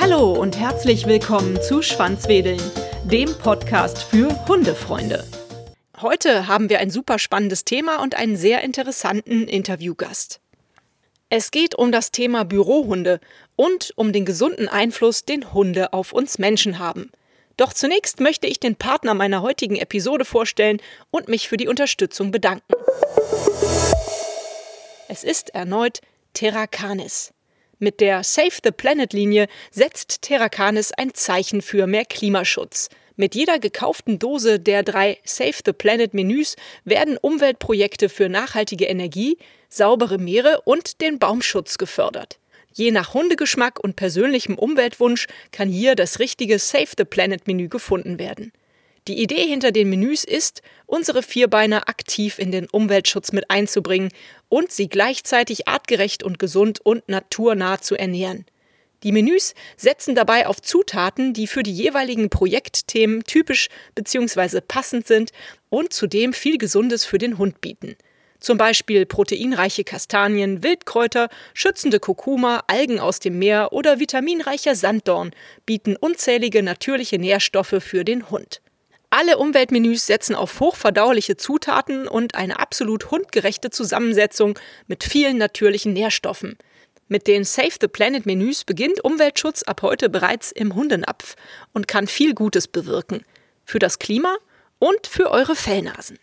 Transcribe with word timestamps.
Hallo 0.00 0.32
und 0.32 0.58
herzlich 0.58 1.06
willkommen 1.06 1.60
zu 1.62 1.82
Schwanzwedeln, 1.82 2.60
dem 3.04 3.32
Podcast 3.38 4.02
für 4.02 4.28
Hundefreunde. 4.48 5.24
Heute 6.00 6.48
haben 6.48 6.68
wir 6.70 6.80
ein 6.80 6.90
super 6.90 7.18
spannendes 7.18 7.64
Thema 7.64 8.02
und 8.02 8.16
einen 8.16 8.36
sehr 8.36 8.62
interessanten 8.62 9.46
Interviewgast. 9.46 10.40
Es 11.28 11.52
geht 11.52 11.76
um 11.76 11.92
das 11.92 12.10
Thema 12.10 12.44
Bürohunde 12.44 13.20
und 13.54 13.92
um 13.94 14.12
den 14.12 14.24
gesunden 14.24 14.68
Einfluss, 14.68 15.24
den 15.24 15.52
Hunde 15.52 15.92
auf 15.92 16.12
uns 16.12 16.38
Menschen 16.38 16.80
haben. 16.80 17.10
Doch 17.56 17.72
zunächst 17.72 18.18
möchte 18.18 18.48
ich 18.48 18.58
den 18.58 18.74
Partner 18.74 19.14
meiner 19.14 19.42
heutigen 19.42 19.76
Episode 19.76 20.24
vorstellen 20.24 20.80
und 21.10 21.28
mich 21.28 21.48
für 21.48 21.58
die 21.58 21.68
Unterstützung 21.68 22.32
bedanken. 22.32 22.72
Es 25.12 25.24
ist 25.24 25.56
erneut 25.56 26.02
Terracanis. 26.34 27.32
Mit 27.80 27.98
der 27.98 28.22
Save 28.22 28.58
the 28.62 28.70
Planet 28.70 29.12
Linie 29.12 29.48
setzt 29.72 30.22
Terracanis 30.22 30.92
ein 30.92 31.12
Zeichen 31.14 31.62
für 31.62 31.88
mehr 31.88 32.04
Klimaschutz. 32.04 32.90
Mit 33.16 33.34
jeder 33.34 33.58
gekauften 33.58 34.20
Dose 34.20 34.60
der 34.60 34.84
drei 34.84 35.18
Save 35.24 35.56
the 35.66 35.72
Planet 35.72 36.14
Menüs 36.14 36.54
werden 36.84 37.18
Umweltprojekte 37.18 38.08
für 38.08 38.28
nachhaltige 38.28 38.84
Energie, 38.84 39.36
saubere 39.68 40.18
Meere 40.18 40.60
und 40.60 41.00
den 41.00 41.18
Baumschutz 41.18 41.76
gefördert. 41.76 42.38
Je 42.72 42.92
nach 42.92 43.12
Hundegeschmack 43.12 43.80
und 43.82 43.96
persönlichem 43.96 44.56
Umweltwunsch 44.56 45.26
kann 45.50 45.68
hier 45.68 45.96
das 45.96 46.20
richtige 46.20 46.60
Save 46.60 46.90
the 46.96 47.04
Planet 47.04 47.48
Menü 47.48 47.66
gefunden 47.66 48.20
werden. 48.20 48.52
Die 49.08 49.22
Idee 49.22 49.46
hinter 49.46 49.72
den 49.72 49.88
Menüs 49.88 50.24
ist, 50.24 50.62
unsere 50.86 51.22
Vierbeiner 51.22 51.88
aktiv 51.88 52.38
in 52.38 52.52
den 52.52 52.66
Umweltschutz 52.68 53.32
mit 53.32 53.50
einzubringen 53.50 54.10
und 54.48 54.70
sie 54.72 54.88
gleichzeitig 54.88 55.66
artgerecht 55.66 56.22
und 56.22 56.38
gesund 56.38 56.80
und 56.84 57.08
naturnah 57.08 57.80
zu 57.80 57.96
ernähren. 57.96 58.44
Die 59.02 59.12
Menüs 59.12 59.54
setzen 59.78 60.14
dabei 60.14 60.46
auf 60.46 60.60
Zutaten, 60.60 61.32
die 61.32 61.46
für 61.46 61.62
die 61.62 61.72
jeweiligen 61.72 62.28
Projektthemen 62.28 63.24
typisch 63.24 63.68
bzw. 63.94 64.60
passend 64.60 65.06
sind 65.06 65.30
und 65.70 65.94
zudem 65.94 66.34
viel 66.34 66.58
Gesundes 66.58 67.06
für 67.06 67.16
den 67.16 67.38
Hund 67.38 67.62
bieten. 67.62 67.96
Zum 68.40 68.58
Beispiel 68.58 69.06
proteinreiche 69.06 69.84
Kastanien, 69.84 70.62
Wildkräuter, 70.62 71.28
schützende 71.54 72.00
Kurkuma, 72.00 72.64
Algen 72.66 72.98
aus 72.98 73.20
dem 73.20 73.38
Meer 73.38 73.72
oder 73.72 74.00
vitaminreicher 74.00 74.74
Sanddorn 74.74 75.32
bieten 75.64 75.96
unzählige 75.96 76.62
natürliche 76.62 77.18
Nährstoffe 77.18 77.76
für 77.80 78.04
den 78.04 78.30
Hund. 78.30 78.60
Alle 79.12 79.38
Umweltmenüs 79.38 80.06
setzen 80.06 80.36
auf 80.36 80.60
hochverdauliche 80.60 81.36
Zutaten 81.36 82.06
und 82.06 82.36
eine 82.36 82.60
absolut 82.60 83.10
hundgerechte 83.10 83.70
Zusammensetzung 83.70 84.56
mit 84.86 85.02
vielen 85.02 85.36
natürlichen 85.36 85.92
Nährstoffen. 85.92 86.56
Mit 87.08 87.26
den 87.26 87.42
Save 87.42 87.74
the 87.80 87.88
Planet 87.88 88.24
Menüs 88.24 88.62
beginnt 88.62 89.02
Umweltschutz 89.02 89.64
ab 89.64 89.82
heute 89.82 90.08
bereits 90.08 90.52
im 90.52 90.76
Hundenapf 90.76 91.34
und 91.72 91.88
kann 91.88 92.06
viel 92.06 92.34
Gutes 92.34 92.68
bewirken. 92.68 93.24
Für 93.64 93.80
das 93.80 93.98
Klima 93.98 94.36
und 94.78 95.08
für 95.08 95.32
eure 95.32 95.56
Fellnasen. 95.56 96.20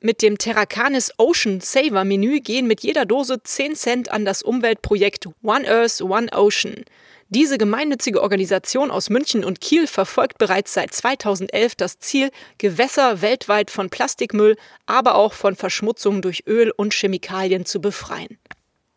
Mit 0.00 0.22
dem 0.22 0.38
Terracanis 0.38 1.12
Ocean 1.18 1.60
Saver 1.60 2.04
Menü 2.04 2.40
gehen 2.40 2.66
mit 2.66 2.80
jeder 2.82 3.04
Dose 3.04 3.42
10 3.42 3.74
Cent 3.74 4.10
an 4.10 4.24
das 4.24 4.42
Umweltprojekt 4.42 5.28
One 5.42 5.68
Earth, 5.68 6.00
One 6.00 6.28
Ocean. 6.32 6.86
Diese 7.28 7.58
gemeinnützige 7.58 8.22
Organisation 8.22 8.90
aus 8.90 9.10
München 9.10 9.44
und 9.44 9.60
Kiel 9.60 9.86
verfolgt 9.86 10.38
bereits 10.38 10.74
seit 10.74 10.94
2011 10.94 11.74
das 11.74 11.98
Ziel, 11.98 12.30
Gewässer 12.58 13.22
weltweit 13.22 13.70
von 13.70 13.90
Plastikmüll, 13.90 14.56
aber 14.86 15.14
auch 15.14 15.32
von 15.32 15.56
Verschmutzung 15.56 16.22
durch 16.22 16.44
Öl 16.46 16.70
und 16.76 16.92
Chemikalien 16.92 17.64
zu 17.64 17.80
befreien. 17.80 18.38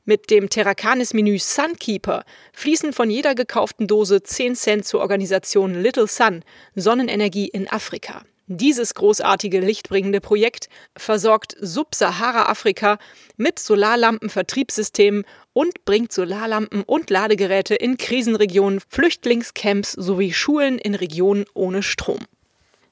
Mit 0.04 0.30
dem 0.30 0.50
Terracanis-Menü 0.50 1.38
Sunkeeper 1.38 2.24
fließen 2.54 2.94
von 2.94 3.10
jeder 3.10 3.36
gekauften 3.36 3.88
Dose 3.88 4.24
10 4.24 4.56
Cent 4.56 4.86
zur 4.86 5.02
Organisation 5.02 5.82
Little 5.82 6.08
Sun, 6.08 6.44
Sonnenenergie 6.76 7.48
in 7.48 7.68
Afrika. 7.68 8.24
Dieses 8.50 8.94
großartige 8.94 9.60
lichtbringende 9.60 10.22
Projekt 10.22 10.70
versorgt 10.96 11.58
Subsahara-Afrika 11.60 12.98
mit 13.36 13.60
Solarlampen-Vertriebssystemen 13.60 15.26
und 15.58 15.86
bringt 15.86 16.14
Solarlampen 16.14 16.84
und 16.84 17.10
Ladegeräte 17.10 17.74
in 17.74 17.98
Krisenregionen, 17.98 18.80
Flüchtlingscamps 18.90 19.94
sowie 19.94 20.32
Schulen 20.32 20.78
in 20.78 20.94
Regionen 20.94 21.46
ohne 21.56 21.82
Strom. 21.82 22.20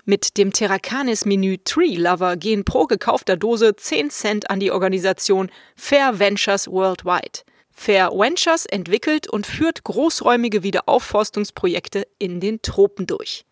Mit 0.03 0.35
dem 0.37 0.51
Terracanis-Menü 0.51 1.59
Tree 1.63 1.95
Lover 1.95 2.37
gehen 2.37 2.65
pro 2.65 2.87
gekaufter 2.87 3.37
Dose 3.37 3.75
10 3.75 4.09
Cent 4.09 4.49
an 4.49 4.59
die 4.59 4.71
Organisation 4.71 5.51
Fair 5.75 6.17
Ventures 6.17 6.67
Worldwide. 6.67 7.41
Fair 7.69 8.09
Ventures 8.11 8.65
entwickelt 8.65 9.29
und 9.29 9.45
führt 9.45 9.83
großräumige 9.83 10.63
Wiederaufforstungsprojekte 10.63 12.07
in 12.17 12.39
den 12.39 12.63
Tropen 12.63 13.05
durch. 13.05 13.45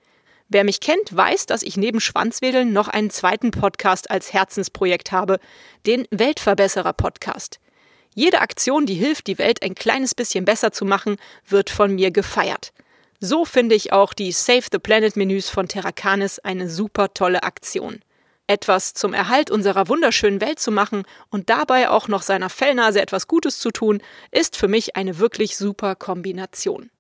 Wer 0.49 0.63
mich 0.63 0.79
kennt, 0.79 1.15
weiß, 1.15 1.45
dass 1.45 1.61
ich 1.61 1.77
neben 1.77 1.99
Schwanzwedeln 1.99 2.73
noch 2.73 2.87
einen 2.87 3.11
zweiten 3.11 3.51
Podcast 3.51 4.09
als 4.09 4.33
Herzensprojekt 4.33 5.11
habe, 5.11 5.39
den 5.85 6.07
Weltverbesserer 6.09 6.93
Podcast. 6.93 7.59
Jede 8.15 8.41
Aktion, 8.41 8.85
die 8.85 8.93
hilft, 8.93 9.25
die 9.25 9.39
Welt 9.39 9.63
ein 9.63 9.73
kleines 9.73 10.13
bisschen 10.13 10.45
besser 10.45 10.71
zu 10.71 10.85
machen, 10.85 11.17
wird 11.47 11.71
von 11.71 11.95
mir 11.95 12.11
gefeiert. 12.11 12.71
So 13.19 13.43
finde 13.43 13.73
ich 13.73 13.91
auch 13.91 14.13
die 14.13 14.31
Save 14.31 14.65
the 14.71 14.77
Planet 14.77 15.15
Menüs 15.15 15.49
von 15.49 15.67
Terracanis 15.67 16.37
eine 16.39 16.69
super 16.69 17.13
tolle 17.13 17.41
Aktion. 17.43 18.01
Etwas 18.45 18.93
zum 18.93 19.13
Erhalt 19.13 19.49
unserer 19.49 19.87
wunderschönen 19.87 20.41
Welt 20.41 20.59
zu 20.59 20.69
machen 20.69 21.03
und 21.31 21.49
dabei 21.49 21.89
auch 21.89 22.07
noch 22.07 22.21
seiner 22.21 22.49
Fellnase 22.49 23.01
etwas 23.01 23.27
Gutes 23.27 23.57
zu 23.59 23.71
tun, 23.71 24.01
ist 24.31 24.57
für 24.57 24.67
mich 24.67 24.95
eine 24.95 25.17
wirklich 25.17 25.57
super 25.57 25.95
Kombination. 25.95 26.91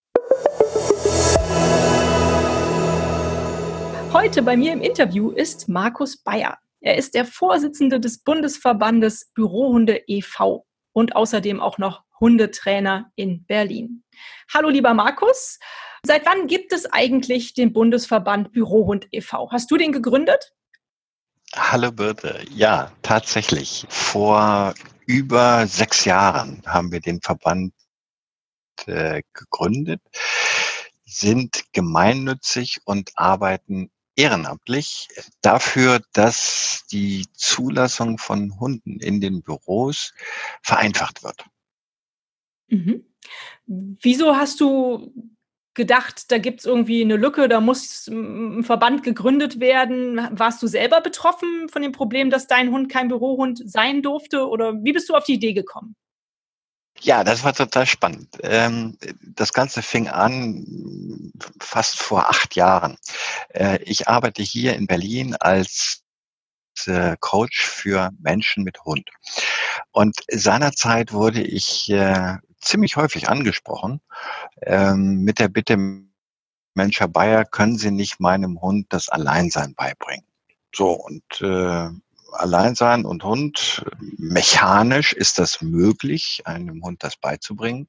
Heute 4.13 4.41
bei 4.41 4.57
mir 4.57 4.73
im 4.73 4.81
Interview 4.81 5.31
ist 5.31 5.67
Markus 5.67 6.17
Bayer. 6.17 6.57
Er 6.79 6.97
ist 6.97 7.13
der 7.13 7.25
Vorsitzende 7.25 7.99
des 7.99 8.19
Bundesverbandes 8.19 9.31
Bürohunde 9.33 10.01
e.V. 10.07 10.65
und 10.93 11.15
außerdem 11.15 11.59
auch 11.59 11.77
noch 11.77 12.03
Hundetrainer 12.19 13.11
in 13.15 13.45
Berlin. 13.45 14.03
Hallo 14.53 14.69
lieber 14.69 14.93
Markus, 14.93 15.59
seit 16.05 16.25
wann 16.25 16.47
gibt 16.47 16.71
es 16.71 16.85
eigentlich 16.85 17.53
den 17.53 17.73
Bundesverband 17.73 18.53
Bürohund 18.53 19.07
e.V.? 19.11 19.51
Hast 19.51 19.69
du 19.71 19.77
den 19.77 19.91
gegründet? 19.91 20.53
Hallo 21.55 21.91
Birte, 21.91 22.43
ja, 22.49 22.91
tatsächlich. 23.01 23.85
Vor 23.89 24.73
über 25.05 25.67
sechs 25.67 26.05
Jahren 26.05 26.63
haben 26.65 26.91
wir 26.91 26.99
den 26.99 27.21
Verband 27.21 27.73
äh, 28.85 29.21
gegründet, 29.33 30.01
sind 31.05 31.65
gemeinnützig 31.73 32.81
und 32.85 33.11
arbeiten 33.15 33.91
ehrenamtlich 34.15 35.07
dafür, 35.41 36.01
dass 36.13 36.85
die 36.91 37.25
Zulassung 37.33 38.17
von 38.17 38.59
Hunden 38.59 38.99
in 38.99 39.21
den 39.21 39.41
Büros 39.41 40.13
vereinfacht 40.61 41.23
wird. 41.23 41.45
Mhm. 42.67 43.05
Wieso 43.65 44.35
hast 44.35 44.59
du 44.59 45.13
gedacht, 45.73 46.31
da 46.31 46.37
gibt 46.37 46.59
es 46.59 46.65
irgendwie 46.65 47.01
eine 47.01 47.15
Lücke, 47.15 47.47
da 47.47 47.59
muss 47.59 48.07
ein 48.07 48.63
Verband 48.63 49.03
gegründet 49.03 49.59
werden? 49.59 50.27
Warst 50.31 50.61
du 50.61 50.67
selber 50.67 51.01
betroffen 51.01 51.69
von 51.69 51.81
dem 51.81 51.91
Problem, 51.91 52.29
dass 52.29 52.47
dein 52.47 52.71
Hund 52.71 52.89
kein 52.89 53.07
Bürohund 53.07 53.61
sein 53.65 54.01
durfte? 54.01 54.47
Oder 54.47 54.83
wie 54.83 54.93
bist 54.93 55.09
du 55.09 55.15
auf 55.15 55.23
die 55.23 55.33
Idee 55.33 55.53
gekommen? 55.53 55.95
Ja, 57.03 57.25
das 57.25 57.43
war 57.43 57.53
total 57.53 57.85
spannend. 57.85 58.29
Ähm, 58.43 58.97
das 59.21 59.51
Ganze 59.51 59.81
fing 59.81 60.07
an 60.07 61.33
fast 61.59 61.99
vor 61.99 62.29
acht 62.29 62.55
Jahren. 62.55 62.97
Äh, 63.49 63.83
ich 63.83 64.07
arbeite 64.07 64.41
hier 64.41 64.75
in 64.75 64.87
Berlin 64.87 65.35
als 65.35 66.01
äh, 66.85 67.17
Coach 67.19 67.65
für 67.65 68.11
Menschen 68.19 68.63
mit 68.63 68.85
Hund. 68.85 69.09
Und 69.91 70.15
seinerzeit 70.31 71.11
wurde 71.11 71.41
ich 71.41 71.89
äh, 71.89 72.37
ziemlich 72.61 72.95
häufig 72.95 73.27
angesprochen 73.27 73.99
ähm, 74.61 75.23
mit 75.23 75.39
der 75.39 75.49
Bitte, 75.49 75.75
Mensch, 76.73 77.01
Herr 77.01 77.09
Bayer, 77.09 77.43
können 77.43 77.77
Sie 77.77 77.91
nicht 77.91 78.21
meinem 78.21 78.61
Hund 78.61 78.87
das 78.89 79.09
Alleinsein 79.09 79.75
beibringen? 79.75 80.25
So, 80.73 80.93
und 80.93 81.23
Alleinsein 82.33 83.05
und 83.05 83.23
Hund, 83.23 83.85
mechanisch 84.17 85.13
ist 85.13 85.39
das 85.39 85.61
möglich, 85.61 86.41
einem 86.45 86.83
Hund 86.83 87.03
das 87.03 87.15
beizubringen, 87.15 87.87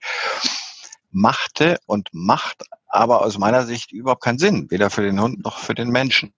machte 1.10 1.78
und 1.86 2.08
macht 2.12 2.64
aber 2.88 3.22
aus 3.22 3.38
meiner 3.38 3.66
Sicht 3.66 3.92
überhaupt 3.92 4.22
keinen 4.22 4.38
Sinn, 4.38 4.70
weder 4.70 4.90
für 4.90 5.02
den 5.02 5.20
Hund 5.20 5.44
noch 5.44 5.58
für 5.58 5.74
den 5.74 5.90
Menschen. 5.90 6.32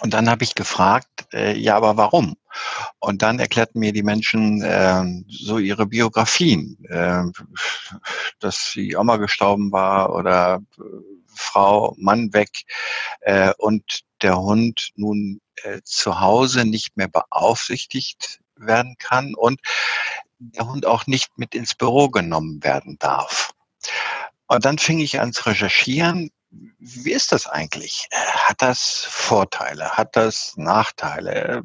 Und 0.00 0.14
dann 0.14 0.30
habe 0.30 0.44
ich 0.44 0.54
gefragt, 0.54 1.26
äh, 1.32 1.56
ja, 1.56 1.76
aber 1.76 1.96
warum? 1.96 2.36
Und 3.00 3.22
dann 3.22 3.40
erklärten 3.40 3.80
mir 3.80 3.92
die 3.92 4.04
Menschen 4.04 4.62
äh, 4.62 5.04
so 5.28 5.58
ihre 5.58 5.86
Biografien, 5.86 6.78
äh, 6.88 7.24
dass 8.38 8.72
die 8.74 8.96
Oma 8.96 9.16
gestorben 9.16 9.72
war 9.72 10.14
oder 10.14 10.60
äh, 10.78 10.82
Frau, 11.34 11.94
Mann 11.98 12.32
weg 12.32 12.50
äh, 13.22 13.52
und 13.58 14.04
der 14.22 14.38
Hund 14.38 14.90
nun 14.96 15.40
äh, 15.62 15.80
zu 15.84 16.20
Hause 16.20 16.64
nicht 16.64 16.96
mehr 16.96 17.08
beaufsichtigt 17.08 18.40
werden 18.56 18.96
kann 18.98 19.34
und 19.34 19.60
der 20.38 20.68
Hund 20.68 20.86
auch 20.86 21.06
nicht 21.06 21.36
mit 21.36 21.54
ins 21.54 21.74
Büro 21.74 22.08
genommen 22.08 22.62
werden 22.62 22.96
darf. 22.98 23.52
Und 24.46 24.64
dann 24.64 24.78
fing 24.78 24.98
ich 24.98 25.20
an 25.20 25.32
zu 25.32 25.46
recherchieren, 25.46 26.30
wie 26.50 27.12
ist 27.12 27.32
das 27.32 27.46
eigentlich? 27.46 28.08
Hat 28.10 28.62
das 28.62 29.04
Vorteile? 29.08 29.90
Hat 29.90 30.16
das 30.16 30.56
Nachteile? 30.56 31.62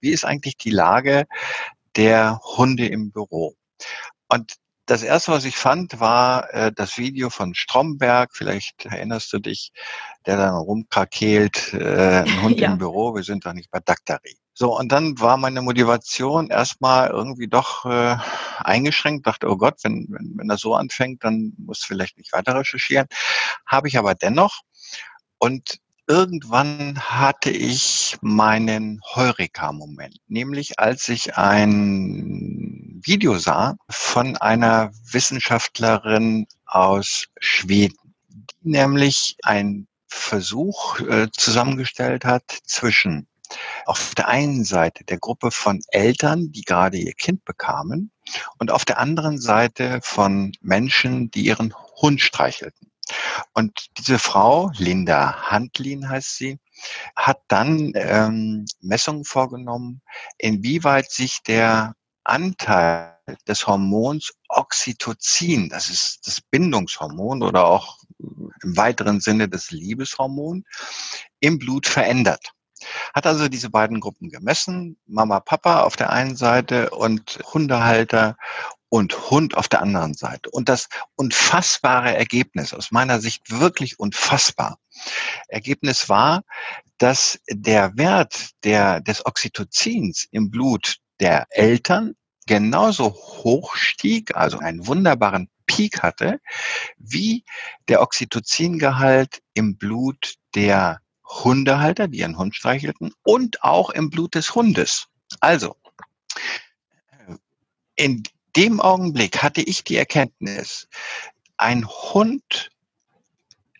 Wie 0.00 0.10
ist 0.10 0.24
eigentlich 0.24 0.56
die 0.56 0.70
Lage 0.70 1.26
der 1.94 2.40
Hunde 2.42 2.86
im 2.86 3.12
Büro? 3.12 3.54
Und 4.28 4.56
das 4.90 5.04
erste, 5.04 5.30
was 5.30 5.44
ich 5.44 5.56
fand, 5.56 6.00
war 6.00 6.52
äh, 6.52 6.72
das 6.74 6.98
Video 6.98 7.30
von 7.30 7.54
Stromberg. 7.54 8.30
Vielleicht 8.34 8.86
erinnerst 8.86 9.32
du 9.32 9.38
dich, 9.38 9.70
der 10.26 10.36
dann 10.36 10.54
rumkrakeelt, 10.56 11.74
äh, 11.74 12.24
ein 12.26 12.42
Hund 12.42 12.58
ja. 12.60 12.72
im 12.72 12.78
Büro. 12.78 13.14
Wir 13.14 13.22
sind 13.22 13.46
doch 13.46 13.52
nicht 13.52 13.70
bei 13.70 13.78
Daktari. 13.78 14.36
So, 14.52 14.76
und 14.76 14.90
dann 14.90 15.18
war 15.20 15.36
meine 15.36 15.62
Motivation 15.62 16.48
erstmal 16.48 17.10
irgendwie 17.10 17.46
doch 17.46 17.86
äh, 17.86 18.16
eingeschränkt, 18.58 19.28
dachte, 19.28 19.48
oh 19.48 19.56
Gott, 19.56 19.76
wenn, 19.84 20.08
wenn, 20.10 20.34
wenn 20.36 20.48
das 20.48 20.60
so 20.60 20.74
anfängt, 20.74 21.22
dann 21.22 21.52
muss 21.56 21.84
vielleicht 21.84 22.18
nicht 22.18 22.32
weiter 22.32 22.56
recherchieren. 22.56 23.06
Habe 23.66 23.86
ich 23.86 23.96
aber 23.96 24.16
dennoch. 24.16 24.62
Und 25.38 25.78
irgendwann 26.10 26.98
hatte 26.98 27.50
ich 27.50 28.18
meinen 28.20 29.00
Heureka-Moment, 29.14 30.16
nämlich 30.26 30.80
als 30.80 31.08
ich 31.08 31.36
ein 31.36 32.49
Video 33.02 33.38
sah 33.38 33.76
von 33.88 34.36
einer 34.36 34.90
Wissenschaftlerin 35.10 36.46
aus 36.66 37.26
Schweden, 37.38 38.14
die 38.28 38.70
nämlich 38.70 39.36
ein 39.42 39.86
Versuch 40.06 41.00
äh, 41.00 41.28
zusammengestellt 41.32 42.24
hat 42.24 42.44
zwischen 42.64 43.26
auf 43.86 44.14
der 44.14 44.28
einen 44.28 44.64
Seite 44.64 45.04
der 45.04 45.18
Gruppe 45.18 45.50
von 45.50 45.80
Eltern, 45.88 46.52
die 46.52 46.62
gerade 46.62 46.98
ihr 46.98 47.14
Kind 47.14 47.44
bekamen, 47.44 48.12
und 48.58 48.70
auf 48.70 48.84
der 48.84 48.98
anderen 48.98 49.38
Seite 49.38 50.00
von 50.02 50.52
Menschen, 50.60 51.30
die 51.30 51.46
ihren 51.46 51.74
Hund 52.00 52.20
streichelten. 52.20 52.90
Und 53.54 53.88
diese 53.98 54.18
Frau, 54.18 54.70
Linda 54.76 55.50
Handlin 55.50 56.08
heißt 56.08 56.36
sie, 56.36 56.58
hat 57.16 57.40
dann 57.48 57.92
ähm, 57.96 58.66
Messungen 58.80 59.24
vorgenommen, 59.24 60.00
inwieweit 60.38 61.10
sich 61.10 61.42
der 61.42 61.94
Anteil 62.24 63.16
des 63.46 63.66
Hormons 63.66 64.32
Oxytocin, 64.48 65.68
das 65.68 65.88
ist 65.88 66.26
das 66.26 66.40
Bindungshormon 66.40 67.42
oder 67.42 67.66
auch 67.66 67.98
im 68.18 68.76
weiteren 68.76 69.20
Sinne 69.20 69.48
das 69.48 69.70
Liebeshormon, 69.70 70.64
im 71.40 71.58
Blut 71.58 71.86
verändert. 71.86 72.52
Hat 73.14 73.26
also 73.26 73.48
diese 73.48 73.70
beiden 73.70 74.00
Gruppen 74.00 74.30
gemessen, 74.30 74.98
Mama, 75.06 75.40
Papa 75.40 75.82
auf 75.82 75.96
der 75.96 76.10
einen 76.10 76.36
Seite 76.36 76.90
und 76.90 77.40
Hundehalter 77.52 78.36
und 78.88 79.30
Hund 79.30 79.56
auf 79.56 79.68
der 79.68 79.82
anderen 79.82 80.14
Seite. 80.14 80.50
Und 80.50 80.68
das 80.68 80.88
unfassbare 81.16 82.14
Ergebnis, 82.14 82.74
aus 82.74 82.90
meiner 82.90 83.20
Sicht 83.20 83.50
wirklich 83.50 83.98
unfassbar, 83.98 84.78
Ergebnis 85.48 86.08
war, 86.08 86.42
dass 86.98 87.38
der 87.48 87.96
Wert 87.96 88.50
der, 88.64 89.00
des 89.00 89.24
Oxytocins 89.24 90.26
im 90.30 90.50
Blut 90.50 90.96
der 91.20 91.46
Eltern 91.50 92.14
genauso 92.46 93.12
hoch 93.12 93.76
stieg, 93.76 94.34
also 94.34 94.58
einen 94.58 94.86
wunderbaren 94.86 95.48
Peak 95.66 96.02
hatte, 96.02 96.40
wie 96.96 97.44
der 97.88 98.02
Oxytocingehalt 98.02 99.40
im 99.54 99.76
Blut 99.76 100.34
der 100.54 101.00
Hundehalter, 101.24 102.08
die 102.08 102.18
ihren 102.18 102.38
Hund 102.38 102.56
streichelten, 102.56 103.12
und 103.22 103.62
auch 103.62 103.90
im 103.90 104.10
Blut 104.10 104.34
des 104.34 104.54
Hundes. 104.54 105.06
Also, 105.38 105.76
in 107.94 108.24
dem 108.56 108.80
Augenblick 108.80 109.42
hatte 109.42 109.62
ich 109.62 109.84
die 109.84 109.96
Erkenntnis, 109.96 110.88
ein 111.56 111.86
Hund 111.86 112.70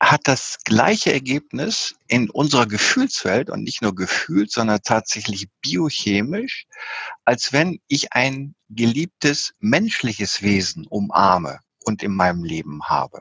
hat 0.01 0.23
das 0.25 0.59
gleiche 0.65 1.13
Ergebnis 1.13 1.95
in 2.09 2.31
unserer 2.31 2.67
Gefühlswelt 2.67 3.51
und 3.51 3.63
nicht 3.63 3.83
nur 3.83 3.95
gefühlt, 3.95 4.51
sondern 4.51 4.81
tatsächlich 4.83 5.49
biochemisch, 5.61 6.67
als 7.25 7.53
wenn 7.53 7.81
ich 7.87 8.13
ein 8.15 8.55
geliebtes 8.71 9.53
menschliches 9.61 10.43
Wesen 10.43 10.87
umarme 10.87 11.61
und 11.85 12.03
in 12.03 12.15
meinem 12.15 12.45
Leben 12.45 12.85
habe. 12.85 13.21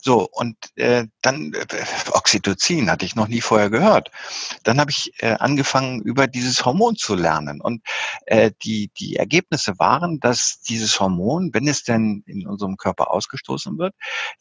So, 0.00 0.28
und 0.30 0.56
äh, 0.76 1.06
dann 1.22 1.52
äh, 1.52 1.66
Oxytocin 2.12 2.90
hatte 2.90 3.04
ich 3.04 3.16
noch 3.16 3.28
nie 3.28 3.40
vorher 3.40 3.70
gehört. 3.70 4.10
Dann 4.62 4.80
habe 4.80 4.90
ich 4.90 5.12
äh, 5.18 5.34
angefangen, 5.38 6.00
über 6.02 6.26
dieses 6.26 6.64
Hormon 6.64 6.96
zu 6.96 7.14
lernen. 7.14 7.60
Und 7.60 7.82
äh, 8.26 8.52
die, 8.62 8.90
die 8.98 9.16
Ergebnisse 9.16 9.78
waren, 9.78 10.20
dass 10.20 10.60
dieses 10.60 11.00
Hormon, 11.00 11.50
wenn 11.52 11.68
es 11.68 11.82
denn 11.82 12.22
in 12.26 12.46
unserem 12.46 12.76
Körper 12.76 13.10
ausgestoßen 13.10 13.78
wird, 13.78 13.94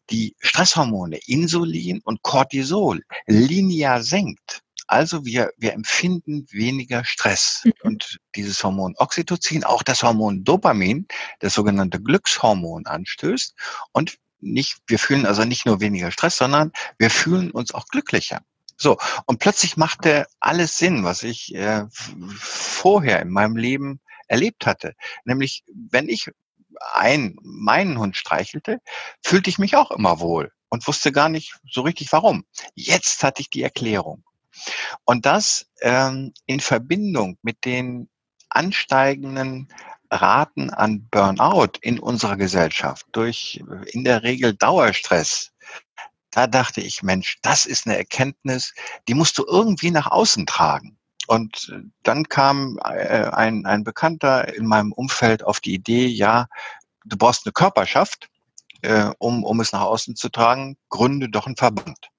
die 0.10 0.36
Stresshormone 0.39 1.19
Insulin 1.25 2.01
und 2.03 2.21
Cortisol 2.21 3.01
linear 3.25 4.03
senkt. 4.03 4.63
Also 4.85 5.25
wir, 5.25 5.51
wir 5.57 5.74
empfinden 5.74 6.45
weniger 6.51 7.03
Stress. 7.03 7.62
Mhm. 7.63 7.74
Und 7.83 8.19
dieses 8.35 8.63
Hormon 8.63 8.95
Oxytocin, 8.97 9.63
auch 9.63 9.83
das 9.83 10.03
Hormon 10.03 10.44
Dopamin, 10.44 11.07
das 11.39 11.53
sogenannte 11.53 12.01
Glückshormon 12.01 12.85
anstößt. 12.85 13.56
Und 13.91 14.18
nicht, 14.39 14.77
wir 14.88 15.00
fühlen 15.00 15.25
also 15.25 15.44
nicht 15.44 15.65
nur 15.65 15.79
weniger 15.79 16.12
Stress, 16.12 16.38
sondern 16.38 16.71
wir 16.97 17.09
fühlen 17.09 17.51
uns 17.51 17.74
auch 17.74 17.88
glücklicher. 17.88 18.41
So, 18.77 18.97
und 19.25 19.39
plötzlich 19.39 19.75
machte 19.75 20.27
alles 20.39 20.77
Sinn, 20.77 21.03
was 21.03 21.24
ich 21.24 21.53
äh, 21.56 21.85
vorher 22.38 23.21
in 23.21 23.29
meinem 23.29 23.57
Leben 23.57 24.00
erlebt 24.27 24.68
hatte. 24.68 24.94
Nämlich, 25.25 25.63
wenn 25.68 26.09
ich 26.09 26.29
ein, 26.94 27.35
meinen 27.41 27.97
Hund 27.97 28.15
streichelte, 28.15 28.79
fühlte 29.24 29.50
ich 29.50 29.57
mich 29.57 29.75
auch 29.75 29.89
immer 29.89 30.19
wohl 30.19 30.51
und 30.69 30.88
wusste 30.88 31.12
gar 31.12 31.29
nicht 31.29 31.56
so 31.69 31.81
richtig 31.81 32.12
warum. 32.12 32.45
Jetzt 32.75 33.24
hatte 33.24 33.41
ich 33.41 33.50
die 33.50 33.63
Erklärung. 33.63 34.24
Und 35.06 35.25
das 35.25 35.68
ähm, 35.81 36.33
in 36.45 36.59
Verbindung 36.59 37.38
mit 37.42 37.65
den 37.65 38.09
ansteigenden 38.50 39.68
Raten 40.12 40.69
an 40.69 41.07
Burnout 41.12 41.80
in 41.81 42.00
unserer 42.00 42.38
Gesellschaft 42.38 43.06
durch 43.12 43.62
in 43.88 44.04
der 44.04 44.24
Regel 44.24 44.54
Dauerstress, 44.54 45.51
da 46.31 46.48
dachte 46.48 46.81
ich, 46.81 47.04
Mensch, 47.04 47.38
das 47.42 47.65
ist 47.65 47.88
eine 47.88 47.98
Erkenntnis, 47.98 48.74
die 49.07 49.13
musst 49.13 49.38
du 49.38 49.45
irgendwie 49.45 49.92
nach 49.92 50.12
außen 50.12 50.45
tragen. 50.45 50.98
Und 51.27 51.74
dann 52.03 52.30
kam 52.30 52.80
äh, 52.83 53.30
ein, 53.31 53.65
ein 53.65 53.83
Bekannter 53.83 54.53
in 54.53 54.65
meinem 54.65 54.94
Umfeld 54.94 55.44
auf 55.44 55.60
die 55.60 55.74
Idee, 55.74 56.06
ja, 56.06 56.48
du 57.05 57.17
brauchst 57.17 57.46
eine 57.46 57.53
Körperschaft, 57.53 58.29
äh, 58.82 59.10
um, 59.20 59.43
um 59.43 59.60
es 59.60 59.74
nach 59.74 59.82
außen 59.82 60.15
zu 60.15 60.29
tragen, 60.29 60.77
gründe 60.89 61.29
doch 61.29 61.46
einen 61.46 61.58
Verband. 61.58 62.10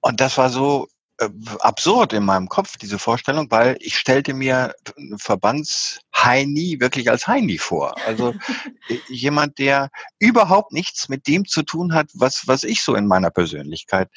Und 0.00 0.20
das 0.20 0.36
war 0.38 0.50
so 0.50 0.86
äh, 0.86 0.91
absurd 1.60 2.12
in 2.12 2.24
meinem 2.24 2.48
Kopf, 2.48 2.76
diese 2.76 2.98
Vorstellung, 2.98 3.50
weil 3.50 3.76
ich 3.80 3.96
stellte 3.98 4.34
mir 4.34 4.74
Verbandsheini 5.16 6.80
wirklich 6.80 7.10
als 7.10 7.26
Heini 7.26 7.58
vor. 7.58 7.94
Also 8.06 8.34
jemand, 9.08 9.58
der 9.58 9.90
überhaupt 10.18 10.72
nichts 10.72 11.08
mit 11.08 11.26
dem 11.26 11.46
zu 11.46 11.62
tun 11.62 11.94
hat, 11.94 12.08
was, 12.14 12.46
was 12.46 12.64
ich 12.64 12.82
so 12.82 12.94
in 12.94 13.06
meiner 13.06 13.30
Persönlichkeit 13.30 14.08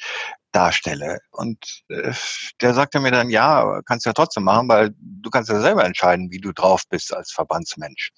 darstelle. 0.52 1.20
Und 1.30 1.82
äh, 1.88 2.12
der 2.60 2.74
sagte 2.74 3.00
mir 3.00 3.10
dann, 3.10 3.30
ja, 3.30 3.80
kannst 3.84 4.06
ja 4.06 4.12
trotzdem 4.12 4.44
machen, 4.44 4.68
weil 4.68 4.94
du 4.98 5.30
kannst 5.30 5.50
ja 5.50 5.60
selber 5.60 5.84
entscheiden, 5.84 6.30
wie 6.30 6.40
du 6.40 6.52
drauf 6.52 6.82
bist 6.88 7.14
als 7.14 7.30
Verbandsmensch. 7.30 8.10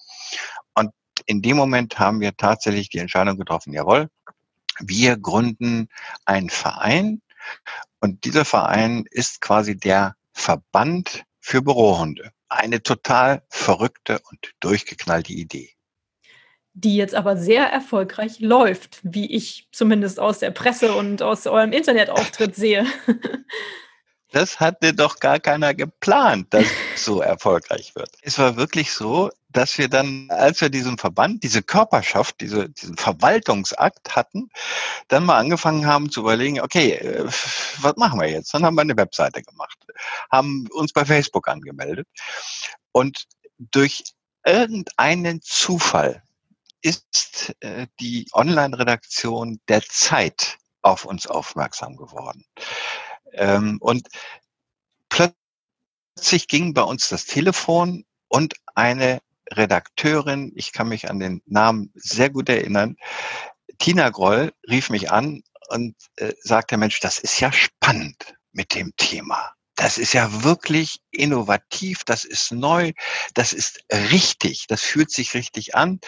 Und 0.75 0.91
in 1.27 1.43
dem 1.43 1.57
Moment 1.57 1.99
haben 1.99 2.21
wir 2.21 2.37
tatsächlich 2.37 2.89
die 2.91 2.99
Entscheidung 2.99 3.37
getroffen, 3.37 3.73
jawohl, 3.73 4.09
wir 4.81 5.17
gründen 5.17 5.89
einen 6.25 6.51
Verein, 6.51 7.21
und 8.01 8.25
dieser 8.25 8.45
Verein 8.45 9.05
ist 9.11 9.41
quasi 9.41 9.77
der 9.77 10.15
Verband 10.33 11.25
für 11.41 11.63
Bürohunde. 11.63 12.33
Eine 12.49 12.83
total 12.83 13.43
verrückte 13.49 14.21
und 14.31 14.53
durchgeknallte 14.61 15.33
Idee. 15.33 15.71
Die 16.75 16.97
jetzt 16.97 17.15
aber 17.15 17.37
sehr 17.37 17.65
erfolgreich 17.65 18.39
läuft, 18.41 19.01
wie 19.03 19.35
ich 19.35 19.69
zumindest 19.73 20.21
aus 20.21 20.39
der 20.39 20.51
Presse 20.51 20.95
und 20.95 21.23
aus 21.23 21.47
eurem 21.47 21.73
Internetauftritt 21.73 22.55
sehe. 22.55 22.87
Das 24.31 24.61
hatte 24.61 24.93
doch 24.93 25.21
gar 25.21 25.41
keiner 25.41 25.75
geplant, 25.75 26.53
dass 26.53 26.67
es 26.95 27.05
so 27.05 27.21
erfolgreich 27.21 27.95
wird. 27.95 28.11
Es 28.23 28.39
war 28.39 28.57
wirklich 28.57 28.93
so, 28.93 29.31
dass 29.51 29.79
wir 29.79 29.89
dann, 29.89 30.29
als 30.31 30.61
wir 30.61 30.69
diesen 30.69 30.99
Verband, 30.99 31.43
diese 31.43 31.63
Körperschaft, 31.63 32.41
diese, 32.41 32.69
diesen 32.69 32.97
Verwaltungsakt 32.97 34.15
hatten, 34.15 34.51
dann 35.09 35.25
mal 35.25 35.39
angefangen 35.39 35.87
haben 35.87 36.11
zu 36.11 36.21
überlegen, 36.21 36.61
okay, 36.61 36.93
äh, 36.93 37.25
was 37.25 37.97
machen 37.97 38.21
wir 38.21 38.29
jetzt? 38.29 38.53
Dann 38.53 38.65
haben 38.65 38.75
wir 38.75 38.83
eine 38.83 38.97
Webseite 38.97 39.43
gemacht, 39.43 39.79
haben 40.31 40.69
uns 40.73 40.93
bei 40.93 41.05
Facebook 41.05 41.49
angemeldet 41.49 42.07
und 42.93 43.25
durch 43.59 44.05
irgendeinen 44.45 45.41
Zufall 45.43 46.23
ist 46.83 47.55
äh, 47.61 47.87
die 48.01 48.27
Online-Redaktion 48.33 49.61
der 49.69 49.83
Zeit 49.83 50.59
auf 50.83 51.05
uns 51.05 51.27
aufmerksam 51.27 51.97
geworden. 51.97 52.45
Ähm, 53.33 53.79
und 53.81 54.09
plötzlich 55.09 56.49
ging 56.49 56.75
bei 56.75 56.83
uns 56.83 57.09
das 57.09 57.27
Telefon 57.27 58.05
und 58.29 58.55
eine 58.75 59.21
Redakteurin, 59.53 60.53
ich 60.55 60.73
kann 60.73 60.89
mich 60.89 61.09
an 61.09 61.21
den 61.21 61.43
Namen 61.47 61.91
sehr 61.95 62.31
gut 62.31 62.49
erinnern, 62.49 62.97
Tina 63.79 64.11
Groll 64.11 64.53
rief 64.69 64.91
mich 64.91 65.11
an 65.11 65.43
und 65.69 65.95
äh, 66.17 66.33
sagte, 66.43 66.77
Mensch, 66.77 67.01
das 67.01 67.19
ist 67.19 67.41
ja 67.41 67.53
spannend 67.53 68.35
mit 68.53 68.75
dem 68.75 68.93
Thema. 68.97 69.53
Das 69.77 69.97
ist 69.97 70.13
ja 70.13 70.43
wirklich 70.43 70.99
innovativ, 71.13 72.03
das 72.05 72.25
ist 72.25 72.51
neu, 72.51 72.93
das 73.35 73.53
ist 73.53 73.85
richtig, 74.11 74.67
das 74.67 74.83
fühlt 74.83 75.13
sich 75.13 75.35
richtig 75.35 75.77
an. 75.77 76.01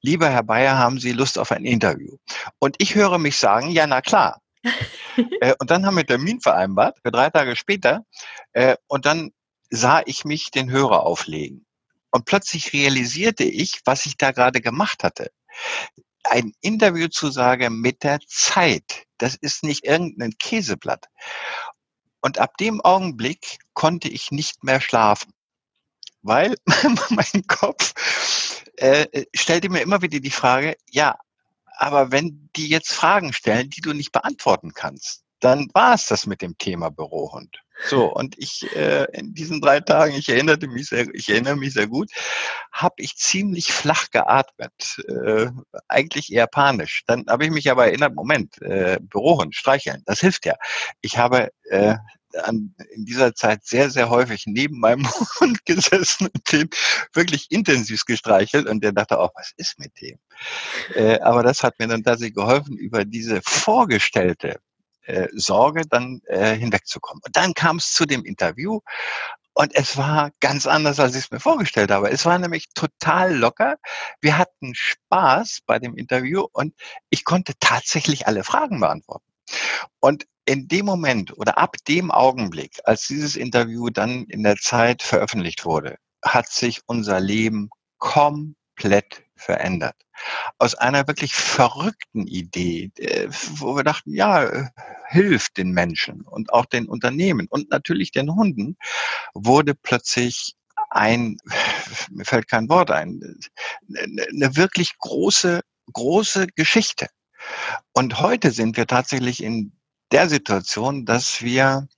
Lieber 0.00 0.30
Herr 0.30 0.44
Bayer, 0.44 0.78
haben 0.78 1.00
Sie 1.00 1.10
Lust 1.10 1.36
auf 1.36 1.50
ein 1.50 1.64
Interview? 1.64 2.18
Und 2.60 2.76
ich 2.78 2.94
höre 2.94 3.18
mich 3.18 3.36
sagen, 3.36 3.70
ja, 3.70 3.84
na 3.88 4.00
klar. 4.00 4.40
äh, 5.40 5.54
und 5.58 5.70
dann 5.70 5.86
haben 5.86 5.96
wir 5.96 6.06
Termin 6.06 6.40
vereinbart 6.40 6.98
für 7.02 7.10
drei 7.10 7.30
Tage 7.30 7.56
später. 7.56 8.04
Äh, 8.52 8.76
und 8.86 9.06
dann 9.06 9.32
sah 9.70 10.02
ich 10.06 10.24
mich 10.24 10.50
den 10.50 10.70
Hörer 10.70 11.04
auflegen. 11.04 11.66
Und 12.10 12.24
plötzlich 12.24 12.72
realisierte 12.72 13.44
ich, 13.44 13.80
was 13.84 14.06
ich 14.06 14.16
da 14.16 14.32
gerade 14.32 14.60
gemacht 14.60 15.02
hatte 15.04 15.30
ein 16.30 16.52
Interview 16.60 17.08
zu 17.08 17.30
sagen 17.30 17.80
mit 17.80 18.02
der 18.02 18.20
Zeit. 18.26 19.06
Das 19.18 19.34
ist 19.34 19.62
nicht 19.62 19.84
irgendein 19.84 20.36
Käseblatt. 20.38 21.06
Und 22.20 22.38
ab 22.38 22.56
dem 22.58 22.80
Augenblick 22.80 23.58
konnte 23.74 24.08
ich 24.08 24.30
nicht 24.30 24.64
mehr 24.64 24.80
schlafen, 24.80 25.32
weil 26.22 26.56
mein 27.10 27.46
Kopf 27.46 27.94
äh, 28.76 29.24
stellte 29.34 29.68
mir 29.68 29.80
immer 29.80 30.02
wieder 30.02 30.20
die 30.20 30.30
Frage, 30.30 30.76
ja, 30.90 31.16
aber 31.76 32.12
wenn 32.12 32.50
die 32.56 32.68
jetzt 32.68 32.92
Fragen 32.92 33.32
stellen, 33.32 33.70
die 33.70 33.80
du 33.80 33.92
nicht 33.92 34.12
beantworten 34.12 34.72
kannst, 34.74 35.22
dann 35.40 35.68
war 35.74 35.94
es 35.94 36.06
das 36.06 36.26
mit 36.26 36.42
dem 36.42 36.56
Thema 36.58 36.90
Bürohund. 36.90 37.60
So, 37.84 38.06
und 38.06 38.38
ich 38.38 38.74
äh, 38.74 39.04
in 39.12 39.34
diesen 39.34 39.60
drei 39.60 39.80
Tagen, 39.80 40.14
ich 40.14 40.30
erinnerte 40.30 40.66
mich 40.66 40.88
sehr, 40.88 41.06
ich 41.12 41.28
erinnere 41.28 41.56
mich 41.56 41.74
sehr 41.74 41.86
gut, 41.86 42.10
habe 42.72 42.94
ich 42.96 43.16
ziemlich 43.16 43.70
flach 43.70 44.10
geatmet, 44.10 45.04
äh, 45.08 45.48
eigentlich 45.86 46.32
eher 46.32 46.46
panisch. 46.46 47.02
Dann 47.06 47.26
habe 47.28 47.44
ich 47.44 47.50
mich 47.50 47.70
aber 47.70 47.86
erinnert, 47.86 48.14
Moment, 48.14 48.60
äh, 48.62 48.98
Bürohund, 49.02 49.54
streicheln, 49.54 50.02
das 50.06 50.20
hilft 50.20 50.46
ja. 50.46 50.54
Ich 51.02 51.18
habe 51.18 51.50
äh, 51.64 51.96
an, 52.44 52.74
in 52.94 53.04
dieser 53.04 53.34
Zeit 53.34 53.64
sehr, 53.64 53.90
sehr 53.90 54.10
häufig 54.10 54.44
neben 54.46 54.80
meinem 54.80 55.06
Hund 55.40 55.64
gesessen 55.64 56.28
und 56.32 56.52
den 56.52 56.70
wirklich 57.12 57.50
intensiv 57.50 58.04
gestreichelt 58.04 58.66
und 58.66 58.82
der 58.82 58.92
dachte 58.92 59.18
auch, 59.18 59.32
was 59.34 59.52
ist 59.56 59.78
mit 59.78 59.92
dem? 60.00 60.18
Äh, 60.94 61.20
aber 61.20 61.42
das 61.42 61.62
hat 61.62 61.78
mir 61.78 61.88
dann 61.88 62.02
tatsächlich 62.02 62.34
geholfen, 62.36 62.76
über 62.76 63.04
diese 63.04 63.40
vorgestellte 63.42 64.58
äh, 65.06 65.28
Sorge 65.32 65.82
dann 65.88 66.20
äh, 66.26 66.56
hinwegzukommen. 66.56 67.22
Und 67.24 67.36
dann 67.36 67.54
kam 67.54 67.76
es 67.76 67.92
zu 67.92 68.06
dem 68.06 68.24
Interview 68.24 68.80
und 69.58 69.74
es 69.74 69.96
war 69.96 70.32
ganz 70.40 70.66
anders, 70.66 71.00
als 71.00 71.14
ich 71.16 71.24
es 71.24 71.30
mir 71.30 71.40
vorgestellt 71.40 71.90
habe. 71.90 72.10
Es 72.10 72.26
war 72.26 72.38
nämlich 72.38 72.68
total 72.74 73.34
locker. 73.34 73.76
Wir 74.20 74.36
hatten 74.36 74.74
Spaß 74.74 75.60
bei 75.64 75.78
dem 75.78 75.96
Interview 75.96 76.46
und 76.52 76.74
ich 77.08 77.24
konnte 77.24 77.54
tatsächlich 77.58 78.26
alle 78.26 78.44
Fragen 78.44 78.80
beantworten. 78.80 79.24
Und 79.98 80.26
in 80.46 80.68
dem 80.68 80.86
Moment 80.86 81.36
oder 81.36 81.58
ab 81.58 81.76
dem 81.88 82.10
Augenblick, 82.10 82.78
als 82.84 83.06
dieses 83.08 83.36
Interview 83.36 83.90
dann 83.90 84.24
in 84.26 84.42
der 84.44 84.56
Zeit 84.56 85.02
veröffentlicht 85.02 85.64
wurde, 85.64 85.98
hat 86.24 86.48
sich 86.48 86.80
unser 86.86 87.20
Leben 87.20 87.68
komplett 87.98 89.24
verändert. 89.34 89.96
Aus 90.58 90.74
einer 90.74 91.06
wirklich 91.08 91.34
verrückten 91.34 92.26
Idee, 92.26 92.90
äh, 92.96 93.28
wo 93.56 93.76
wir 93.76 93.84
dachten, 93.84 94.14
ja, 94.14 94.70
hilft 95.08 95.56
den 95.58 95.72
Menschen 95.72 96.22
und 96.22 96.52
auch 96.52 96.64
den 96.64 96.86
Unternehmen 96.86 97.48
und 97.50 97.70
natürlich 97.70 98.12
den 98.12 98.34
Hunden, 98.34 98.76
wurde 99.34 99.74
plötzlich 99.74 100.54
ein, 100.90 101.38
mir 102.10 102.24
fällt 102.24 102.48
kein 102.48 102.68
Wort 102.68 102.90
ein, 102.90 103.20
eine 103.88 104.56
wirklich 104.56 104.96
große, 104.98 105.60
große 105.92 106.46
Geschichte. 106.54 107.08
Und 107.92 108.20
heute 108.20 108.50
sind 108.52 108.76
wir 108.76 108.86
tatsächlich 108.86 109.42
in 109.42 109.72
der 110.16 110.30
Situation, 110.30 111.04
dass 111.04 111.42
wir, 111.42 111.88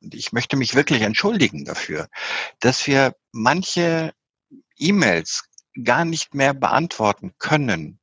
ich 0.00 0.32
möchte 0.32 0.56
mich 0.56 0.74
wirklich 0.74 1.02
entschuldigen 1.02 1.66
dafür, 1.66 2.08
dass 2.60 2.86
wir 2.86 3.14
manche 3.32 4.14
E-Mails 4.78 5.44
gar 5.84 6.06
nicht 6.06 6.34
mehr 6.34 6.54
beantworten 6.54 7.34
können, 7.38 7.98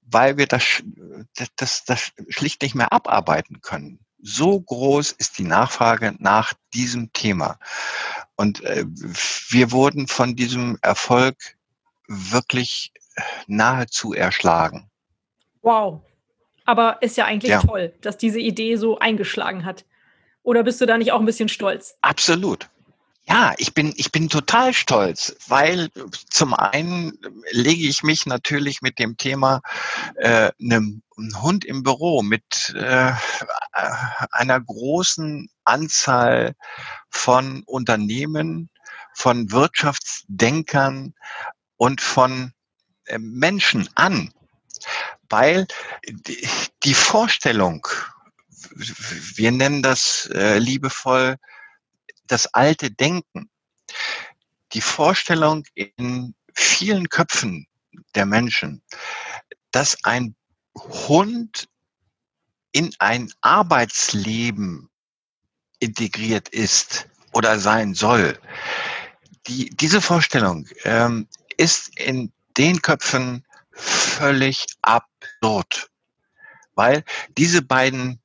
weil 0.00 0.38
wir 0.38 0.48
das, 0.48 0.82
das, 1.54 1.84
das 1.84 2.10
schlicht 2.30 2.62
nicht 2.62 2.74
mehr 2.74 2.92
abarbeiten 2.92 3.60
können. 3.60 4.00
So 4.20 4.60
groß 4.60 5.12
ist 5.12 5.38
die 5.38 5.44
Nachfrage 5.44 6.16
nach 6.18 6.52
diesem 6.74 7.12
Thema. 7.12 7.60
Und 8.34 8.64
äh, 8.64 8.84
wir 8.88 9.70
wurden 9.70 10.08
von 10.08 10.34
diesem 10.34 10.78
Erfolg 10.82 11.36
wirklich 12.08 12.92
nahezu 13.46 14.14
erschlagen. 14.14 14.90
Wow. 15.62 16.02
Aber 16.68 17.00
ist 17.00 17.16
ja 17.16 17.24
eigentlich 17.24 17.52
ja. 17.52 17.62
toll, 17.62 17.94
dass 18.02 18.18
diese 18.18 18.40
Idee 18.40 18.76
so 18.76 18.98
eingeschlagen 18.98 19.64
hat. 19.64 19.86
Oder 20.42 20.64
bist 20.64 20.78
du 20.82 20.84
da 20.84 20.98
nicht 20.98 21.12
auch 21.12 21.18
ein 21.18 21.24
bisschen 21.24 21.48
stolz? 21.48 21.96
Absolut. 22.02 22.68
Ja, 23.26 23.54
ich 23.56 23.72
bin, 23.72 23.94
ich 23.96 24.12
bin 24.12 24.28
total 24.28 24.74
stolz, 24.74 25.34
weil 25.46 25.88
zum 26.28 26.52
einen 26.52 27.18
lege 27.52 27.88
ich 27.88 28.02
mich 28.02 28.26
natürlich 28.26 28.82
mit 28.82 28.98
dem 28.98 29.16
Thema 29.16 29.62
äh, 30.16 30.50
einem 30.60 31.00
Hund 31.40 31.64
im 31.64 31.84
Büro 31.84 32.20
mit 32.20 32.74
äh, 32.76 33.12
einer 34.30 34.60
großen 34.60 35.48
Anzahl 35.64 36.54
von 37.08 37.62
Unternehmen, 37.64 38.68
von 39.14 39.50
Wirtschaftsdenkern 39.50 41.14
und 41.78 42.02
von 42.02 42.52
äh, 43.06 43.18
Menschen 43.18 43.88
an, 43.94 44.34
weil 45.30 45.66
die 46.82 46.94
Vorstellung, 46.94 47.86
wir 48.74 49.52
nennen 49.52 49.82
das 49.82 50.28
äh, 50.32 50.58
liebevoll 50.58 51.36
das 52.26 52.46
alte 52.54 52.90
Denken, 52.90 53.50
die 54.72 54.80
Vorstellung 54.80 55.64
in 55.74 56.34
vielen 56.54 57.08
Köpfen 57.08 57.66
der 58.14 58.26
Menschen, 58.26 58.82
dass 59.70 59.96
ein 60.04 60.34
Hund 60.76 61.68
in 62.72 62.94
ein 62.98 63.32
Arbeitsleben 63.40 64.90
integriert 65.80 66.48
ist 66.50 67.08
oder 67.32 67.58
sein 67.58 67.94
soll. 67.94 68.38
Die, 69.46 69.70
diese 69.70 70.00
Vorstellung 70.00 70.68
ähm, 70.84 71.26
ist 71.56 71.98
in 71.98 72.32
den 72.56 72.82
Köpfen 72.82 73.44
völlig 73.70 74.66
absurd, 75.40 75.90
weil 76.74 77.04
diese 77.36 77.62
beiden 77.62 78.20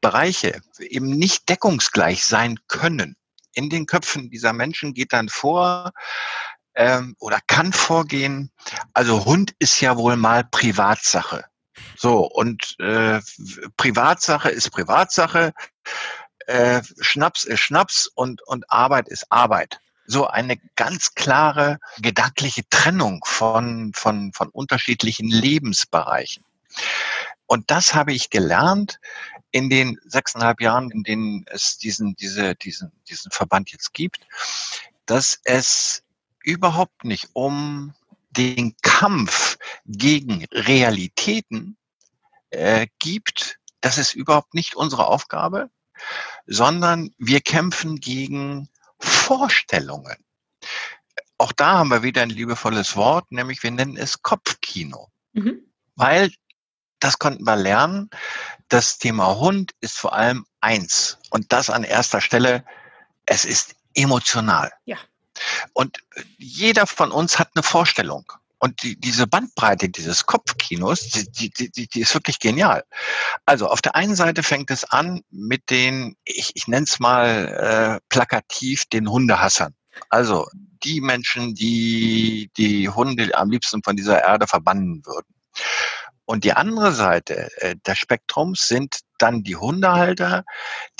Bereiche 0.00 0.60
eben 0.78 1.10
nicht 1.10 1.48
deckungsgleich 1.48 2.24
sein 2.24 2.58
können 2.68 3.16
in 3.58 3.68
den 3.68 3.86
Köpfen 3.86 4.30
dieser 4.30 4.52
Menschen 4.52 4.94
geht 4.94 5.12
dann 5.12 5.28
vor 5.28 5.92
ähm, 6.74 7.16
oder 7.18 7.40
kann 7.48 7.72
vorgehen, 7.72 8.52
also 8.92 9.24
Hund 9.24 9.52
ist 9.58 9.80
ja 9.80 9.96
wohl 9.96 10.16
mal 10.16 10.44
Privatsache. 10.44 11.44
So, 11.96 12.20
und 12.24 12.76
äh, 12.78 13.20
Privatsache 13.76 14.48
ist 14.50 14.70
Privatsache, 14.70 15.52
äh, 16.46 16.82
Schnaps 17.00 17.44
ist 17.44 17.60
Schnaps 17.60 18.06
und, 18.14 18.46
und 18.46 18.70
Arbeit 18.70 19.08
ist 19.08 19.26
Arbeit. 19.30 19.80
So 20.06 20.28
eine 20.28 20.56
ganz 20.76 21.14
klare 21.14 21.78
gedankliche 21.98 22.62
Trennung 22.70 23.24
von, 23.26 23.92
von, 23.94 24.32
von 24.32 24.48
unterschiedlichen 24.50 25.28
Lebensbereichen. 25.28 26.44
Und 27.46 27.70
das 27.70 27.94
habe 27.94 28.12
ich 28.12 28.30
gelernt 28.30 29.00
in 29.50 29.70
den 29.70 29.98
sechseinhalb 30.04 30.60
Jahren, 30.60 30.90
in 30.90 31.02
denen 31.02 31.44
es 31.48 31.78
diesen, 31.78 32.14
diese, 32.16 32.54
diesen, 32.54 32.92
diesen 33.08 33.30
Verband 33.30 33.72
jetzt 33.72 33.94
gibt, 33.94 34.26
dass 35.06 35.40
es 35.44 36.02
überhaupt 36.42 37.04
nicht 37.04 37.30
um 37.32 37.94
den 38.30 38.76
Kampf 38.82 39.56
gegen 39.86 40.44
Realitäten 40.52 41.76
äh, 42.50 42.86
gibt. 42.98 43.58
Das 43.80 43.98
ist 43.98 44.14
überhaupt 44.14 44.54
nicht 44.54 44.76
unsere 44.76 45.06
Aufgabe, 45.06 45.70
sondern 46.46 47.14
wir 47.18 47.40
kämpfen 47.40 47.96
gegen 47.96 48.68
Vorstellungen. 48.98 50.16
Auch 51.38 51.52
da 51.52 51.78
haben 51.78 51.90
wir 51.90 52.02
wieder 52.02 52.22
ein 52.22 52.30
liebevolles 52.30 52.96
Wort, 52.96 53.30
nämlich 53.30 53.62
wir 53.62 53.70
nennen 53.70 53.96
es 53.96 54.22
Kopfkino. 54.22 55.08
Mhm. 55.32 55.62
Weil 55.94 56.30
das 57.00 57.18
konnten 57.18 57.44
wir 57.44 57.56
lernen. 57.56 58.10
Das 58.68 58.98
Thema 58.98 59.38
Hund 59.38 59.72
ist 59.80 59.98
vor 59.98 60.12
allem 60.14 60.46
eins 60.60 61.18
und 61.30 61.52
das 61.52 61.70
an 61.70 61.84
erster 61.84 62.20
Stelle. 62.20 62.64
Es 63.26 63.44
ist 63.44 63.74
emotional. 63.94 64.72
Ja. 64.84 64.98
Und 65.72 65.98
jeder 66.38 66.86
von 66.86 67.12
uns 67.12 67.38
hat 67.38 67.50
eine 67.54 67.62
Vorstellung. 67.62 68.32
Und 68.60 68.82
die, 68.82 68.98
diese 68.98 69.28
Bandbreite 69.28 69.88
dieses 69.88 70.26
Kopfkinos, 70.26 71.10
die, 71.10 71.50
die, 71.50 71.70
die, 71.70 71.86
die 71.86 72.00
ist 72.00 72.12
wirklich 72.14 72.40
genial. 72.40 72.84
Also 73.46 73.68
auf 73.68 73.80
der 73.80 73.94
einen 73.94 74.16
Seite 74.16 74.42
fängt 74.42 74.70
es 74.70 74.84
an 74.84 75.22
mit 75.30 75.70
den, 75.70 76.16
ich, 76.24 76.50
ich 76.54 76.66
nenne 76.66 76.84
es 76.84 76.98
mal 76.98 78.00
äh, 78.00 78.06
plakativ, 78.08 78.84
den 78.86 79.08
Hundehassern. 79.08 79.74
Also 80.10 80.48
die 80.82 81.00
Menschen, 81.00 81.54
die 81.54 82.50
die 82.56 82.88
Hunde 82.88 83.36
am 83.36 83.50
liebsten 83.50 83.82
von 83.82 83.96
dieser 83.96 84.22
Erde 84.22 84.46
verbannen 84.48 85.02
würden. 85.04 85.34
Und 86.28 86.44
die 86.44 86.52
andere 86.52 86.92
Seite 86.92 87.50
äh, 87.62 87.76
des 87.86 87.96
Spektrums 87.96 88.68
sind 88.68 89.00
dann 89.16 89.44
die 89.44 89.56
Hundehalter, 89.56 90.44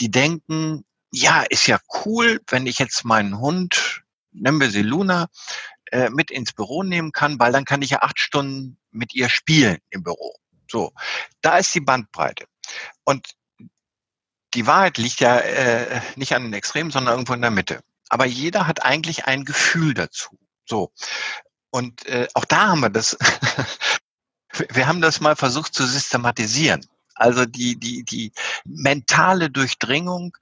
die 0.01 0.11
denken, 0.11 0.87
ja, 1.13 1.43
ist 1.43 1.67
ja 1.67 1.79
cool, 2.07 2.41
wenn 2.49 2.67
ich 2.67 2.79
jetzt 2.79 3.05
meinen 3.05 3.39
Hund, 3.39 4.05
nennen 4.33 4.59
wir 4.59 4.71
sie 4.71 4.81
Luna, 4.81 5.27
äh, 5.93 6.09
mit 6.09 6.31
ins 6.31 6.55
Büro 6.55 6.83
nehmen 6.83 7.13
kann, 7.13 7.39
weil 7.39 7.53
dann 7.53 7.67
kann 7.67 7.83
ich 7.83 7.91
ja 7.91 8.01
acht 8.01 8.19
Stunden 8.19 8.79
mit 8.91 9.15
ihr 9.15 9.29
spielen 9.29 9.77
im 9.91 10.03
Büro. 10.03 10.35
So, 10.67 10.93
da 11.43 11.59
ist 11.59 11.75
die 11.75 11.83
Bandbreite. 11.83 12.47
Und 13.05 13.29
die 14.55 14.67
Wahrheit 14.67 14.97
liegt 14.97 15.21
ja 15.21 15.41
äh, 15.41 16.01
nicht 16.17 16.35
an 16.35 16.45
den 16.45 16.55
Extremen, 16.55 16.91
sondern 16.91 17.13
irgendwo 17.13 17.35
in 17.35 17.43
der 17.43 17.51
Mitte. 17.51 17.83
Aber 18.09 18.25
jeder 18.25 18.67
hat 18.67 18.83
eigentlich 18.83 19.27
ein 19.27 19.45
Gefühl 19.45 19.93
dazu. 19.93 20.39
So. 20.65 20.91
Und 21.69 22.07
äh, 22.07 22.29
auch 22.33 22.47
da 22.47 22.69
haben 22.69 22.81
wir 22.81 22.89
das 22.89 23.19
wir 24.71 24.87
haben 24.87 25.01
das 25.01 25.21
mal 25.21 25.37
versucht 25.37 25.75
zu 25.75 25.87
systematisieren. 25.87 26.85
Also 27.15 27.45
die, 27.45 27.77
die, 27.77 28.05
die 28.05 28.33
mentale 28.65 29.51
Durchdringung 29.51 30.37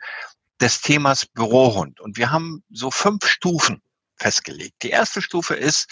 des 0.61 0.81
Themas 0.81 1.27
Bürohund. 1.27 2.01
Und 2.01 2.17
wir 2.17 2.31
haben 2.31 2.63
so 2.71 2.91
fünf 2.91 3.27
Stufen 3.27 3.83
festgelegt. 4.17 4.83
Die 4.83 4.91
erste 4.91 5.23
Stufe 5.23 5.55
ist, 5.55 5.91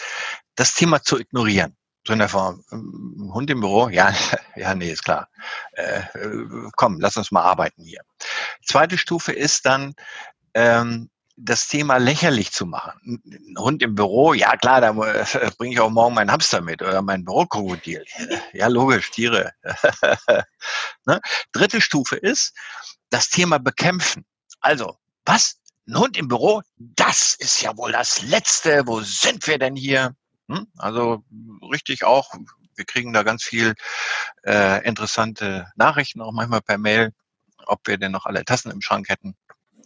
das 0.56 0.74
Thema 0.74 1.02
zu 1.02 1.18
ignorieren. 1.18 1.76
So 2.06 2.12
in 2.12 2.18
der 2.18 2.28
Form, 2.28 2.62
ähm, 2.70 3.30
Hund 3.32 3.50
im 3.50 3.60
Büro? 3.60 3.88
Ja, 3.88 4.12
ja, 4.56 4.74
nee, 4.74 4.90
ist 4.90 5.04
klar. 5.04 5.28
Äh, 5.72 6.00
äh, 6.18 6.70
komm, 6.76 7.00
lass 7.00 7.16
uns 7.16 7.30
mal 7.30 7.42
arbeiten 7.42 7.82
hier. 7.82 8.02
Zweite 8.64 8.98
Stufe 8.98 9.32
ist 9.32 9.64
dann, 9.64 9.94
ähm, 10.52 11.10
das 11.36 11.68
Thema 11.68 11.96
lächerlich 11.96 12.52
zu 12.52 12.66
machen. 12.66 13.20
Ein 13.24 13.58
Hund 13.58 13.82
im 13.82 13.94
Büro, 13.94 14.34
ja 14.34 14.56
klar, 14.56 14.80
da 14.80 14.90
äh, 14.90 15.50
bringe 15.58 15.74
ich 15.74 15.80
auch 15.80 15.90
morgen 15.90 16.14
meinen 16.14 16.30
Hamster 16.30 16.60
mit 16.60 16.80
oder 16.82 17.02
mein 17.02 17.24
Bürokrokodil. 17.24 18.04
Ja, 18.52 18.68
logisch, 18.68 19.10
Tiere. 19.10 19.52
ne? 21.06 21.20
Dritte 21.52 21.80
Stufe 21.80 22.16
ist 22.16 22.54
das 23.10 23.28
Thema 23.28 23.58
bekämpfen. 23.58 24.24
Also, 24.60 24.96
was? 25.24 25.56
Ein 25.86 25.98
Hund 25.98 26.16
im 26.16 26.28
Büro? 26.28 26.62
Das 26.76 27.34
ist 27.34 27.60
ja 27.60 27.76
wohl 27.76 27.92
das 27.92 28.22
Letzte. 28.22 28.86
Wo 28.86 29.00
sind 29.00 29.46
wir 29.46 29.58
denn 29.58 29.76
hier? 29.76 30.14
Hm? 30.48 30.66
Also 30.78 31.24
richtig 31.70 32.04
auch, 32.04 32.32
wir 32.76 32.84
kriegen 32.84 33.12
da 33.12 33.22
ganz 33.22 33.42
viel 33.42 33.74
äh, 34.44 34.86
interessante 34.86 35.66
Nachrichten, 35.76 36.20
auch 36.20 36.32
manchmal 36.32 36.62
per 36.62 36.78
Mail, 36.78 37.12
ob 37.66 37.86
wir 37.86 37.98
denn 37.98 38.12
noch 38.12 38.26
alle 38.26 38.44
Tassen 38.44 38.70
im 38.70 38.80
Schrank 38.80 39.08
hätten. 39.08 39.34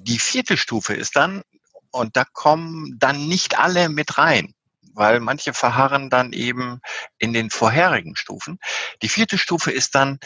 Die 0.08 0.18
vierte 0.18 0.56
Stufe 0.56 0.94
ist 0.94 1.16
dann, 1.16 1.42
und 1.90 2.16
da 2.16 2.24
kommen 2.24 2.96
dann 2.98 3.28
nicht 3.28 3.58
alle 3.58 3.88
mit 3.88 4.18
rein, 4.18 4.54
weil 4.94 5.20
manche 5.20 5.52
verharren 5.52 6.10
dann 6.10 6.32
eben 6.32 6.80
in 7.18 7.32
den 7.32 7.50
vorherigen 7.50 8.16
Stufen. 8.16 8.58
Die 9.02 9.08
vierte 9.08 9.38
Stufe 9.38 9.70
ist 9.70 9.94
dann, 9.94 10.18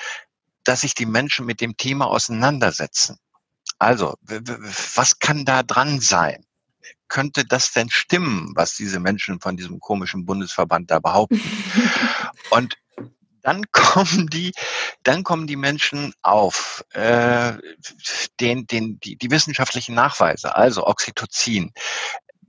dass 0.64 0.82
sich 0.82 0.94
die 0.94 1.06
Menschen 1.06 1.46
mit 1.46 1.60
dem 1.60 1.76
Thema 1.76 2.06
auseinandersetzen. 2.06 3.18
Also, 3.78 4.14
was 4.94 5.18
kann 5.18 5.44
da 5.44 5.64
dran 5.64 6.00
sein? 6.00 6.46
Könnte 7.08 7.44
das 7.44 7.72
denn 7.72 7.90
stimmen, 7.90 8.52
was 8.54 8.76
diese 8.76 9.00
Menschen 9.00 9.40
von 9.40 9.56
diesem 9.56 9.80
komischen 9.80 10.24
Bundesverband 10.24 10.90
da 10.90 11.00
behaupten? 11.00 11.40
Und 12.50 12.78
dann 13.42 13.64
kommen 13.72 14.28
die, 14.28 14.52
dann 15.02 15.24
kommen 15.24 15.46
die 15.46 15.56
Menschen 15.56 16.14
auf 16.22 16.84
äh, 16.92 17.54
den, 18.40 18.66
den, 18.66 19.00
die, 19.00 19.16
die 19.16 19.30
wissenschaftlichen 19.30 19.94
Nachweise, 19.94 20.56
also 20.56 20.86
Oxytocin, 20.86 21.72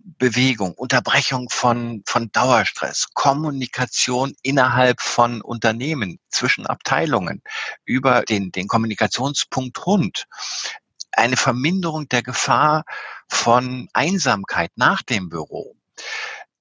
Bewegung, 0.05 0.73
Unterbrechung 0.73 1.49
von, 1.49 2.03
von 2.05 2.31
Dauerstress, 2.31 3.07
Kommunikation 3.13 4.33
innerhalb 4.41 5.01
von 5.01 5.41
Unternehmen, 5.41 6.19
zwischen 6.29 6.67
Abteilungen, 6.67 7.41
über 7.85 8.23
den, 8.23 8.51
den 8.51 8.67
Kommunikationspunkt 8.67 9.85
Hund, 9.85 10.25
eine 11.13 11.37
Verminderung 11.37 12.09
der 12.09 12.23
Gefahr 12.23 12.83
von 13.29 13.87
Einsamkeit 13.93 14.71
nach 14.75 15.03
dem 15.03 15.29
Büro 15.29 15.75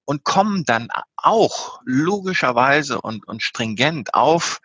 und 0.04 0.24
kommen 0.24 0.64
dann 0.64 0.88
auch 1.16 1.80
logischerweise 1.84 3.00
und, 3.00 3.26
und 3.26 3.42
stringent 3.42 4.14
auf 4.14 4.60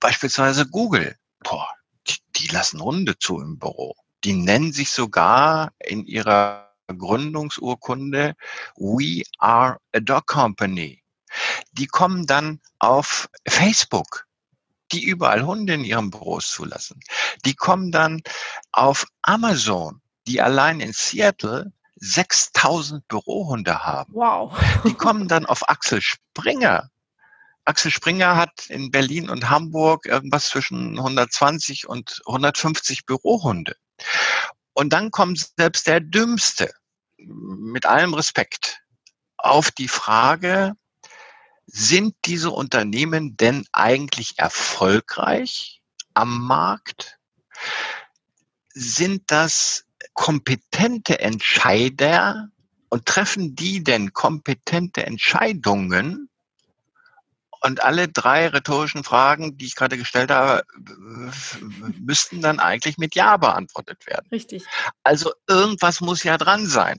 beispielsweise 0.00 0.66
Google. 0.66 1.16
Boah, 1.40 1.68
die, 2.06 2.16
die 2.36 2.48
lassen 2.48 2.80
Hunde 2.80 3.18
zu 3.18 3.40
im 3.40 3.58
Büro. 3.58 3.94
Die 4.24 4.32
nennen 4.32 4.72
sich 4.72 4.90
sogar 4.90 5.72
in 5.78 6.04
ihrer 6.06 6.68
Gründungsurkunde 6.88 8.34
We 8.76 9.22
are 9.38 9.78
a 9.92 10.00
Dog 10.00 10.26
Company. 10.26 11.02
Die 11.72 11.86
kommen 11.86 12.26
dann 12.26 12.60
auf 12.78 13.28
Facebook, 13.46 14.26
die 14.92 15.04
überall 15.04 15.44
Hunde 15.44 15.74
in 15.74 15.84
ihren 15.84 16.10
Büros 16.10 16.50
zulassen. 16.50 17.00
Die 17.44 17.54
kommen 17.54 17.92
dann 17.92 18.22
auf 18.72 19.06
Amazon, 19.22 20.00
die 20.26 20.40
allein 20.40 20.80
in 20.80 20.92
Seattle 20.92 21.72
6000 22.00 23.06
Bürohunde 23.08 23.84
haben. 23.84 24.12
Wow. 24.14 24.56
Die 24.84 24.94
kommen 24.94 25.28
dann 25.28 25.46
auf 25.46 25.68
Axel 25.68 26.00
Springer. 26.00 26.90
Axel 27.64 27.90
Springer 27.90 28.36
hat 28.36 28.66
in 28.68 28.90
Berlin 28.90 29.28
und 29.28 29.50
Hamburg 29.50 30.06
irgendwas 30.06 30.48
zwischen 30.48 30.98
120 30.98 31.88
und 31.88 32.22
150 32.26 33.04
Bürohunde. 33.04 33.76
Und 34.72 34.92
dann 34.92 35.10
kommt 35.10 35.50
selbst 35.56 35.86
der 35.86 36.00
Dümmste, 36.00 36.72
mit 37.18 37.84
allem 37.84 38.14
Respekt, 38.14 38.80
auf 39.36 39.70
die 39.70 39.88
Frage, 39.88 40.74
sind 41.66 42.14
diese 42.24 42.50
Unternehmen 42.50 43.36
denn 43.36 43.66
eigentlich 43.72 44.38
erfolgreich 44.38 45.82
am 46.14 46.46
Markt? 46.46 47.18
Sind 48.70 49.30
das 49.30 49.84
kompetente 50.18 51.20
Entscheider 51.20 52.48
und 52.88 53.06
treffen 53.06 53.54
die 53.54 53.84
denn 53.84 54.12
kompetente 54.12 55.06
Entscheidungen? 55.06 56.28
Und 57.60 57.84
alle 57.84 58.08
drei 58.08 58.48
rhetorischen 58.48 59.04
Fragen, 59.04 59.56
die 59.56 59.66
ich 59.66 59.76
gerade 59.76 59.96
gestellt 59.96 60.32
habe, 60.32 60.64
müssten 62.00 62.42
dann 62.42 62.58
eigentlich 62.58 62.98
mit 62.98 63.14
Ja 63.14 63.36
beantwortet 63.36 64.06
werden. 64.06 64.26
Richtig. 64.32 64.64
Also 65.04 65.32
irgendwas 65.46 66.00
muss 66.00 66.24
ja 66.24 66.36
dran 66.36 66.66
sein 66.66 66.98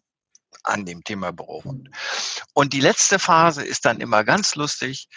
an 0.63 0.86
dem 0.86 1.03
Thema 1.03 1.32
Bürohund. 1.32 1.89
Und 2.53 2.71
die 2.71 2.82
letzte 2.82 3.19
Phase 3.19 3.65
ist 3.65 3.84
dann 3.84 3.99
immer 3.99 4.23
ganz 4.23 4.55
lustig, 4.55 5.10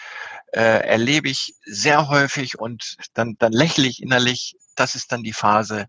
äh, 0.51 0.85
erlebe 0.87 1.29
ich 1.29 1.55
sehr 1.65 2.09
häufig 2.09 2.59
und 2.59 2.97
dann, 3.13 3.37
dann 3.39 3.53
lächle 3.53 3.87
ich 3.87 4.01
innerlich. 4.01 4.57
Das 4.75 4.95
ist 4.95 5.11
dann 5.11 5.23
die 5.23 5.33
Phase, 5.33 5.87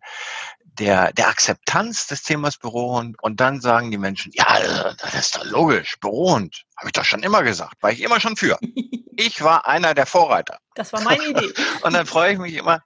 der, 0.78 1.12
der 1.12 1.28
Akzeptanz 1.28 2.06
des 2.06 2.22
Themas 2.22 2.56
Bürohund 2.56 3.16
und 3.22 3.40
dann 3.40 3.60
sagen 3.60 3.90
die 3.90 3.98
Menschen, 3.98 4.32
ja, 4.34 4.94
das 4.94 5.14
ist 5.14 5.37
doch 5.37 5.44
logisch, 5.44 5.96
Bürohund, 6.00 6.64
habe 6.76 6.88
ich 6.88 6.92
doch 6.92 7.04
schon 7.04 7.22
immer 7.22 7.42
gesagt, 7.42 7.82
war 7.82 7.92
ich 7.92 8.02
immer 8.02 8.20
schon 8.20 8.37
für. 8.37 8.58
Ich 9.16 9.44
war 9.44 9.68
einer 9.68 9.94
der 9.94 10.06
Vorreiter. 10.06 10.58
Das 10.74 10.92
war 10.92 11.00
meine 11.02 11.24
Idee. 11.24 11.54
und 11.82 11.92
dann 11.92 12.04
freue 12.04 12.32
ich 12.32 12.38
mich 12.40 12.54
immer, 12.54 12.80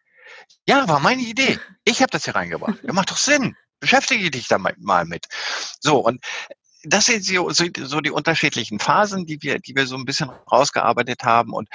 ja, 0.67 0.87
war 0.87 1.01
meine 1.01 1.23
Idee. 1.23 1.59
Ich 1.85 2.03
habe 2.03 2.11
das 2.11 2.25
hier 2.25 2.35
reingebracht. 2.35 2.81
Das 2.83 2.95
macht 2.95 3.11
doch 3.11 3.17
Sinn. 3.17 3.57
Beschäftige 3.81 4.31
dich 4.31 4.47
da 4.47 4.59
mal 4.59 5.07
mit. 5.07 5.25
So, 5.81 6.01
und 6.01 6.23
das 6.85 7.07
sind 7.07 7.25
so, 7.25 7.51
so 7.51 8.01
die 8.01 8.11
unterschiedlichen 8.11 8.79
Phasen, 8.79 9.27
die 9.27 9.43
wir, 9.43 9.59
die 9.59 9.75
wir 9.75 9.87
so 9.87 9.97
ein 9.97 10.05
bisschen 10.05 10.31
rausgearbeitet 10.51 11.25
haben. 11.25 11.53
Und 11.53 11.69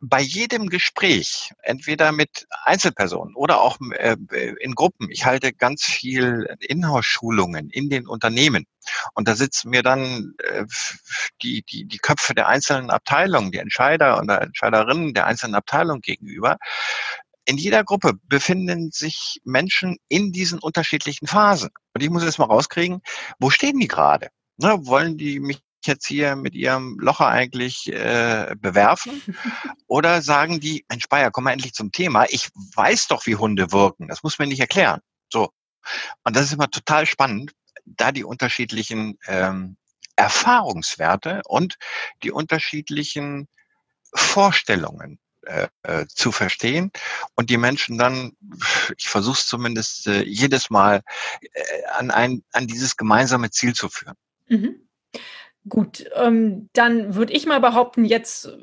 bei 0.00 0.20
jedem 0.20 0.68
Gespräch, 0.68 1.52
entweder 1.62 2.10
mit 2.10 2.46
Einzelpersonen 2.64 3.36
oder 3.36 3.60
auch 3.60 3.78
äh, 3.92 4.16
in 4.60 4.74
Gruppen, 4.74 5.10
ich 5.10 5.24
halte 5.24 5.52
ganz 5.52 5.84
viel 5.84 6.56
Inhouse-Schulungen 6.60 7.70
in 7.70 7.88
den 7.88 8.08
Unternehmen. 8.08 8.66
Und 9.14 9.28
da 9.28 9.36
sitzen 9.36 9.70
mir 9.70 9.82
dann 9.82 10.34
äh, 10.42 10.64
die, 11.42 11.62
die, 11.62 11.84
die 11.86 11.98
Köpfe 11.98 12.34
der 12.34 12.48
einzelnen 12.48 12.90
Abteilungen, 12.90 13.52
die 13.52 13.58
Entscheider 13.58 14.18
und 14.18 14.28
Entscheiderinnen 14.28 15.14
der 15.14 15.26
einzelnen 15.26 15.54
Abteilungen 15.54 16.00
gegenüber. 16.00 16.56
In 17.44 17.56
jeder 17.56 17.84
Gruppe 17.84 18.14
befinden 18.24 18.90
sich 18.90 19.40
Menschen 19.44 19.98
in 20.08 20.32
diesen 20.32 20.58
unterschiedlichen 20.58 21.26
Phasen. 21.26 21.70
Und 21.94 22.02
ich 22.02 22.10
muss 22.10 22.24
jetzt 22.24 22.38
mal 22.38 22.46
rauskriegen, 22.46 23.00
wo 23.38 23.50
stehen 23.50 23.78
die 23.78 23.88
gerade? 23.88 24.30
Ne, 24.58 24.86
wollen 24.86 25.16
die 25.16 25.40
mich 25.40 25.60
jetzt 25.84 26.06
hier 26.06 26.36
mit 26.36 26.54
ihrem 26.54 26.98
Locher 26.98 27.28
eigentlich 27.28 27.92
äh, 27.92 28.54
bewerfen? 28.58 29.22
Oder 29.86 30.22
sagen 30.22 30.60
die, 30.60 30.84
Mensch 30.88 31.08
Bayer, 31.08 31.30
komm 31.30 31.44
mal 31.44 31.52
endlich 31.52 31.72
zum 31.72 31.92
Thema. 31.92 32.26
Ich 32.28 32.50
weiß 32.74 33.08
doch, 33.08 33.26
wie 33.26 33.36
Hunde 33.36 33.72
wirken. 33.72 34.08
Das 34.08 34.22
muss 34.22 34.38
mir 34.38 34.46
nicht 34.46 34.60
erklären. 34.60 35.00
So. 35.32 35.50
Und 36.24 36.36
das 36.36 36.46
ist 36.46 36.52
immer 36.52 36.70
total 36.70 37.06
spannend, 37.06 37.52
da 37.84 38.12
die 38.12 38.24
unterschiedlichen 38.24 39.18
ähm, 39.26 39.76
Erfahrungswerte 40.16 41.42
und 41.46 41.76
die 42.22 42.32
unterschiedlichen 42.32 43.48
Vorstellungen 44.14 45.18
äh, 45.42 45.68
äh 45.82 46.06
zu 46.08 46.32
verstehen 46.32 46.90
und 47.34 47.50
die 47.50 47.56
Menschen 47.56 47.98
dann, 47.98 48.32
ich 48.96 49.08
versuche 49.08 49.38
es 49.38 49.46
zumindest 49.46 50.06
äh, 50.06 50.24
jedes 50.24 50.70
Mal, 50.70 51.02
äh, 51.40 51.84
an, 51.94 52.10
ein, 52.10 52.42
an 52.52 52.66
dieses 52.66 52.96
gemeinsame 52.96 53.50
Ziel 53.50 53.74
zu 53.74 53.88
führen. 53.88 54.16
Mhm. 54.48 54.88
Gut, 55.68 56.04
ähm, 56.14 56.70
dann 56.72 57.14
würde 57.14 57.32
ich 57.32 57.46
mal 57.46 57.60
behaupten, 57.60 58.04
jetzt 58.04 58.56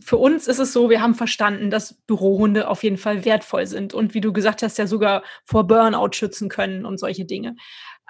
für 0.00 0.16
uns 0.16 0.46
ist 0.46 0.58
es 0.58 0.72
so, 0.72 0.90
wir 0.90 1.00
haben 1.00 1.14
verstanden, 1.14 1.70
dass 1.70 1.94
Bürohunde 2.06 2.68
auf 2.68 2.84
jeden 2.84 2.98
Fall 2.98 3.24
wertvoll 3.24 3.66
sind 3.66 3.94
und 3.94 4.14
wie 4.14 4.20
du 4.20 4.32
gesagt 4.32 4.62
hast, 4.62 4.78
ja 4.78 4.86
sogar 4.86 5.24
vor 5.44 5.66
Burnout 5.66 6.12
schützen 6.12 6.48
können 6.48 6.84
und 6.84 6.98
solche 6.98 7.24
Dinge. 7.24 7.56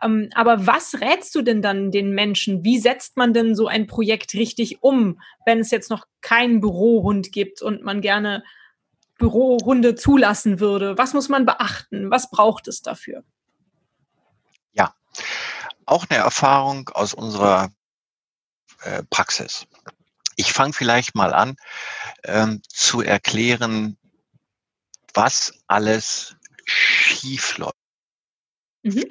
Ähm, 0.02 0.28
aber 0.34 0.66
was 0.66 1.00
rätst 1.00 1.34
du 1.34 1.42
denn 1.42 1.62
dann 1.62 1.90
den 1.90 2.10
Menschen? 2.10 2.64
Wie 2.64 2.78
setzt 2.78 3.16
man 3.16 3.32
denn 3.32 3.54
so 3.54 3.68
ein 3.68 3.86
Projekt 3.86 4.34
richtig 4.34 4.82
um, 4.82 5.20
wenn 5.46 5.60
es 5.60 5.70
jetzt 5.70 5.90
noch 5.90 6.06
keinen 6.20 6.60
Bürohund 6.60 7.32
gibt 7.32 7.62
und 7.62 7.82
man 7.82 8.00
gerne 8.00 8.42
Bürohunde 9.18 9.94
zulassen 9.94 10.60
würde? 10.60 10.98
Was 10.98 11.14
muss 11.14 11.28
man 11.28 11.46
beachten? 11.46 12.10
Was 12.10 12.30
braucht 12.30 12.68
es 12.68 12.82
dafür? 12.82 13.22
Ja, 14.72 14.94
auch 15.86 16.06
eine 16.08 16.18
Erfahrung 16.18 16.88
aus 16.90 17.14
unserer 17.14 17.72
äh, 18.82 19.02
Praxis. 19.10 19.66
Ich 20.36 20.52
fange 20.52 20.72
vielleicht 20.72 21.14
mal 21.14 21.34
an 21.34 21.56
ähm, 22.24 22.62
zu 22.68 23.02
erklären, 23.02 23.98
was 25.14 25.52
alles 25.66 26.36
schief 26.64 27.58
läuft. 27.58 27.76
Mhm. 28.82 29.04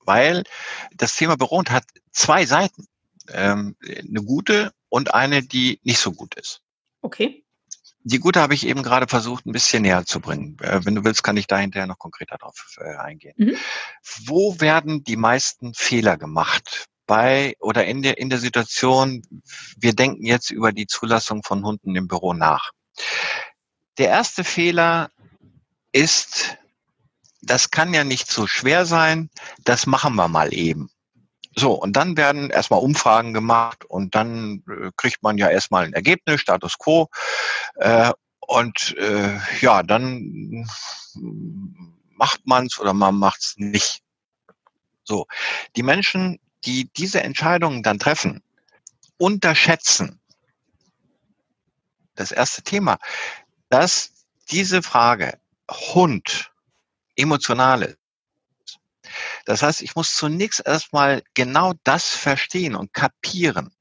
Weil 0.00 0.44
das 0.92 1.16
Thema 1.16 1.36
Bürohund 1.36 1.70
hat 1.70 1.84
zwei 2.12 2.46
Seiten. 2.46 2.86
Ähm, 3.28 3.76
eine 3.82 4.22
gute 4.22 4.72
und 4.88 5.14
eine, 5.14 5.42
die 5.42 5.80
nicht 5.82 5.98
so 5.98 6.12
gut 6.12 6.36
ist. 6.36 6.62
Okay. 7.00 7.45
Die 8.08 8.20
gute 8.20 8.40
habe 8.40 8.54
ich 8.54 8.64
eben 8.68 8.84
gerade 8.84 9.08
versucht, 9.08 9.46
ein 9.46 9.52
bisschen 9.52 9.82
näher 9.82 10.06
zu 10.06 10.20
bringen. 10.20 10.56
Äh, 10.60 10.84
wenn 10.84 10.94
du 10.94 11.02
willst, 11.02 11.24
kann 11.24 11.36
ich 11.36 11.48
da 11.48 11.58
hinterher 11.58 11.88
noch 11.88 11.98
konkreter 11.98 12.36
drauf 12.36 12.76
äh, 12.78 12.94
eingehen. 12.98 13.34
Mhm. 13.36 13.56
Wo 14.26 14.60
werden 14.60 15.02
die 15.02 15.16
meisten 15.16 15.74
Fehler 15.74 16.16
gemacht? 16.16 16.86
Bei 17.06 17.56
oder 17.58 17.84
in 17.84 18.02
der, 18.02 18.18
in 18.18 18.30
der 18.30 18.38
Situation, 18.38 19.22
wir 19.76 19.92
denken 19.92 20.24
jetzt 20.24 20.50
über 20.50 20.70
die 20.70 20.86
Zulassung 20.86 21.42
von 21.42 21.64
Hunden 21.64 21.96
im 21.96 22.06
Büro 22.06 22.32
nach. 22.32 22.70
Der 23.98 24.08
erste 24.08 24.44
Fehler 24.44 25.10
ist, 25.90 26.56
das 27.42 27.72
kann 27.72 27.92
ja 27.92 28.04
nicht 28.04 28.30
so 28.30 28.46
schwer 28.46 28.86
sein, 28.86 29.30
das 29.64 29.86
machen 29.86 30.14
wir 30.14 30.28
mal 30.28 30.54
eben. 30.54 30.90
So, 31.58 31.72
und 31.72 31.94
dann 31.94 32.18
werden 32.18 32.50
erstmal 32.50 32.80
Umfragen 32.80 33.32
gemacht 33.32 33.84
und 33.86 34.14
dann 34.14 34.62
äh, 34.68 34.90
kriegt 34.96 35.22
man 35.22 35.38
ja 35.38 35.48
erstmal 35.48 35.84
ein 35.84 35.94
Ergebnis, 35.94 36.42
Status 36.42 36.76
quo. 36.78 37.08
Äh, 37.76 38.12
und 38.40 38.94
äh, 38.98 39.38
ja, 39.60 39.82
dann 39.82 40.68
macht 42.12 42.46
man 42.46 42.66
es 42.66 42.78
oder 42.78 42.92
man 42.92 43.16
macht 43.16 43.40
es 43.40 43.54
nicht. 43.56 44.02
So, 45.02 45.26
die 45.76 45.82
Menschen, 45.82 46.38
die 46.64 46.90
diese 46.96 47.22
Entscheidungen 47.22 47.82
dann 47.82 47.98
treffen, 47.98 48.42
unterschätzen 49.16 50.20
das 52.16 52.32
erste 52.32 52.62
Thema, 52.62 52.98
dass 53.70 54.12
diese 54.50 54.82
Frage 54.82 55.38
Hund 55.70 56.52
emotional 57.16 57.82
ist 57.82 58.05
das 59.44 59.62
heißt, 59.62 59.82
ich 59.82 59.94
muss 59.96 60.14
zunächst 60.14 60.62
erstmal 60.64 61.22
genau 61.34 61.74
das 61.84 62.08
verstehen 62.08 62.74
und 62.74 62.92
kapieren, 62.92 63.74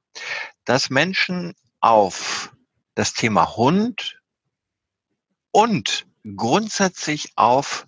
dass 0.66 0.90
Menschen 0.90 1.54
auf 1.80 2.52
das 2.96 3.14
Thema 3.14 3.56
Hund 3.56 4.22
und 5.52 6.06
grundsätzlich 6.36 7.34
auf 7.36 7.88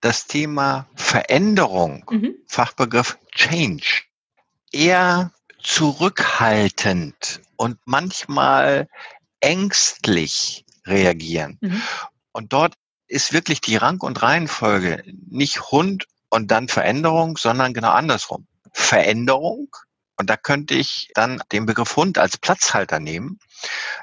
das 0.00 0.26
Thema 0.26 0.88
Veränderung, 0.94 2.04
mhm. 2.10 2.34
Fachbegriff 2.46 3.18
Change, 3.32 4.02
eher 4.72 5.32
zurückhaltend 5.62 7.40
und 7.56 7.78
manchmal 7.84 8.88
ängstlich 9.40 10.64
reagieren. 10.84 11.58
Mhm. 11.60 11.82
Und 12.32 12.52
dort 12.52 12.74
ist 13.06 13.32
wirklich 13.32 13.60
die 13.60 13.76
Rang- 13.76 14.00
und 14.00 14.22
Reihenfolge 14.22 15.04
nicht 15.28 15.70
Hund 15.70 16.06
und 16.32 16.50
dann 16.50 16.68
Veränderung, 16.68 17.36
sondern 17.36 17.74
genau 17.74 17.90
andersrum. 17.90 18.46
Veränderung, 18.72 19.68
und 20.16 20.30
da 20.30 20.36
könnte 20.38 20.74
ich 20.74 21.10
dann 21.14 21.42
den 21.52 21.66
Begriff 21.66 21.94
Hund 21.96 22.16
als 22.16 22.38
Platzhalter 22.38 23.00
nehmen. 23.00 23.38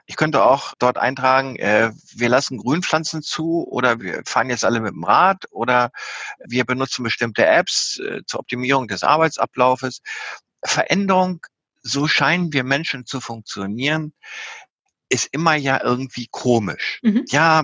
Ich 0.06 0.16
könnte 0.16 0.44
auch 0.44 0.76
dort 0.78 0.98
eintragen, 0.98 1.56
äh, 1.56 1.92
wir 2.14 2.30
lassen 2.30 2.60
Grünpflanzen 2.60 3.24
zu 3.24 3.68
oder 3.68 4.00
wir 4.00 4.22
fahren 4.26 4.52
jetzt 4.52 4.64
alle 4.64 4.80
mit 4.80 4.94
dem 4.94 5.04
Rad 5.04 5.46
oder 5.50 5.90
wir 6.46 6.66
benutzen 6.66 7.04
bestimmte 7.04 7.48
Apps 7.48 8.00
äh, 8.00 8.22
zur 8.28 8.42
Optimierung 8.42 8.88
des 8.88 9.02
Arbeitsablaufes. 9.02 10.02
Veränderung, 10.64 11.42
so 11.82 12.08
scheinen 12.08 12.54
wir 12.54 12.64
Menschen 12.64 13.08
zu 13.08 13.22
funktionieren, 13.22 14.14
ist 15.10 15.30
immer 15.32 15.56
ja 15.56 15.82
irgendwie 15.84 16.28
komisch. 16.32 17.00
Mhm. 17.02 17.26
Ja, 17.30 17.64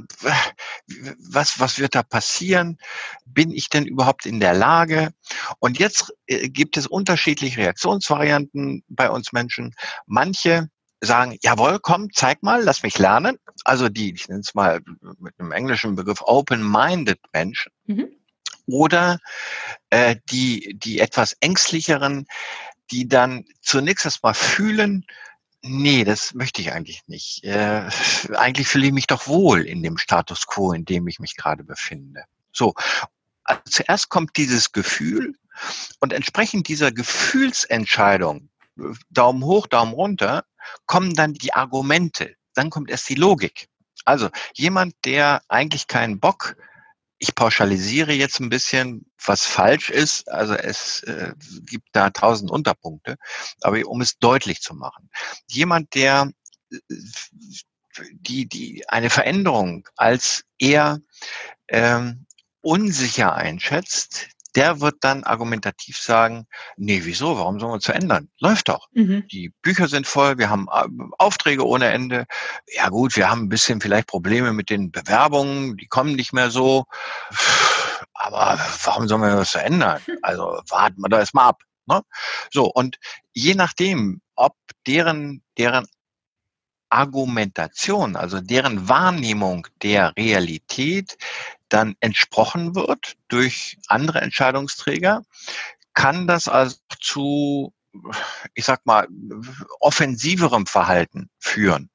was, 1.30 1.60
was 1.60 1.80
wird 1.80 1.96
da 1.96 2.04
passieren? 2.04 2.78
Bin 3.26 3.52
ich 3.52 3.70
denn 3.70 3.86
überhaupt 3.86 4.26
in 4.26 4.40
der 4.40 4.54
Lage? 4.54 5.14
Und 5.60 5.80
jetzt 5.80 6.14
äh, 6.28 6.50
gibt 6.50 6.76
es 6.78 6.88
unterschiedliche 6.88 7.62
Reaktionsvarianten 7.62 8.84
bei 8.88 9.10
uns 9.10 9.32
Menschen. 9.32 9.76
Manche 10.08 10.70
sagen, 11.02 11.38
jawohl, 11.42 11.80
komm, 11.80 12.10
zeig 12.12 12.42
mal, 12.42 12.64
lass 12.64 12.84
mich 12.84 12.98
lernen. 12.98 13.38
Also 13.64 13.90
die, 13.90 14.14
ich 14.14 14.28
nenne 14.28 14.42
es 14.42 14.56
mal 14.56 14.82
mit 15.20 15.34
einem 15.38 15.52
englischen 15.52 15.96
Begriff 15.96 16.22
open-minded 16.22 17.20
Menschen. 17.32 17.72
Mhm. 17.86 18.10
Oder 18.66 19.20
äh, 19.92 20.16
die, 20.32 20.76
die 20.78 21.00
etwas 21.00 21.38
ängstlicheren, 21.40 22.26
die 22.92 23.08
dann 23.08 23.46
zunächst 23.62 24.06
erstmal 24.06 24.34
fühlen, 24.34 25.06
Nee, 25.68 26.04
das 26.04 26.36
möchte 26.36 26.62
ich 26.62 26.72
eigentlich 26.72 27.02
nicht. 27.08 27.44
Äh, 27.44 27.90
eigentlich 28.36 28.68
fühle 28.68 28.88
ich 28.88 28.94
mich 28.94 29.08
doch 29.08 29.28
wohl 29.28 29.62
in 29.64 29.82
dem 29.82 29.98
Status 29.98 30.46
quo, 30.46 30.74
in 30.74 30.86
dem 30.86 31.08
ich 31.08 31.20
mich 31.20 31.36
gerade 31.36 31.64
befinde. 31.64 32.24
So, 32.52 32.74
also 33.44 33.62
zuerst 33.68 34.10
kommt 34.10 34.38
dieses 34.38 34.72
Gefühl 34.72 35.36
und 36.00 36.14
entsprechend 36.14 36.68
dieser 36.68 36.92
Gefühlsentscheidung, 36.92 38.50
Daumen 39.10 39.44
hoch, 39.44 39.66
Daumen 39.66 39.94
runter, 39.94 40.46
kommen 40.86 41.16
dann 41.16 41.34
die 41.34 41.54
Argumente. 41.54 42.36
Dann 42.54 42.70
kommt 42.70 42.92
erst 42.92 43.10
die 43.10 43.16
Logik. 43.16 43.68
Also 44.04 44.30
jemand, 44.54 44.94
der 45.04 45.42
eigentlich 45.48 45.88
keinen 45.88 46.20
Bock 46.20 46.56
ich 47.18 47.34
pauschalisiere 47.36 48.14
jetzt 48.14 48.40
ein 48.40 48.50
bisschen, 48.50 49.06
was 49.24 49.46
falsch 49.46 49.90
ist. 49.90 50.30
Also 50.30 50.54
es 50.54 51.02
äh, 51.04 51.34
gibt 51.62 51.88
da 51.94 52.10
tausend 52.10 52.52
Unterpunkte, 52.52 53.18
aber 53.62 53.86
um 53.86 54.02
es 54.02 54.18
deutlich 54.18 54.62
zu 54.62 54.74
machen. 54.74 55.10
Jemand, 55.48 55.94
der 55.96 56.32
äh, 56.72 56.78
die, 58.12 58.48
die 58.48 58.88
eine 58.90 59.10
Veränderung 59.10 59.88
als 59.96 60.44
eher 60.60 61.00
ähm, 61.70 62.26
unsicher 62.62 63.36
einschätzt, 63.36 64.28
der 64.56 64.80
wird 64.80 64.96
dann 65.02 65.24
argumentativ 65.24 65.98
sagen, 65.98 66.48
nee, 66.78 67.02
wieso, 67.04 67.38
warum 67.38 67.60
sollen 67.60 67.74
wir 67.74 67.80
zu 67.80 67.94
ändern? 67.94 68.30
Läuft 68.40 68.70
doch. 68.70 68.88
Mhm. 68.94 69.28
Die 69.28 69.54
Bücher 69.62 69.88
sind 69.88 70.08
voll, 70.08 70.38
wir 70.38 70.50
haben 70.50 70.68
äh, 70.72 70.88
Aufträge 71.18 71.68
ohne 71.68 71.90
Ende. 71.90 72.26
Ja 72.74 72.90
gut, 72.90 73.16
wir 73.16 73.30
haben 73.30 73.44
ein 73.44 73.50
bisschen 73.50 73.82
vielleicht 73.82 74.08
Probleme 74.08 74.54
mit 74.54 74.70
den 74.70 74.92
Bewerbungen, 74.92 75.78
die 75.78 75.88
kommen 75.88 76.16
nicht 76.16 76.34
mehr 76.34 76.50
so. 76.50 76.86
Aber 78.14 78.60
warum 78.84 79.08
sollen 79.08 79.22
wir 79.22 79.36
das 79.36 79.52
zu 79.52 79.62
ändern? 79.62 80.02
Also 80.22 80.60
warten 80.70 81.02
wir 81.02 81.10
da 81.10 81.20
erstmal 81.20 81.50
ab. 81.50 81.62
Ne? 81.88 82.02
So, 82.52 82.66
und 82.66 82.98
je 83.34 83.56
nachdem, 83.56 84.22
ob 84.36 84.56
deren, 84.88 85.44
deren 85.58 85.86
Argumentation, 86.96 88.16
also 88.16 88.40
deren 88.40 88.88
Wahrnehmung 88.88 89.68
der 89.84 90.16
Realität 90.18 91.18
dann 91.68 91.96
entsprochen 92.00 92.74
wird 92.74 93.16
durch 93.28 93.78
andere 93.88 94.22
Entscheidungsträger, 94.22 95.24
kann 95.94 96.26
das 96.26 96.48
also 96.48 96.78
zu, 97.02 97.74
ich 98.54 98.64
sag 98.64 98.86
mal, 98.86 99.08
offensiverem 99.80 100.66
Verhalten 100.68 101.30
führen, 101.40 101.90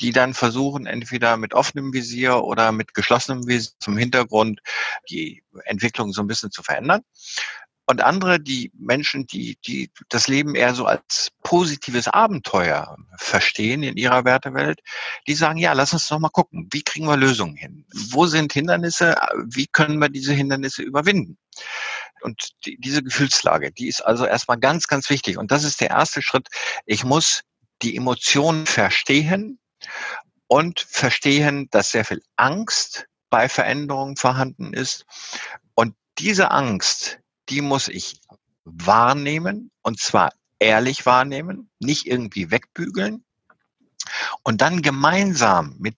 die 0.00 0.10
dann 0.10 0.34
versuchen, 0.34 0.86
entweder 0.86 1.36
mit 1.36 1.54
offenem 1.54 1.92
Visier 1.92 2.42
oder 2.42 2.72
mit 2.72 2.94
geschlossenem 2.94 3.46
Visier 3.46 3.72
zum 3.78 3.96
Hintergrund 3.96 4.60
die 5.08 5.44
Entwicklung 5.64 6.12
so 6.12 6.20
ein 6.20 6.26
bisschen 6.26 6.50
zu 6.50 6.64
verändern. 6.64 7.02
Und 7.86 8.02
andere, 8.02 8.40
die 8.40 8.72
Menschen, 8.74 9.26
die, 9.26 9.56
die 9.64 9.90
das 10.08 10.26
Leben 10.26 10.56
eher 10.56 10.74
so 10.74 10.86
als 10.86 11.30
positives 11.44 12.08
Abenteuer 12.08 12.96
verstehen 13.16 13.84
in 13.84 13.96
ihrer 13.96 14.24
Wertewelt, 14.24 14.80
die 15.28 15.34
sagen, 15.34 15.58
ja, 15.58 15.72
lass 15.72 15.92
uns 15.92 16.08
doch 16.08 16.18
mal 16.18 16.28
gucken, 16.28 16.68
wie 16.72 16.82
kriegen 16.82 17.06
wir 17.06 17.16
Lösungen 17.16 17.56
hin? 17.56 17.86
Wo 18.10 18.26
sind 18.26 18.52
Hindernisse? 18.52 19.14
Wie 19.46 19.68
können 19.68 20.00
wir 20.00 20.08
diese 20.08 20.32
Hindernisse 20.32 20.82
überwinden? 20.82 21.38
Und 22.22 22.50
die, 22.64 22.76
diese 22.80 23.04
Gefühlslage, 23.04 23.70
die 23.70 23.86
ist 23.86 24.00
also 24.00 24.26
erstmal 24.26 24.58
ganz, 24.58 24.88
ganz 24.88 25.08
wichtig. 25.08 25.38
Und 25.38 25.52
das 25.52 25.62
ist 25.62 25.80
der 25.80 25.90
erste 25.90 26.22
Schritt. 26.22 26.48
Ich 26.86 27.04
muss 27.04 27.42
die 27.82 27.96
Emotionen 27.96 28.66
verstehen 28.66 29.60
und 30.48 30.80
verstehen, 30.80 31.68
dass 31.70 31.92
sehr 31.92 32.04
viel 32.04 32.22
Angst 32.34 33.06
bei 33.30 33.48
Veränderungen 33.48 34.16
vorhanden 34.16 34.72
ist. 34.72 35.04
Und 35.74 35.94
diese 36.18 36.50
Angst, 36.50 37.20
die 37.48 37.60
muss 37.60 37.88
ich 37.88 38.20
wahrnehmen 38.64 39.70
und 39.82 40.00
zwar 40.00 40.32
ehrlich 40.58 41.06
wahrnehmen, 41.06 41.70
nicht 41.78 42.06
irgendwie 42.06 42.50
wegbügeln 42.50 43.24
und 44.42 44.60
dann 44.60 44.82
gemeinsam 44.82 45.76
mit 45.78 45.96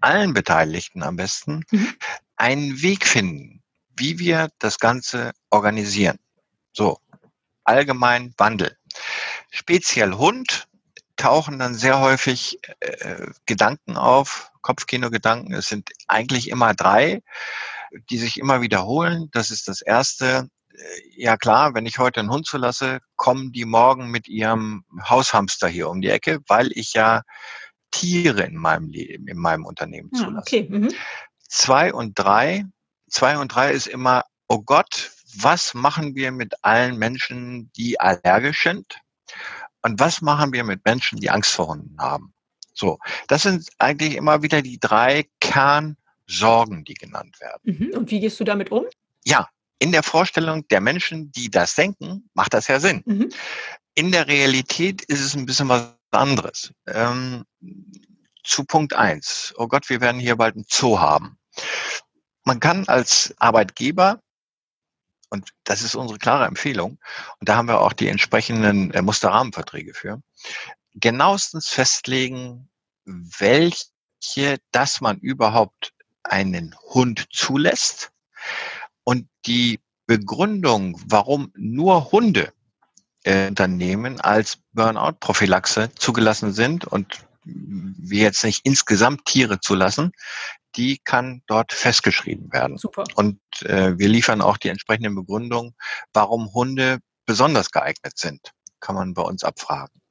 allen 0.00 0.34
Beteiligten 0.34 1.02
am 1.02 1.16
besten 1.16 1.64
mhm. 1.70 1.94
einen 2.36 2.82
Weg 2.82 3.06
finden, 3.06 3.62
wie 3.96 4.18
wir 4.18 4.48
das 4.58 4.78
Ganze 4.78 5.32
organisieren. 5.50 6.18
So, 6.72 6.98
allgemein 7.64 8.32
Wandel. 8.36 8.76
Speziell 9.50 10.12
Hund 10.14 10.68
tauchen 11.16 11.58
dann 11.58 11.74
sehr 11.74 12.00
häufig 12.00 12.60
äh, 12.80 13.26
Gedanken 13.46 13.96
auf, 13.96 14.52
Kopfkino-Gedanken. 14.62 15.52
Es 15.52 15.68
sind 15.68 15.90
eigentlich 16.06 16.48
immer 16.48 16.74
drei, 16.74 17.22
die 18.10 18.18
sich 18.18 18.38
immer 18.38 18.60
wiederholen. 18.60 19.28
Das 19.32 19.50
ist 19.50 19.68
das 19.68 19.82
erste. 19.82 20.48
Äh, 20.78 21.22
ja 21.22 21.36
klar, 21.36 21.74
wenn 21.74 21.86
ich 21.86 21.98
heute 21.98 22.20
einen 22.20 22.30
Hund 22.30 22.46
zulasse, 22.46 23.00
kommen 23.16 23.52
die 23.52 23.64
morgen 23.64 24.10
mit 24.10 24.28
ihrem 24.28 24.84
Haushamster 25.08 25.68
hier 25.68 25.88
um 25.88 26.00
die 26.00 26.10
Ecke, 26.10 26.40
weil 26.46 26.70
ich 26.72 26.92
ja 26.94 27.22
Tiere 27.90 28.42
in 28.42 28.56
meinem 28.56 28.88
Leben, 28.88 29.26
in 29.28 29.38
meinem 29.38 29.64
Unternehmen 29.64 30.10
ah, 30.14 30.18
zulasse. 30.18 30.38
Okay. 30.38 30.68
Mhm. 30.70 30.92
Zwei 31.48 31.92
und 31.92 32.18
drei. 32.18 32.64
Zwei 33.08 33.38
und 33.38 33.54
drei 33.54 33.72
ist 33.72 33.86
immer, 33.86 34.24
oh 34.48 34.60
Gott, 34.60 35.12
was 35.36 35.74
machen 35.74 36.14
wir 36.14 36.30
mit 36.32 36.54
allen 36.62 36.98
Menschen, 36.98 37.70
die 37.76 37.98
allergisch 38.00 38.62
sind? 38.62 39.00
Und 39.82 40.00
was 40.00 40.20
machen 40.20 40.52
wir 40.52 40.64
mit 40.64 40.84
Menschen, 40.84 41.20
die 41.20 41.30
Angst 41.30 41.52
vor 41.52 41.68
Hunden 41.68 41.96
haben? 41.98 42.34
So, 42.74 42.98
das 43.26 43.42
sind 43.42 43.68
eigentlich 43.78 44.16
immer 44.16 44.42
wieder 44.42 44.62
die 44.62 44.78
drei 44.78 45.26
Kernsorgen, 45.40 46.84
die 46.84 46.94
genannt 46.94 47.40
werden. 47.40 47.60
Mhm. 47.64 47.96
Und 47.96 48.10
wie 48.10 48.20
gehst 48.20 48.38
du 48.40 48.44
damit 48.44 48.70
um? 48.70 48.84
Ja, 49.24 49.48
in 49.78 49.92
der 49.92 50.02
Vorstellung 50.02 50.66
der 50.68 50.80
Menschen, 50.80 51.30
die 51.32 51.50
das 51.50 51.74
denken, 51.74 52.28
macht 52.34 52.54
das 52.54 52.68
ja 52.68 52.80
Sinn. 52.80 53.02
Mhm. 53.06 53.30
In 53.94 54.12
der 54.12 54.26
Realität 54.26 55.02
ist 55.02 55.20
es 55.20 55.34
ein 55.34 55.46
bisschen 55.46 55.68
was 55.68 55.94
anderes. 56.10 56.72
Ähm, 56.86 57.44
zu 58.44 58.64
Punkt 58.64 58.94
eins. 58.94 59.52
Oh 59.56 59.68
Gott, 59.68 59.88
wir 59.88 60.00
werden 60.00 60.20
hier 60.20 60.36
bald 60.36 60.56
ein 60.56 60.64
Zoo 60.68 60.98
haben. 60.98 61.38
Man 62.44 62.60
kann 62.60 62.88
als 62.88 63.34
Arbeitgeber 63.38 64.20
und 65.30 65.50
das 65.64 65.82
ist 65.82 65.94
unsere 65.94 66.18
klare 66.18 66.46
Empfehlung, 66.46 66.98
und 67.38 67.48
da 67.48 67.56
haben 67.56 67.68
wir 67.68 67.80
auch 67.80 67.92
die 67.92 68.08
entsprechenden 68.08 68.90
äh, 68.92 69.02
Musterrahmenverträge 69.02 69.94
für, 69.94 70.22
genauestens 70.94 71.68
festlegen, 71.68 72.68
welche, 73.04 74.58
dass 74.72 75.00
man 75.00 75.18
überhaupt 75.18 75.92
einen 76.22 76.74
Hund 76.80 77.26
zulässt 77.30 78.10
und 79.08 79.26
die 79.46 79.80
Begründung, 80.06 81.00
warum 81.06 81.50
nur 81.56 82.12
Hunde 82.12 82.52
äh, 83.24 83.48
Unternehmen 83.48 84.20
als 84.20 84.58
Burnout-Prophylaxe 84.74 85.88
zugelassen 85.94 86.52
sind 86.52 86.84
und 86.84 87.24
wir 87.42 88.20
jetzt 88.20 88.44
nicht 88.44 88.66
insgesamt 88.66 89.24
Tiere 89.24 89.60
zulassen, 89.60 90.12
die 90.76 90.98
kann 90.98 91.40
dort 91.46 91.72
festgeschrieben 91.72 92.52
werden. 92.52 92.76
Super. 92.76 93.04
Und 93.14 93.40
äh, 93.62 93.98
wir 93.98 94.10
liefern 94.10 94.42
auch 94.42 94.58
die 94.58 94.68
entsprechenden 94.68 95.14
Begründungen, 95.14 95.74
warum 96.12 96.52
Hunde 96.52 96.98
besonders 97.24 97.70
geeignet 97.70 98.18
sind, 98.18 98.52
kann 98.80 98.94
man 98.94 99.14
bei 99.14 99.22
uns 99.22 99.42
abfragen. 99.42 100.02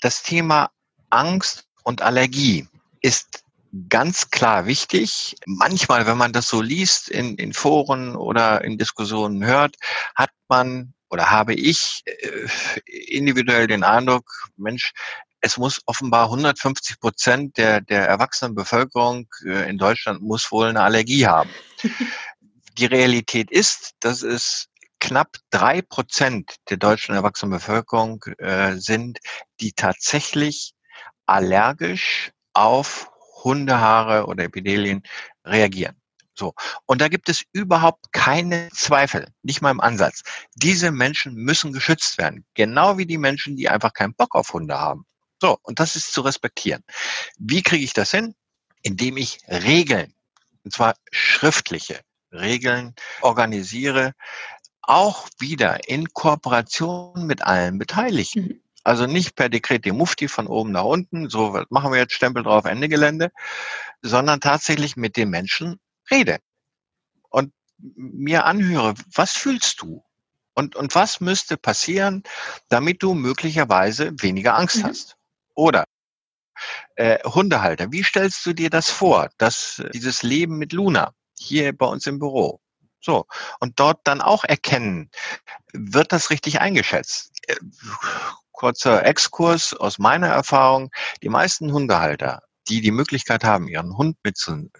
Das 0.00 0.22
Thema 0.22 0.70
Angst 1.10 1.66
und 1.82 2.00
Allergie 2.00 2.66
ist 3.02 3.44
ganz 3.88 4.30
klar 4.30 4.66
wichtig. 4.66 5.36
Manchmal, 5.46 6.06
wenn 6.06 6.18
man 6.18 6.32
das 6.32 6.48
so 6.48 6.60
liest 6.60 7.08
in, 7.08 7.36
in 7.36 7.52
Foren 7.52 8.16
oder 8.16 8.64
in 8.64 8.78
Diskussionen 8.78 9.44
hört, 9.44 9.76
hat 10.14 10.30
man 10.48 10.94
oder 11.08 11.30
habe 11.30 11.54
ich 11.54 12.02
äh, 12.06 12.48
individuell 12.88 13.66
den 13.66 13.84
Eindruck, 13.84 14.30
Mensch, 14.56 14.92
es 15.40 15.56
muss 15.56 15.80
offenbar 15.86 16.24
150 16.24 16.98
Prozent 16.98 17.56
der, 17.56 17.80
der 17.80 18.08
erwachsenen 18.08 18.54
Bevölkerung 18.54 19.28
äh, 19.44 19.68
in 19.68 19.78
Deutschland 19.78 20.22
muss 20.22 20.50
wohl 20.50 20.68
eine 20.68 20.82
Allergie 20.82 21.26
haben. 21.26 21.50
Die 22.78 22.86
Realität 22.86 23.50
ist, 23.50 23.92
dass 24.00 24.22
es 24.22 24.66
knapp 24.98 25.36
drei 25.50 25.82
Prozent 25.82 26.56
der 26.68 26.76
deutschen 26.76 27.14
erwachsenen 27.14 27.52
Bevölkerung 27.52 28.22
äh, 28.38 28.74
sind, 28.74 29.18
die 29.60 29.72
tatsächlich 29.72 30.74
allergisch 31.26 32.32
auf 32.52 33.10
Hundehaare 33.46 34.26
oder 34.26 34.44
Epithelien 34.44 35.02
reagieren. 35.44 35.96
So. 36.34 36.54
Und 36.84 37.00
da 37.00 37.08
gibt 37.08 37.28
es 37.28 37.42
überhaupt 37.52 38.12
keine 38.12 38.68
Zweifel, 38.72 39.28
nicht 39.42 39.62
mal 39.62 39.70
im 39.70 39.80
Ansatz. 39.80 40.22
Diese 40.54 40.90
Menschen 40.90 41.34
müssen 41.34 41.72
geschützt 41.72 42.18
werden. 42.18 42.44
Genau 42.54 42.98
wie 42.98 43.06
die 43.06 43.18
Menschen, 43.18 43.56
die 43.56 43.68
einfach 43.68 43.94
keinen 43.94 44.14
Bock 44.14 44.34
auf 44.34 44.52
Hunde 44.52 44.78
haben. 44.78 45.06
So. 45.40 45.58
Und 45.62 45.80
das 45.80 45.96
ist 45.96 46.12
zu 46.12 46.20
respektieren. 46.20 46.82
Wie 47.38 47.62
kriege 47.62 47.84
ich 47.84 47.94
das 47.94 48.10
hin? 48.10 48.34
Indem 48.82 49.16
ich 49.16 49.38
Regeln, 49.48 50.12
und 50.64 50.74
zwar 50.74 50.94
schriftliche 51.10 52.00
Regeln 52.32 52.94
organisiere, 53.22 54.12
auch 54.82 55.28
wieder 55.38 55.88
in 55.88 56.12
Kooperation 56.12 57.26
mit 57.26 57.42
allen 57.42 57.78
Beteiligten. 57.78 58.42
Mhm. 58.42 58.65
Also 58.86 59.06
nicht 59.06 59.34
per 59.34 59.48
Dekret 59.48 59.84
dem 59.84 59.96
Mufti 59.96 60.28
von 60.28 60.46
oben 60.46 60.70
nach 60.70 60.84
unten, 60.84 61.28
so 61.28 61.54
was 61.54 61.64
machen 61.70 61.90
wir 61.90 61.98
jetzt 61.98 62.12
Stempel 62.12 62.44
drauf, 62.44 62.66
Ende 62.66 62.88
Gelände, 62.88 63.32
sondern 64.00 64.40
tatsächlich 64.40 64.94
mit 64.94 65.16
den 65.16 65.28
Menschen 65.28 65.80
rede 66.08 66.38
und 67.28 67.52
mir 67.78 68.44
anhöre, 68.44 68.94
was 69.12 69.32
fühlst 69.32 69.82
du? 69.82 70.04
Und, 70.54 70.76
und 70.76 70.94
was 70.94 71.20
müsste 71.20 71.56
passieren, 71.56 72.22
damit 72.68 73.02
du 73.02 73.14
möglicherweise 73.14 74.12
weniger 74.20 74.54
Angst 74.54 74.76
mhm. 74.76 74.84
hast? 74.84 75.16
Oder 75.56 75.82
äh, 76.94 77.18
Hundehalter, 77.24 77.90
wie 77.90 78.04
stellst 78.04 78.46
du 78.46 78.52
dir 78.52 78.70
das 78.70 78.88
vor, 78.88 79.30
dass 79.36 79.82
dieses 79.94 80.22
Leben 80.22 80.58
mit 80.58 80.72
Luna 80.72 81.12
hier 81.36 81.76
bei 81.76 81.86
uns 81.86 82.06
im 82.06 82.20
Büro, 82.20 82.60
so, 83.00 83.26
und 83.58 83.80
dort 83.80 83.98
dann 84.04 84.20
auch 84.20 84.44
erkennen, 84.44 85.10
wird 85.72 86.12
das 86.12 86.30
richtig 86.30 86.60
eingeschätzt? 86.60 87.32
Äh, 87.48 87.56
kurzer 88.56 89.06
Exkurs 89.06 89.72
aus 89.74 89.98
meiner 89.98 90.28
Erfahrung, 90.28 90.90
die 91.22 91.28
meisten 91.28 91.72
Hundehalter 91.72 92.42
die 92.68 92.80
die 92.80 92.90
Möglichkeit 92.90 93.44
haben, 93.44 93.68
ihren 93.68 93.96
Hund 93.96 94.16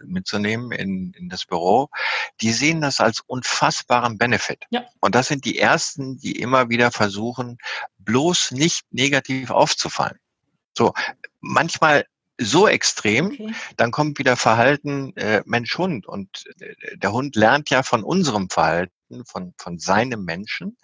mitzunehmen 0.05 0.73
in, 0.73 1.13
in 1.13 1.29
das 1.29 1.45
Büro, 1.45 1.89
die 2.41 2.53
sehen 2.53 2.81
das 2.81 3.01
als 3.01 3.21
unfassbaren 3.27 4.19
Benefit. 4.19 4.65
Ja. 4.71 4.85
Und 5.01 5.15
das 5.15 5.29
sind 5.29 5.45
die 5.45 5.59
ersten, 5.59 6.19
die 6.19 6.41
immer 6.41 6.69
wieder 6.69 6.91
versuchen, 6.91 7.59
bloß 7.99 8.53
nicht 8.53 8.83
negativ 8.91 9.51
aufzufallen. 9.51 10.19
So, 10.77 10.93
manchmal 11.41 12.07
so 12.39 12.69
extrem, 12.69 13.29
okay. 13.29 13.55
dann 13.77 13.91
kommt 13.93 14.19
wieder 14.19 14.37
Verhalten 14.37 15.17
äh, 15.17 15.43
Mensch-Hund. 15.47 16.07
Und 16.07 16.45
äh, 16.61 16.97
der 16.97 17.13
Hund 17.13 17.35
lernt 17.35 17.71
ja 17.71 17.83
von 17.83 18.03
unserem 18.03 18.51
Verhalten, 18.51 19.25
von, 19.25 19.55
von 19.57 19.79
seinem 19.79 20.25
Menschen. 20.25 20.77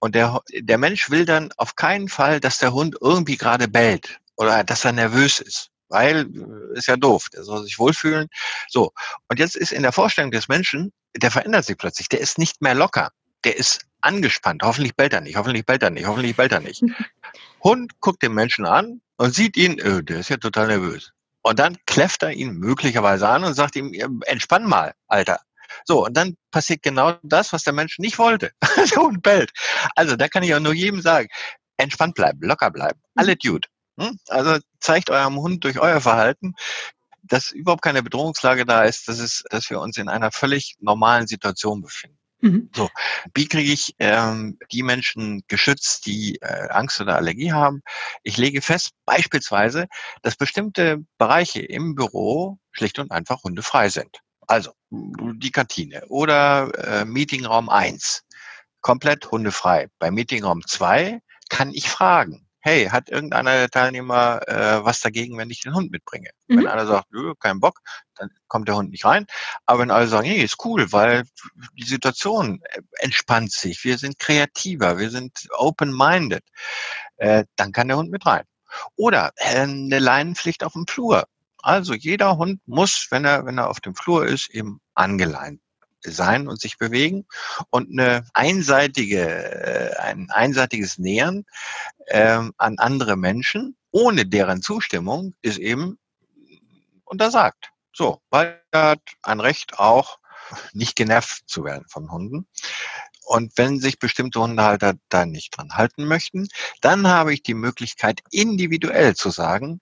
Und 0.00 0.14
der, 0.14 0.40
der 0.52 0.78
Mensch 0.78 1.10
will 1.10 1.24
dann 1.24 1.52
auf 1.56 1.74
keinen 1.74 2.08
Fall, 2.08 2.40
dass 2.40 2.58
der 2.58 2.72
Hund 2.72 2.96
irgendwie 3.00 3.36
gerade 3.36 3.68
bellt 3.68 4.20
oder 4.36 4.62
dass 4.64 4.84
er 4.84 4.92
nervös 4.92 5.40
ist 5.40 5.70
weil 5.88 6.26
äh, 6.26 6.78
ist 6.78 6.86
ja 6.86 6.96
doof, 6.96 7.28
der 7.32 7.44
soll 7.44 7.62
sich 7.64 7.78
wohlfühlen. 7.78 8.28
So, 8.68 8.92
und 9.28 9.38
jetzt 9.38 9.56
ist 9.56 9.72
in 9.72 9.82
der 9.82 9.92
Vorstellung 9.92 10.30
des 10.30 10.48
Menschen, 10.48 10.92
der 11.16 11.30
verändert 11.30 11.64
sich 11.64 11.78
plötzlich, 11.78 12.08
der 12.08 12.20
ist 12.20 12.38
nicht 12.38 12.62
mehr 12.62 12.74
locker, 12.74 13.10
der 13.44 13.56
ist 13.56 13.80
angespannt, 14.00 14.62
hoffentlich 14.62 14.94
bellt 14.94 15.12
er 15.12 15.20
nicht, 15.20 15.36
hoffentlich 15.36 15.66
bellt 15.66 15.82
er 15.82 15.90
nicht, 15.90 16.06
hoffentlich 16.06 16.36
bellt 16.36 16.52
er 16.52 16.60
nicht. 16.60 16.82
Hund 17.62 18.00
guckt 18.00 18.22
den 18.22 18.34
Menschen 18.34 18.66
an 18.66 19.00
und 19.16 19.34
sieht 19.34 19.56
ihn, 19.56 19.78
öh, 19.80 20.02
der 20.02 20.20
ist 20.20 20.30
ja 20.30 20.36
total 20.36 20.68
nervös. 20.68 21.12
Und 21.42 21.58
dann 21.58 21.76
kläfft 21.86 22.22
er 22.22 22.32
ihn 22.32 22.54
möglicherweise 22.54 23.28
an 23.28 23.42
und 23.44 23.54
sagt 23.54 23.74
ihm, 23.76 23.92
entspann 24.26 24.64
mal, 24.66 24.94
Alter. 25.06 25.40
So, 25.84 26.06
und 26.06 26.16
dann 26.16 26.36
passiert 26.50 26.82
genau 26.82 27.14
das, 27.22 27.52
was 27.52 27.64
der 27.64 27.72
Mensch 27.72 27.98
nicht 27.98 28.18
wollte. 28.18 28.50
der 28.76 29.02
Hund 29.02 29.22
bellt. 29.22 29.52
Also 29.94 30.16
da 30.16 30.28
kann 30.28 30.42
ich 30.42 30.54
auch 30.54 30.60
nur 30.60 30.74
jedem 30.74 31.00
sagen, 31.00 31.28
entspannt 31.76 32.14
bleiben, 32.14 32.40
locker 32.42 32.70
bleiben, 32.70 33.00
alle 33.14 33.32
mhm. 33.32 33.38
Dude. 33.38 33.68
Hm? 33.98 34.18
Also 34.28 34.58
zeigt 34.80 35.10
eurem 35.10 35.36
Hund 35.36 35.64
durch 35.64 35.78
euer 35.80 36.00
Verhalten, 36.00 36.54
dass 37.22 37.50
überhaupt 37.50 37.82
keine 37.82 38.02
Bedrohungslage 38.02 38.64
da 38.64 38.84
ist, 38.84 39.08
dass, 39.08 39.18
es, 39.18 39.44
dass 39.50 39.70
wir 39.70 39.80
uns 39.80 39.96
in 39.96 40.08
einer 40.08 40.30
völlig 40.30 40.76
normalen 40.80 41.26
Situation 41.26 41.82
befinden. 41.82 42.18
Mhm. 42.40 42.70
So, 42.74 42.88
wie 43.34 43.48
kriege 43.48 43.72
ich 43.72 43.94
ähm, 43.98 44.58
die 44.70 44.84
Menschen 44.84 45.42
geschützt, 45.48 46.06
die 46.06 46.36
äh, 46.40 46.68
Angst 46.70 47.00
oder 47.00 47.16
Allergie 47.16 47.52
haben? 47.52 47.82
Ich 48.22 48.36
lege 48.36 48.62
fest, 48.62 48.90
beispielsweise, 49.04 49.86
dass 50.22 50.36
bestimmte 50.36 50.98
Bereiche 51.18 51.60
im 51.60 51.96
Büro 51.96 52.58
schlicht 52.70 53.00
und 53.00 53.10
einfach 53.10 53.42
hundefrei 53.42 53.88
sind. 53.88 54.20
Also 54.48 54.72
die 54.90 55.52
Kantine 55.52 56.04
oder 56.08 56.72
äh, 56.74 57.04
Meetingraum 57.04 57.68
1, 57.68 58.24
komplett 58.80 59.30
hundefrei. 59.30 59.88
Bei 60.00 60.10
Meetingraum 60.10 60.66
2 60.66 61.20
kann 61.48 61.70
ich 61.70 61.88
fragen 61.88 62.48
hey, 62.68 62.86
hat 62.86 63.08
irgendeiner 63.08 63.52
der 63.52 63.70
Teilnehmer 63.70 64.40
äh, 64.46 64.84
was 64.84 65.00
dagegen, 65.00 65.38
wenn 65.38 65.50
ich 65.50 65.60
den 65.60 65.74
Hund 65.74 65.90
mitbringe? 65.90 66.30
Mhm. 66.48 66.58
Wenn 66.58 66.66
einer 66.66 66.86
sagt, 66.86 67.10
nö, 67.10 67.34
kein 67.38 67.60
Bock, 67.60 67.80
dann 68.14 68.28
kommt 68.46 68.68
der 68.68 68.76
Hund 68.76 68.90
nicht 68.90 69.04
rein. 69.04 69.26
Aber 69.64 69.80
wenn 69.80 69.90
alle 69.90 70.06
sagen, 70.06 70.28
nee, 70.28 70.42
ist 70.42 70.64
cool, 70.64 70.92
weil 70.92 71.24
die 71.78 71.84
Situation 71.84 72.60
entspannt 72.98 73.52
sich, 73.52 73.84
wir 73.84 73.96
sind 73.98 74.18
kreativer, 74.18 74.98
wir 74.98 75.10
sind 75.10 75.48
open-minded, 75.56 76.44
äh, 77.16 77.44
dann 77.56 77.72
kann 77.72 77.88
der 77.88 77.96
Hund 77.96 78.10
mit 78.10 78.26
rein. 78.26 78.44
Oder 78.96 79.32
äh, 79.36 79.60
eine 79.60 79.98
Leinenpflicht 79.98 80.62
auf 80.64 80.74
dem 80.74 80.86
Flur. 80.86 81.24
Also 81.62 81.94
jeder 81.94 82.36
Hund 82.36 82.60
muss, 82.66 83.08
wenn 83.10 83.24
er, 83.24 83.44
wenn 83.46 83.58
er 83.58 83.68
auf 83.68 83.80
dem 83.80 83.94
Flur 83.94 84.26
ist, 84.26 84.50
eben 84.50 84.80
angeleint 84.94 85.60
sein 86.00 86.46
und 86.48 86.60
sich 86.60 86.78
bewegen 86.78 87.26
und 87.70 87.90
eine 87.90 88.24
einseitige, 88.32 89.26
äh, 89.26 89.96
ein 89.96 90.30
einseitiges 90.30 90.98
Nähern 90.98 91.44
ähm, 92.08 92.52
an 92.56 92.78
andere 92.78 93.16
Menschen 93.16 93.76
ohne 93.90 94.26
deren 94.26 94.62
Zustimmung 94.62 95.34
ist 95.42 95.58
eben 95.58 95.98
untersagt. 97.04 97.70
So, 97.92 98.20
weil 98.30 98.62
er 98.70 98.90
hat 98.90 99.02
ein 99.22 99.40
Recht 99.40 99.78
auch 99.78 100.18
nicht 100.72 100.96
genervt 100.96 101.42
zu 101.46 101.64
werden 101.64 101.84
von 101.88 102.10
Hunden. 102.10 102.46
Und 103.28 103.52
wenn 103.56 103.78
sich 103.78 103.98
bestimmte 103.98 104.40
Hundehalter 104.40 104.94
da 105.10 105.26
nicht 105.26 105.56
dran 105.56 105.72
halten 105.72 106.06
möchten, 106.06 106.48
dann 106.80 107.06
habe 107.06 107.34
ich 107.34 107.42
die 107.42 107.54
Möglichkeit, 107.54 108.20
individuell 108.30 109.14
zu 109.14 109.28
sagen, 109.28 109.80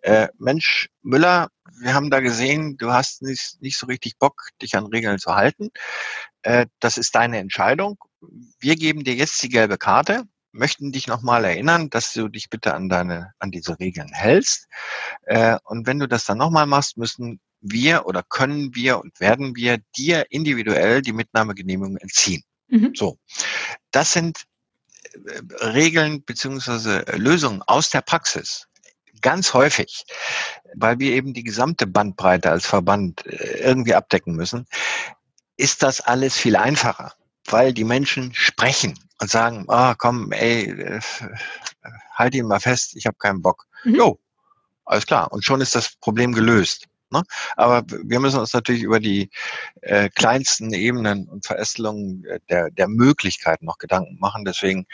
äh, 0.00 0.28
Mensch, 0.38 0.88
Müller, 1.02 1.48
wir 1.78 1.92
haben 1.92 2.08
da 2.10 2.20
gesehen, 2.20 2.78
du 2.78 2.92
hast 2.92 3.20
nicht, 3.20 3.60
nicht 3.60 3.76
so 3.76 3.86
richtig 3.86 4.18
Bock, 4.18 4.48
dich 4.62 4.76
an 4.76 4.86
Regeln 4.86 5.18
zu 5.18 5.34
halten. 5.34 5.68
Äh, 6.40 6.66
das 6.80 6.96
ist 6.96 7.14
deine 7.14 7.38
Entscheidung. 7.38 7.98
Wir 8.58 8.76
geben 8.76 9.04
dir 9.04 9.14
jetzt 9.14 9.42
die 9.42 9.50
gelbe 9.50 9.76
Karte, 9.76 10.24
möchten 10.52 10.90
dich 10.90 11.06
nochmal 11.06 11.44
erinnern, 11.44 11.90
dass 11.90 12.14
du 12.14 12.28
dich 12.28 12.48
bitte 12.48 12.72
an 12.72 12.88
deine, 12.88 13.32
an 13.40 13.50
diese 13.50 13.78
Regeln 13.78 14.10
hältst. 14.14 14.68
Äh, 15.26 15.58
und 15.64 15.86
wenn 15.86 15.98
du 15.98 16.08
das 16.08 16.24
dann 16.24 16.38
nochmal 16.38 16.66
machst, 16.66 16.96
müssen 16.96 17.40
wir 17.60 18.06
oder 18.06 18.22
können 18.22 18.74
wir 18.74 19.00
und 19.00 19.20
werden 19.20 19.54
wir 19.54 19.78
dir 19.96 20.24
individuell 20.30 21.02
die 21.02 21.12
Mitnahmegenehmigung 21.12 21.98
entziehen. 21.98 22.42
Mhm. 22.68 22.92
So, 22.94 23.18
das 23.90 24.12
sind 24.12 24.44
äh, 25.12 25.64
Regeln 25.64 26.24
beziehungsweise 26.24 27.04
Lösungen 27.16 27.62
aus 27.62 27.90
der 27.90 28.00
Praxis. 28.00 28.66
Ganz 29.22 29.54
häufig, 29.54 30.04
weil 30.74 30.98
wir 30.98 31.12
eben 31.12 31.32
die 31.32 31.44
gesamte 31.44 31.86
Bandbreite 31.86 32.50
als 32.50 32.66
Verband 32.66 33.24
äh, 33.26 33.60
irgendwie 33.60 33.94
abdecken 33.94 34.34
müssen, 34.34 34.66
ist 35.56 35.82
das 35.82 36.00
alles 36.00 36.36
viel 36.36 36.56
einfacher, 36.56 37.14
weil 37.46 37.72
die 37.72 37.84
Menschen 37.84 38.34
sprechen 38.34 38.98
und 39.20 39.30
sagen, 39.30 39.64
ah, 39.68 39.92
oh, 39.92 39.94
komm, 39.96 40.32
ey, 40.32 40.70
äh, 40.70 41.00
halt 42.12 42.34
ihn 42.34 42.46
mal 42.46 42.60
fest, 42.60 42.94
ich 42.96 43.06
habe 43.06 43.16
keinen 43.18 43.42
Bock. 43.42 43.66
Mhm. 43.84 43.94
Jo, 43.94 44.20
alles 44.84 45.06
klar. 45.06 45.32
Und 45.32 45.44
schon 45.44 45.60
ist 45.60 45.74
das 45.74 45.96
Problem 45.96 46.32
gelöst. 46.32 46.86
Ne? 47.10 47.22
Aber 47.56 47.82
wir 48.04 48.20
müssen 48.20 48.40
uns 48.40 48.52
natürlich 48.52 48.82
über 48.82 49.00
die 49.00 49.30
äh, 49.82 50.08
kleinsten 50.10 50.72
Ebenen 50.72 51.28
und 51.28 51.46
Verästelungen 51.46 52.24
der, 52.50 52.70
der 52.70 52.88
Möglichkeiten 52.88 53.66
noch 53.66 53.78
Gedanken 53.78 54.18
machen. 54.18 54.44
Deswegen, 54.44 54.86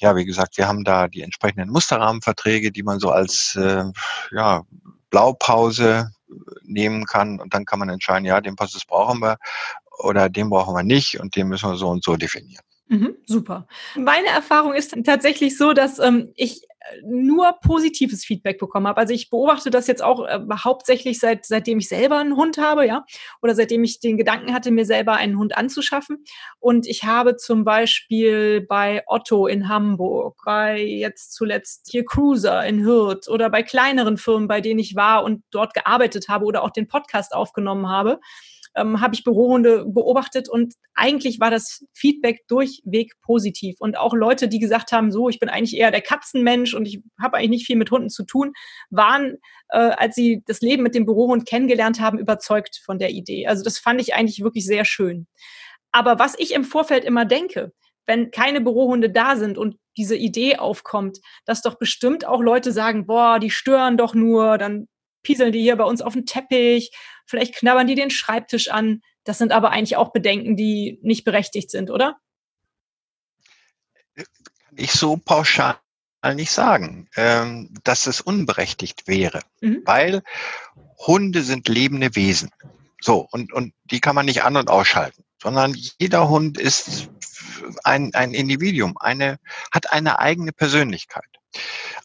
ja, 0.00 0.16
wie 0.16 0.26
gesagt, 0.26 0.58
wir 0.58 0.68
haben 0.68 0.84
da 0.84 1.08
die 1.08 1.22
entsprechenden 1.22 1.70
Musterrahmenverträge, 1.70 2.72
die 2.72 2.82
man 2.82 3.00
so 3.00 3.10
als 3.10 3.56
äh, 3.56 3.84
ja, 4.32 4.62
Blaupause 5.10 6.10
nehmen 6.62 7.04
kann 7.06 7.40
und 7.40 7.54
dann 7.54 7.64
kann 7.64 7.78
man 7.78 7.88
entscheiden, 7.88 8.24
ja, 8.24 8.40
den 8.40 8.56
Passus 8.56 8.84
brauchen 8.84 9.20
wir 9.20 9.38
oder 9.98 10.28
den 10.28 10.50
brauchen 10.50 10.74
wir 10.74 10.82
nicht 10.82 11.18
und 11.20 11.36
den 11.36 11.48
müssen 11.48 11.70
wir 11.70 11.76
so 11.76 11.88
und 11.88 12.04
so 12.04 12.16
definieren. 12.16 12.64
Mhm, 12.88 13.16
super. 13.26 13.66
Meine 13.96 14.28
Erfahrung 14.28 14.74
ist 14.74 14.94
tatsächlich 15.04 15.56
so, 15.56 15.72
dass 15.72 15.98
ähm, 15.98 16.32
ich 16.36 16.62
nur 17.04 17.54
positives 17.62 18.24
Feedback 18.24 18.58
bekommen 18.58 18.86
habe. 18.86 19.00
Also 19.00 19.12
ich 19.12 19.30
beobachte 19.30 19.70
das 19.70 19.86
jetzt 19.86 20.02
auch 20.02 20.26
äh, 20.26 20.40
hauptsächlich 20.64 21.18
seit 21.18 21.44
seitdem 21.46 21.78
ich 21.78 21.88
selber 21.88 22.18
einen 22.18 22.36
Hund 22.36 22.58
habe, 22.58 22.86
ja, 22.86 23.04
oder 23.42 23.54
seitdem 23.54 23.84
ich 23.84 24.00
den 24.00 24.16
Gedanken 24.16 24.54
hatte, 24.54 24.70
mir 24.70 24.84
selber 24.84 25.14
einen 25.14 25.38
Hund 25.38 25.56
anzuschaffen. 25.56 26.24
Und 26.58 26.86
ich 26.86 27.04
habe 27.04 27.36
zum 27.36 27.64
Beispiel 27.64 28.60
bei 28.60 29.02
Otto 29.06 29.46
in 29.46 29.68
Hamburg, 29.68 30.38
bei 30.44 30.82
jetzt 30.82 31.32
zuletzt 31.34 31.88
hier 31.90 32.04
Cruiser 32.04 32.64
in 32.66 32.84
Hürth 32.84 33.28
oder 33.28 33.50
bei 33.50 33.62
kleineren 33.62 34.16
Firmen, 34.16 34.48
bei 34.48 34.60
denen 34.60 34.80
ich 34.80 34.96
war 34.96 35.24
und 35.24 35.42
dort 35.50 35.74
gearbeitet 35.74 36.28
habe 36.28 36.44
oder 36.44 36.62
auch 36.62 36.70
den 36.70 36.88
Podcast 36.88 37.34
aufgenommen 37.34 37.88
habe, 37.88 38.20
ähm, 38.76 39.00
habe 39.00 39.14
ich 39.14 39.24
Bürohunde 39.24 39.84
beobachtet 39.86 40.48
und 40.48 40.74
eigentlich 40.94 41.40
war 41.40 41.50
das 41.50 41.84
Feedback 41.94 42.46
durchweg 42.46 43.14
positiv. 43.22 43.76
Und 43.78 43.96
auch 43.98 44.14
Leute, 44.14 44.48
die 44.48 44.58
gesagt 44.58 44.92
haben, 44.92 45.10
so, 45.10 45.28
ich 45.28 45.40
bin 45.40 45.48
eigentlich 45.48 45.76
eher 45.76 45.90
der 45.90 46.02
Katzenmensch 46.02 46.74
und 46.74 46.86
ich 46.86 47.00
habe 47.20 47.38
eigentlich 47.38 47.50
nicht 47.50 47.66
viel 47.66 47.76
mit 47.76 47.90
Hunden 47.90 48.10
zu 48.10 48.24
tun, 48.24 48.52
waren, 48.90 49.36
äh, 49.70 49.78
als 49.78 50.14
sie 50.14 50.42
das 50.46 50.60
Leben 50.60 50.82
mit 50.82 50.94
dem 50.94 51.06
Bürohund 51.06 51.46
kennengelernt 51.46 52.00
haben, 52.00 52.18
überzeugt 52.18 52.80
von 52.84 52.98
der 52.98 53.10
Idee. 53.10 53.46
Also 53.46 53.64
das 53.64 53.78
fand 53.78 54.00
ich 54.00 54.14
eigentlich 54.14 54.42
wirklich 54.42 54.66
sehr 54.66 54.84
schön. 54.84 55.26
Aber 55.92 56.18
was 56.18 56.38
ich 56.38 56.52
im 56.52 56.64
Vorfeld 56.64 57.04
immer 57.04 57.24
denke, 57.24 57.72
wenn 58.06 58.30
keine 58.30 58.60
Bürohunde 58.60 59.10
da 59.10 59.36
sind 59.36 59.58
und 59.58 59.76
diese 59.96 60.16
Idee 60.16 60.56
aufkommt, 60.56 61.18
dass 61.44 61.62
doch 61.62 61.78
bestimmt 61.78 62.26
auch 62.26 62.42
Leute 62.42 62.70
sagen, 62.70 63.06
boah, 63.06 63.38
die 63.40 63.50
stören 63.50 63.96
doch 63.96 64.14
nur, 64.14 64.58
dann 64.58 64.88
pieseln 65.26 65.50
die 65.50 65.60
hier 65.60 65.76
bei 65.76 65.84
uns 65.84 66.02
auf 66.02 66.12
den 66.12 66.24
Teppich, 66.24 66.92
vielleicht 67.26 67.56
knabbern 67.56 67.88
die 67.88 67.96
den 67.96 68.10
Schreibtisch 68.10 68.70
an. 68.70 69.02
Das 69.24 69.38
sind 69.38 69.50
aber 69.50 69.70
eigentlich 69.70 69.96
auch 69.96 70.12
Bedenken, 70.12 70.56
die 70.56 71.00
nicht 71.02 71.24
berechtigt 71.24 71.70
sind, 71.70 71.90
oder? 71.90 72.16
Kann 74.14 74.76
ich 74.76 74.92
so 74.92 75.16
pauschal 75.16 75.76
nicht 76.34 76.52
sagen, 76.52 77.08
ähm, 77.16 77.74
dass 77.82 78.06
es 78.06 78.20
unberechtigt 78.20 79.06
wäre, 79.06 79.42
mhm. 79.60 79.82
weil 79.84 80.22
Hunde 81.06 81.42
sind 81.42 81.68
lebende 81.68 82.14
Wesen. 82.14 82.50
So, 83.00 83.26
und, 83.30 83.52
und 83.52 83.74
die 83.84 84.00
kann 84.00 84.14
man 84.14 84.26
nicht 84.26 84.42
an- 84.42 84.56
und 84.56 84.70
ausschalten, 84.70 85.24
sondern 85.42 85.74
jeder 85.98 86.28
Hund 86.28 86.58
ist 86.58 87.08
ein, 87.84 88.14
ein 88.14 88.32
Individuum, 88.32 88.96
eine, 88.98 89.38
hat 89.72 89.92
eine 89.92 90.18
eigene 90.20 90.52
Persönlichkeit. 90.52 91.28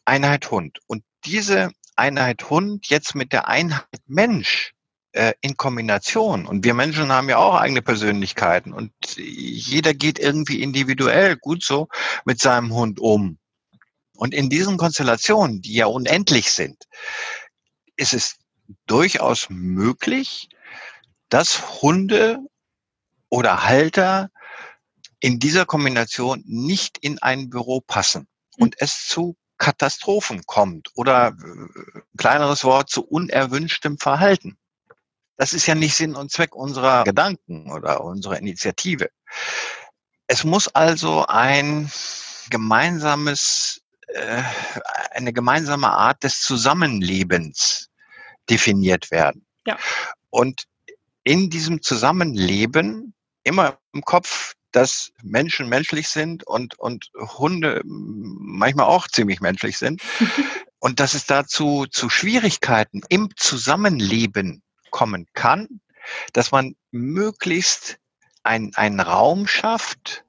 Einheit 0.06 0.50
Hund. 0.52 0.80
Und 0.88 1.04
diese 1.26 1.72
Einheit 1.96 2.50
Hund 2.50 2.88
jetzt 2.88 3.16
mit 3.16 3.34
der 3.34 3.48
Einheit 3.48 3.86
Mensch 4.08 4.74
äh, 5.14 5.34
in 5.42 5.58
Kombination. 5.58 6.46
Und 6.46 6.64
wir 6.64 6.74
Menschen 6.74 7.12
haben 7.12 7.30
ja 7.30 7.38
auch 7.38 7.56
eigene 7.56 7.82
Persönlichkeiten 7.82 8.74
und 8.74 8.92
jeder 9.18 9.94
geht 9.94 10.20
irgendwie 10.20 10.62
individuell 10.62 11.38
gut 11.38 11.64
so 11.64 11.88
mit 12.26 12.40
seinem 12.40 12.74
Hund 12.74 13.00
um. 13.00 13.38
Und 14.16 14.34
in 14.34 14.50
diesen 14.50 14.78
Konstellationen, 14.78 15.62
die 15.62 15.74
ja 15.74 15.88
unendlich 15.88 16.52
sind, 16.52 16.86
ist 17.96 18.14
es 18.14 18.38
durchaus 18.86 19.48
möglich, 19.50 20.48
dass 21.30 21.82
Hunde 21.82 22.40
oder 23.30 23.64
Halter 23.64 24.30
in 25.20 25.40
dieser 25.40 25.66
Kombination 25.66 26.44
nicht 26.46 26.98
in 27.00 27.20
ein 27.20 27.50
Büro 27.50 27.82
passen 27.82 28.28
und 28.58 28.76
es 28.80 29.08
zu 29.08 29.36
Katastrophen 29.62 30.44
kommt 30.48 30.90
oder 30.96 31.28
äh, 31.28 32.00
kleineres 32.18 32.64
Wort 32.64 32.90
zu 32.90 33.06
unerwünschtem 33.06 34.00
Verhalten. 34.00 34.58
Das 35.38 35.54
ist 35.54 35.68
ja 35.68 35.76
nicht 35.76 35.96
Sinn 35.96 36.16
und 36.16 36.32
Zweck 36.32 36.56
unserer 36.56 37.04
Gedanken 37.04 37.72
oder 37.72 38.04
unserer 38.04 38.40
Initiative. 38.40 39.12
Es 40.26 40.44
muss 40.44 40.68
also 40.68 41.28
ein 41.28 41.92
gemeinsames, 42.50 43.84
äh, 44.08 44.42
eine 45.12 45.32
gemeinsame 45.32 45.92
Art 45.92 46.24
des 46.24 46.42
Zusammenlebens 46.42 47.92
definiert 48.50 49.12
werden. 49.12 49.46
Ja. 49.68 49.78
Und 50.32 50.64
in 51.24 51.52
diesem 51.52 51.84
Zusammenleben 51.84 53.14
immer 53.44 53.78
im 53.94 54.02
Kopf 54.02 54.56
dass 54.72 55.12
Menschen 55.24 55.70
menschlich 55.70 56.08
sind 56.08 56.46
und, 56.46 56.78
und 56.80 57.12
Hunde 57.16 57.82
manchmal 57.86 58.86
auch 58.86 59.08
ziemlich 59.08 59.42
menschlich 59.42 59.78
sind. 59.78 60.02
und 60.80 61.00
dass 61.00 61.14
es 61.14 61.26
dazu 61.26 61.86
zu 61.90 62.10
Schwierigkeiten 62.10 63.02
im 63.10 63.30
Zusammenleben 63.36 64.64
kommen 64.90 65.28
kann, 65.34 65.82
dass 66.34 66.52
man 66.52 66.76
möglichst 66.92 68.00
ein, 68.44 68.72
einen 68.76 69.00
Raum 69.00 69.48
schafft, 69.48 70.26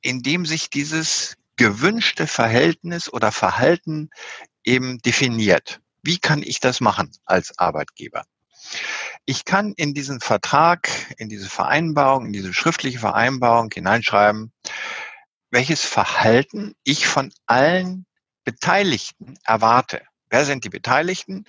in 0.00 0.22
dem 0.22 0.46
sich 0.46 0.70
dieses 0.70 1.36
gewünschte 1.56 2.26
Verhältnis 2.26 3.12
oder 3.12 3.32
Verhalten 3.32 4.10
eben 4.64 4.98
definiert. 4.98 5.80
Wie 6.02 6.18
kann 6.18 6.42
ich 6.42 6.60
das 6.60 6.80
machen 6.80 7.10
als 7.24 7.58
Arbeitgeber? 7.58 8.24
Ich 9.26 9.44
kann 9.44 9.72
in 9.76 9.94
diesen 9.94 10.20
Vertrag, 10.20 10.88
in 11.18 11.28
diese 11.28 11.48
Vereinbarung, 11.48 12.26
in 12.26 12.32
diese 12.32 12.52
schriftliche 12.52 12.98
Vereinbarung 12.98 13.70
hineinschreiben, 13.72 14.52
welches 15.50 15.82
Verhalten 15.84 16.74
ich 16.84 17.06
von 17.06 17.32
allen 17.46 18.06
Beteiligten 18.44 19.38
erwarte. 19.44 20.02
Wer 20.28 20.44
sind 20.44 20.64
die 20.64 20.68
Beteiligten? 20.68 21.44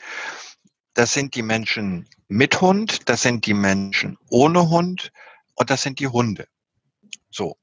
Das 0.93 1.13
sind 1.13 1.35
die 1.35 1.41
Menschen 1.41 2.07
mit 2.29 2.61
Hund, 2.61 3.09
das 3.09 3.21
sind 3.21 3.45
die 3.45 3.53
Menschen 3.53 4.17
ohne 4.29 4.69
Hund 4.69 5.11
und 5.55 5.69
das 5.69 5.81
sind 5.81 5.99
die 5.99 6.07
Hunde. 6.07 6.47
So. 7.29 7.57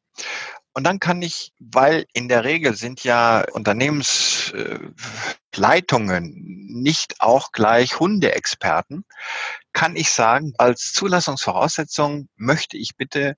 Und 0.75 0.85
dann 0.85 1.01
kann 1.01 1.21
ich, 1.21 1.53
weil 1.59 2.07
in 2.13 2.29
der 2.29 2.45
Regel 2.45 2.75
sind 2.75 3.05
ja 3.05 3.45
Unternehmensleitungen 3.53 6.33
nicht 6.83 7.21
auch 7.21 7.53
gleich 7.53 8.01
Hundeexperten, 8.01 9.05
kann 9.73 9.97
ich 9.97 10.11
sagen, 10.11 10.55
als 10.57 10.93
Zulassungsvoraussetzung 10.93 12.29
möchte 12.37 12.79
ich 12.79 12.97
bitte 12.97 13.37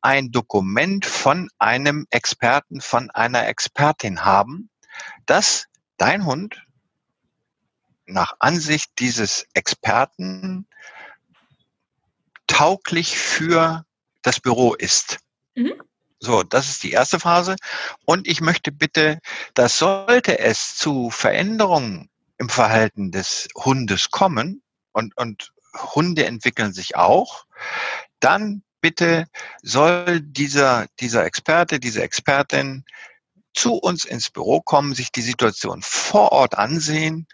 ein 0.00 0.32
Dokument 0.32 1.06
von 1.06 1.48
einem 1.58 2.06
Experten, 2.10 2.80
von 2.80 3.10
einer 3.10 3.46
Expertin 3.46 4.24
haben, 4.24 4.68
dass 5.26 5.66
dein 5.96 6.26
Hund 6.26 6.66
nach 8.06 8.34
Ansicht 8.40 8.98
dieses 8.98 9.46
Experten 9.54 10.66
tauglich 12.46 13.16
für 13.16 13.84
das 14.22 14.40
Büro 14.40 14.74
ist. 14.74 15.18
Mhm. 15.54 15.80
So, 16.24 16.42
das 16.42 16.70
ist 16.70 16.82
die 16.82 16.92
erste 16.92 17.20
Phase. 17.20 17.56
Und 18.06 18.26
ich 18.26 18.40
möchte 18.40 18.72
bitte, 18.72 19.18
dass 19.52 19.78
sollte 19.78 20.38
es 20.38 20.74
zu 20.74 21.10
Veränderungen 21.10 22.08
im 22.38 22.48
Verhalten 22.48 23.10
des 23.12 23.48
Hundes 23.54 24.10
kommen 24.10 24.62
und, 24.92 25.14
und 25.18 25.52
Hunde 25.94 26.24
entwickeln 26.24 26.72
sich 26.72 26.96
auch, 26.96 27.44
dann 28.20 28.62
bitte 28.80 29.26
soll 29.62 30.20
dieser, 30.22 30.86
dieser 30.98 31.26
Experte, 31.26 31.78
diese 31.78 32.02
Expertin 32.02 32.84
zu 33.52 33.74
uns 33.74 34.06
ins 34.06 34.30
Büro 34.30 34.62
kommen, 34.62 34.94
sich 34.94 35.12
die 35.12 35.22
Situation 35.22 35.82
vor 35.82 36.32
Ort 36.32 36.56
ansehen 36.56 37.26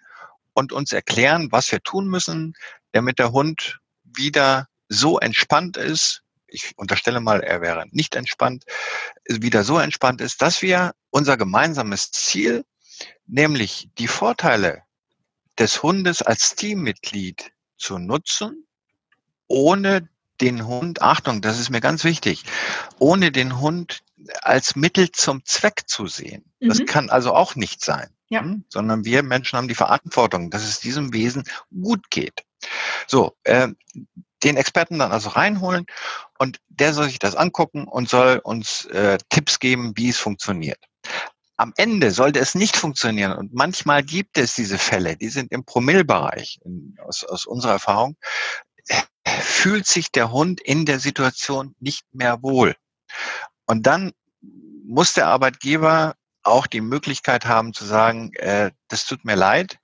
und 0.53 0.73
uns 0.73 0.93
erklären, 0.93 1.53
was 1.53 1.71
wir 1.71 1.81
tun 1.81 2.09
müssen, 2.09 2.55
damit 2.91 3.21
der 3.21 3.31
Hund 3.31 3.79
wieder 4.03 4.67
so 4.89 5.21
entspannt 5.21 5.77
ist, 5.77 6.23
ich 6.51 6.77
unterstelle 6.77 7.21
mal, 7.21 7.41
er 7.41 7.61
wäre 7.61 7.87
nicht 7.91 8.15
entspannt, 8.15 8.65
wieder 9.27 9.65
so 9.65 9.79
entspannt 9.79 10.21
ist, 10.21 10.43
dass 10.43 10.63
wir 10.63 10.95
unser 11.11 11.37
gemeinsames 11.37 12.11
Ziel, 12.11 12.65
nämlich 13.27 13.89
die 13.99 14.09
Vorteile 14.09 14.83
des 15.59 15.83
Hundes 15.83 16.23
als 16.23 16.55
Teammitglied 16.55 17.53
zu 17.77 17.99
nutzen, 17.99 18.67
ohne 19.47 20.09
den 20.41 20.67
Hund, 20.67 21.03
Achtung, 21.03 21.43
das 21.43 21.59
ist 21.59 21.71
mir 21.71 21.81
ganz 21.81 22.05
wichtig, 22.05 22.45
ohne 22.99 23.31
den 23.31 23.61
Hund 23.61 24.03
als 24.43 24.77
Mittel 24.77 25.11
zum 25.11 25.45
Zweck 25.45 25.83
zu 25.87 26.07
sehen. 26.07 26.45
Mhm. 26.61 26.69
Das 26.69 26.85
kann 26.87 27.11
also 27.11 27.35
auch 27.35 27.57
nicht 27.57 27.85
sein, 27.85 28.09
ja. 28.29 28.41
Hm? 28.41 28.65
sondern 28.69 29.05
wir 29.05 29.23
Menschen 29.23 29.57
haben 29.57 29.69
die 29.69 29.75
Verantwortung, 29.75 30.51
dass 30.51 30.65
es 30.65 30.81
diesem 30.81 31.13
Wesen 31.13 31.45
gut 31.71 32.11
geht. 32.11 32.45
So, 33.07 33.37
äh, 33.45 33.69
den 34.43 34.57
Experten 34.57 34.99
dann 34.99 35.13
also 35.13 35.31
reinholen 35.31 35.87
und 36.41 36.59
der 36.71 36.95
soll 36.95 37.09
sich 37.09 37.19
das 37.19 37.37
angucken 37.37 37.87
und 37.87 38.09
soll 38.09 38.41
uns 38.43 38.87
äh, 38.87 39.19
Tipps 39.29 39.59
geben, 39.59 39.93
wie 39.97 40.09
es 40.09 40.17
funktioniert. 40.17 40.79
Am 41.59 41.75
Ende 41.77 42.11
sollte 42.13 42.41
es 42.41 42.55
nicht 42.55 42.79
funktionieren 42.79 43.33
und 43.33 43.53
manchmal 43.53 44.03
gibt 44.03 44.39
es 44.39 44.55
diese 44.55 44.79
Fälle, 44.79 45.19
die 45.19 45.29
sind 45.29 45.53
im 45.53 45.67
Promillbereich 45.67 46.59
aus, 47.05 47.25
aus 47.25 47.45
unserer 47.45 47.73
Erfahrung, 47.73 48.17
fühlt 49.27 49.87
sich 49.87 50.11
der 50.13 50.33
Hund 50.33 50.63
in 50.63 50.87
der 50.87 50.99
Situation 50.99 51.75
nicht 51.79 52.07
mehr 52.13 52.43
wohl. 52.43 52.75
Und 53.67 53.87
dann 53.87 54.13
muss 54.87 55.13
der 55.13 55.27
Arbeitgeber 55.27 56.15
auch 56.43 56.67
die 56.67 56.81
Möglichkeit 56.81 57.45
haben 57.45 57.75
zu 57.75 57.85
sagen, 57.85 58.33
äh, 58.37 58.71
das 58.89 59.05
tut 59.05 59.27
mir 59.27 59.37
leid, 59.37 59.79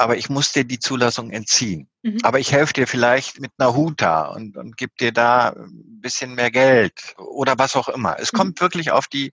aber 0.00 0.16
ich 0.16 0.30
muss 0.30 0.52
dir 0.52 0.64
die 0.64 0.78
Zulassung 0.78 1.30
entziehen. 1.30 1.86
Mhm. 2.02 2.20
Aber 2.22 2.38
ich 2.38 2.52
helfe 2.52 2.72
dir 2.72 2.86
vielleicht 2.86 3.38
mit 3.38 3.52
einer 3.58 3.74
Huta 3.74 4.28
und, 4.28 4.56
und 4.56 4.78
gebe 4.78 4.92
dir 4.98 5.12
da 5.12 5.50
ein 5.50 6.00
bisschen 6.00 6.34
mehr 6.34 6.50
Geld 6.50 7.14
oder 7.18 7.58
was 7.58 7.76
auch 7.76 7.90
immer. 7.90 8.18
Es 8.18 8.32
mhm. 8.32 8.38
kommt 8.38 8.60
wirklich 8.62 8.92
auf 8.92 9.08
die, 9.08 9.32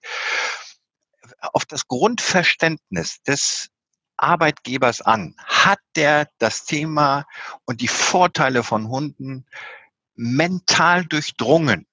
auf 1.40 1.64
das 1.64 1.88
Grundverständnis 1.88 3.22
des 3.22 3.70
Arbeitgebers 4.18 5.00
an. 5.00 5.34
Hat 5.38 5.80
der 5.96 6.28
das 6.36 6.66
Thema 6.66 7.24
und 7.64 7.80
die 7.80 7.88
Vorteile 7.88 8.62
von 8.62 8.88
Hunden 8.88 9.46
mental 10.16 11.06
durchdrungen? 11.06 11.86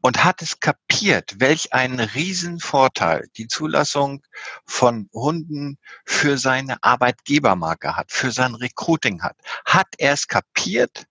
Und 0.00 0.24
hat 0.24 0.42
es 0.42 0.60
kapiert, 0.60 1.34
welch 1.38 1.72
einen 1.72 2.00
Riesenvorteil 2.00 3.28
die 3.36 3.46
Zulassung 3.46 4.22
von 4.64 5.08
Hunden 5.12 5.78
für 6.04 6.38
seine 6.38 6.82
Arbeitgebermarke 6.82 7.96
hat, 7.96 8.10
für 8.12 8.32
sein 8.32 8.54
Recruiting 8.54 9.22
hat. 9.22 9.36
Hat 9.64 9.88
er 9.98 10.12
es 10.12 10.28
kapiert 10.28 11.06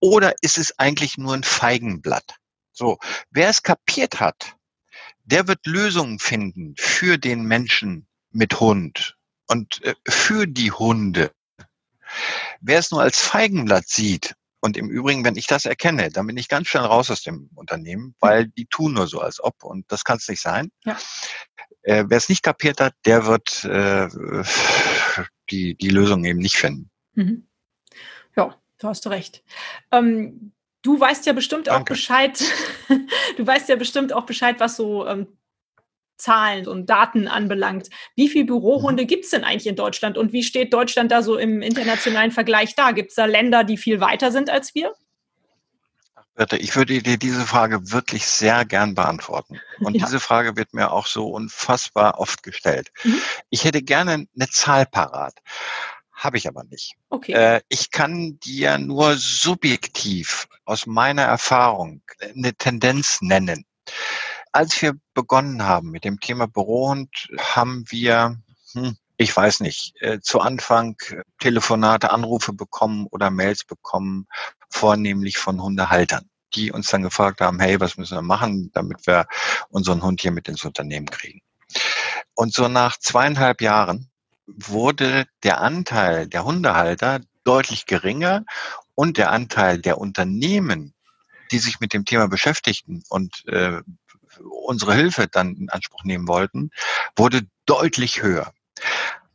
oder 0.00 0.34
ist 0.42 0.58
es 0.58 0.78
eigentlich 0.78 1.18
nur 1.18 1.34
ein 1.34 1.44
Feigenblatt? 1.44 2.36
So, 2.72 2.98
wer 3.30 3.48
es 3.48 3.62
kapiert 3.62 4.20
hat, 4.20 4.54
der 5.24 5.48
wird 5.48 5.66
Lösungen 5.66 6.18
finden 6.18 6.74
für 6.78 7.18
den 7.18 7.42
Menschen 7.42 8.06
mit 8.30 8.60
Hund 8.60 9.16
und 9.46 9.82
äh, 9.82 9.94
für 10.08 10.46
die 10.46 10.70
Hunde. 10.70 11.32
Wer 12.60 12.78
es 12.78 12.90
nur 12.90 13.02
als 13.02 13.20
Feigenblatt 13.20 13.88
sieht 13.88 14.34
und 14.60 14.76
im 14.76 14.90
Übrigen, 14.90 15.24
wenn 15.24 15.36
ich 15.36 15.46
das 15.46 15.64
erkenne, 15.66 16.10
dann 16.10 16.26
bin 16.26 16.36
ich 16.36 16.48
ganz 16.48 16.68
schnell 16.68 16.84
raus 16.84 17.10
aus 17.10 17.22
dem 17.22 17.48
Unternehmen, 17.54 18.14
weil 18.20 18.48
die 18.48 18.66
tun 18.66 18.94
nur 18.94 19.06
so, 19.06 19.20
als 19.20 19.42
ob. 19.42 19.62
Und 19.62 19.90
das 19.90 20.04
kann 20.04 20.18
es 20.18 20.28
nicht 20.28 20.42
sein. 20.42 20.70
Ja. 20.84 20.96
Äh, 21.82 22.04
Wer 22.08 22.18
es 22.18 22.28
nicht 22.28 22.42
kapiert 22.42 22.80
hat, 22.80 22.94
der 23.04 23.26
wird 23.26 23.64
äh, 23.64 24.08
die, 25.50 25.76
die 25.76 25.90
Lösung 25.90 26.24
eben 26.24 26.40
nicht 26.40 26.56
finden. 26.56 26.90
Mhm. 27.14 27.46
Ja, 28.36 28.56
da 28.78 28.88
hast 28.88 29.04
du 29.04 29.10
recht. 29.10 29.44
Ähm, 29.92 30.52
du 30.82 30.98
weißt 30.98 31.26
ja 31.26 31.32
bestimmt 31.32 31.68
Danke. 31.68 31.80
auch 31.80 31.96
Bescheid. 31.96 32.42
du 33.36 33.46
weißt 33.46 33.68
ja 33.68 33.76
bestimmt 33.76 34.12
auch 34.12 34.26
Bescheid, 34.26 34.58
was 34.58 34.76
so 34.76 35.06
ähm, 35.06 35.28
Zahlen 36.18 36.66
und 36.66 36.90
Daten 36.90 37.28
anbelangt. 37.28 37.88
Wie 38.14 38.28
viele 38.28 38.44
Bürohunde 38.44 39.04
mhm. 39.04 39.06
gibt 39.06 39.24
es 39.24 39.30
denn 39.30 39.44
eigentlich 39.44 39.66
in 39.66 39.76
Deutschland 39.76 40.18
und 40.18 40.32
wie 40.32 40.42
steht 40.42 40.72
Deutschland 40.72 41.10
da 41.12 41.22
so 41.22 41.36
im 41.36 41.62
internationalen 41.62 42.30
Vergleich 42.30 42.74
da? 42.74 42.92
Gibt 42.92 43.10
es 43.10 43.14
da 43.14 43.24
Länder, 43.24 43.64
die 43.64 43.76
viel 43.76 44.00
weiter 44.00 44.32
sind 44.32 44.50
als 44.50 44.74
wir? 44.74 44.92
Ich 46.52 46.76
würde 46.76 47.02
dir 47.02 47.18
diese 47.18 47.44
Frage 47.44 47.90
wirklich 47.90 48.24
sehr 48.24 48.64
gern 48.64 48.94
beantworten. 48.94 49.60
Und 49.80 49.94
ja. 49.96 50.06
diese 50.06 50.20
Frage 50.20 50.56
wird 50.56 50.72
mir 50.72 50.92
auch 50.92 51.06
so 51.06 51.26
unfassbar 51.26 52.20
oft 52.20 52.42
gestellt. 52.42 52.90
Mhm. 53.02 53.20
Ich 53.50 53.64
hätte 53.64 53.82
gerne 53.82 54.26
eine 54.34 54.48
Zahl 54.48 54.86
parat. 54.86 55.34
Habe 56.12 56.36
ich 56.36 56.48
aber 56.48 56.64
nicht. 56.64 56.94
Okay. 57.10 57.32
Äh, 57.32 57.60
ich 57.68 57.90
kann 57.90 58.38
dir 58.40 58.78
nur 58.78 59.16
subjektiv 59.16 60.48
aus 60.64 60.86
meiner 60.86 61.22
Erfahrung 61.22 62.02
eine 62.20 62.54
Tendenz 62.54 63.18
nennen. 63.20 63.64
Als 64.52 64.80
wir 64.80 64.94
begonnen 65.14 65.64
haben 65.64 65.90
mit 65.90 66.04
dem 66.04 66.20
Thema 66.20 66.46
Bürohund, 66.46 67.28
haben 67.38 67.84
wir, 67.88 68.40
hm, 68.72 68.96
ich 69.16 69.36
weiß 69.36 69.60
nicht, 69.60 69.94
äh, 70.00 70.20
zu 70.20 70.40
Anfang 70.40 70.96
Telefonate, 71.38 72.10
Anrufe 72.10 72.52
bekommen 72.52 73.06
oder 73.10 73.30
Mails 73.30 73.64
bekommen, 73.64 74.26
vornehmlich 74.70 75.38
von 75.38 75.62
Hundehaltern, 75.62 76.28
die 76.54 76.72
uns 76.72 76.88
dann 76.88 77.02
gefragt 77.02 77.40
haben, 77.40 77.60
hey, 77.60 77.80
was 77.80 77.96
müssen 77.96 78.16
wir 78.16 78.22
machen, 78.22 78.70
damit 78.72 79.06
wir 79.06 79.26
unseren 79.70 80.02
Hund 80.02 80.20
hier 80.20 80.32
mit 80.32 80.48
ins 80.48 80.64
Unternehmen 80.64 81.06
kriegen. 81.06 81.40
Und 82.34 82.54
so 82.54 82.68
nach 82.68 82.96
zweieinhalb 82.98 83.60
Jahren 83.60 84.10
wurde 84.46 85.26
der 85.42 85.60
Anteil 85.60 86.26
der 86.26 86.44
Hundehalter 86.44 87.20
deutlich 87.44 87.86
geringer 87.86 88.44
und 88.94 89.18
der 89.18 89.30
Anteil 89.30 89.78
der 89.78 89.98
Unternehmen, 89.98 90.94
die 91.50 91.58
sich 91.58 91.80
mit 91.80 91.92
dem 91.92 92.04
Thema 92.04 92.28
beschäftigten 92.28 93.02
und 93.08 93.46
äh, 93.46 93.80
unsere 94.40 94.94
Hilfe 94.94 95.28
dann 95.28 95.54
in 95.54 95.70
Anspruch 95.70 96.04
nehmen 96.04 96.28
wollten, 96.28 96.70
wurde 97.16 97.42
deutlich 97.66 98.22
höher. 98.22 98.52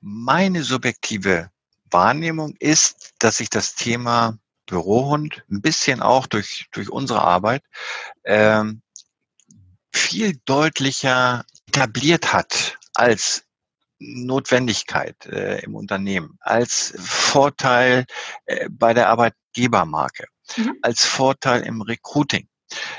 Meine 0.01 0.63
subjektive 0.63 1.49
Wahrnehmung 1.89 2.55
ist, 2.59 3.13
dass 3.19 3.37
sich 3.37 3.49
das 3.49 3.75
Thema 3.75 4.37
Bürohund 4.65 5.43
ein 5.51 5.61
bisschen 5.61 6.01
auch 6.01 6.27
durch, 6.27 6.67
durch 6.71 6.89
unsere 6.89 7.21
Arbeit 7.21 7.63
ähm, 8.23 8.81
viel 9.93 10.39
deutlicher 10.45 11.45
etabliert 11.67 12.33
hat 12.33 12.77
als 12.95 13.45
Notwendigkeit 13.99 15.25
äh, 15.25 15.59
im 15.63 15.75
Unternehmen, 15.75 16.37
als 16.41 16.93
Vorteil 16.97 18.05
äh, 18.45 18.67
bei 18.69 18.93
der 18.93 19.09
Arbeitgebermarke, 19.09 20.27
mhm. 20.57 20.77
als 20.81 21.05
Vorteil 21.05 21.61
im 21.61 21.81
Recruiting. 21.81 22.47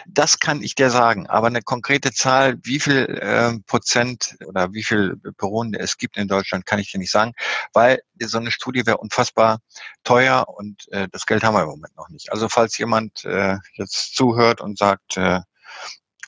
Das 0.06 0.38
kann 0.38 0.62
ich 0.62 0.74
dir 0.74 0.90
sagen, 0.90 1.26
aber 1.26 1.48
eine 1.48 1.62
konkrete 1.62 2.12
Zahl, 2.12 2.56
wie 2.62 2.80
viel 2.80 3.18
äh, 3.20 3.58
Prozent 3.66 4.36
oder 4.46 4.72
wie 4.72 4.82
viel 4.82 5.16
Bürohunde 5.16 5.78
es 5.78 5.98
gibt 5.98 6.16
in 6.16 6.28
Deutschland, 6.28 6.66
kann 6.66 6.78
ich 6.78 6.92
dir 6.92 6.98
nicht 6.98 7.10
sagen, 7.10 7.32
weil 7.72 8.00
so 8.20 8.38
eine 8.38 8.50
Studie 8.50 8.86
wäre 8.86 8.98
unfassbar 8.98 9.60
teuer 10.04 10.46
und 10.48 10.90
äh, 10.92 11.08
das 11.10 11.26
Geld 11.26 11.44
haben 11.44 11.54
wir 11.54 11.62
im 11.62 11.68
Moment 11.68 11.96
noch 11.96 12.08
nicht. 12.08 12.32
Also 12.32 12.48
falls 12.48 12.76
jemand 12.78 13.24
äh, 13.24 13.56
jetzt 13.74 14.14
zuhört 14.14 14.60
und 14.60 14.78
sagt, 14.78 15.16
äh, 15.16 15.40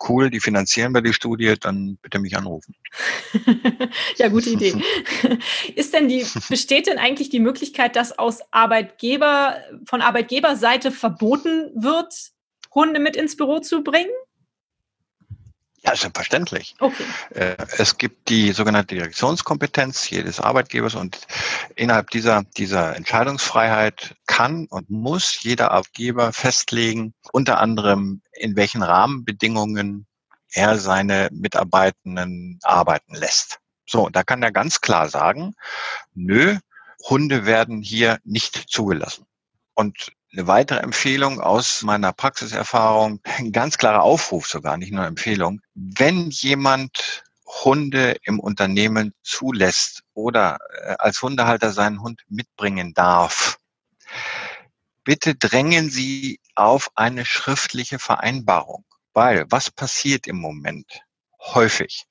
cool, 0.09 0.31
die 0.31 0.41
finanzieren 0.41 0.93
wir 0.95 1.03
die 1.03 1.13
Studie, 1.13 1.55
dann 1.59 1.99
bitte 2.03 2.19
mich 2.19 2.37
anrufen. 2.37 2.75
ja, 4.17 4.29
gute 4.29 4.51
Idee. 4.51 4.75
Ist 5.75 5.95
denn 5.95 6.09
die, 6.09 6.27
besteht 6.49 6.87
denn 6.87 6.99
eigentlich 6.99 7.31
die 7.31 7.41
Möglichkeit, 7.41 7.97
dass 7.97 8.19
aus 8.19 8.41
Arbeitgeber, 8.51 9.57
von 9.87 10.03
Arbeitgeberseite 10.03 10.91
verboten 10.91 11.71
wird, 11.75 12.33
Hunde 12.77 13.01
mit 13.01 13.17
ins 13.17 13.37
Büro 13.37 13.59
zu 13.59 13.83
bringen? 13.83 14.13
Ja, 15.83 15.95
selbstverständlich. 15.95 16.75
Okay. 16.81 17.05
Äh, 17.31 17.57
es 17.79 17.97
gibt 17.97 18.29
die 18.29 18.51
sogenannte 18.53 18.97
Direktionskompetenz 18.97 20.11
jedes 20.11 20.41
Arbeitgebers 20.41 20.97
und 20.97 21.27
innerhalb 21.77 22.11
dieser, 22.11 22.43
dieser 22.57 22.97
Entscheidungsfreiheit 22.97 24.17
kann 24.27 24.67
und 24.67 24.91
muss 24.91 25.43
jeder 25.43 25.71
Arbeitgeber 25.71 26.33
festlegen, 26.33 27.15
unter 27.33 27.61
anderem 27.61 28.21
in 28.33 28.57
welchen 28.57 28.83
Rahmenbedingungen 28.83 30.07
er 30.53 30.77
seine 30.79 31.29
Mitarbeitenden 31.33 32.59
arbeiten 32.63 33.15
lässt. 33.15 33.59
So, 33.89 34.09
da 34.09 34.25
kann 34.25 34.43
er 34.43 34.51
ganz 34.51 34.81
klar 34.81 35.09
sagen, 35.09 35.55
nö, 36.15 36.57
Hunde 37.09 37.47
werden 37.47 37.81
hier 37.81 38.19
nicht 38.25 38.65
zugelassen. 38.69 39.27
Und 39.75 40.13
eine 40.33 40.47
weitere 40.47 40.81
Empfehlung 40.81 41.41
aus 41.41 41.83
meiner 41.83 42.13
Praxiserfahrung, 42.13 43.21
ein 43.39 43.53
ganz 43.53 43.79
klarer 43.79 44.03
Aufruf 44.03 44.47
sogar, 44.47 44.77
nicht 44.77 44.93
nur 44.93 45.07
Empfehlung. 45.07 45.61
Wenn 45.75 46.31
jemand 46.31 47.25
Hunde 47.47 48.17
im 48.25 48.41
Unternehmen 48.41 49.15
zulässt 49.23 50.03
oder 50.15 50.59
äh, 50.83 50.97
als 50.99 51.23
Hundehalter 51.23 51.73
seinen 51.73 52.03
Hund 52.03 52.23
mitbringen 52.29 52.93
darf, 52.93 53.59
bitte 55.05 55.35
drängen 55.37 55.91
Sie 55.91 56.41
auf 56.55 56.91
eine 56.97 57.25
schriftliche 57.25 57.99
Vereinbarung. 57.99 58.85
Weil 59.13 59.47
was 59.49 59.71
passiert 59.71 60.27
im 60.27 60.37
Moment 60.37 61.01
häufig? 61.41 62.05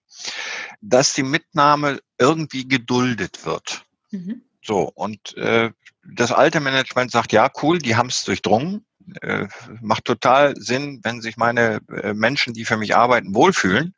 Dass 0.81 1.13
die 1.13 1.23
Mitnahme 1.23 1.99
irgendwie 2.17 2.67
geduldet 2.67 3.45
wird. 3.45 3.85
Mhm. 4.11 4.43
So, 4.63 4.91
und 4.95 5.35
äh, 5.37 5.71
das 6.07 6.31
alte 6.31 6.59
Management 6.59 7.11
sagt, 7.11 7.31
ja, 7.31 7.49
cool, 7.61 7.79
die 7.79 7.95
haben 7.95 8.09
es 8.09 8.23
durchdrungen. 8.23 8.85
Äh, 9.21 9.47
macht 9.81 10.05
total 10.05 10.55
Sinn, 10.55 10.99
wenn 11.03 11.21
sich 11.21 11.37
meine 11.37 11.79
äh, 12.01 12.13
Menschen, 12.13 12.53
die 12.53 12.65
für 12.65 12.77
mich 12.77 12.95
arbeiten, 12.95 13.35
wohlfühlen. 13.35 13.93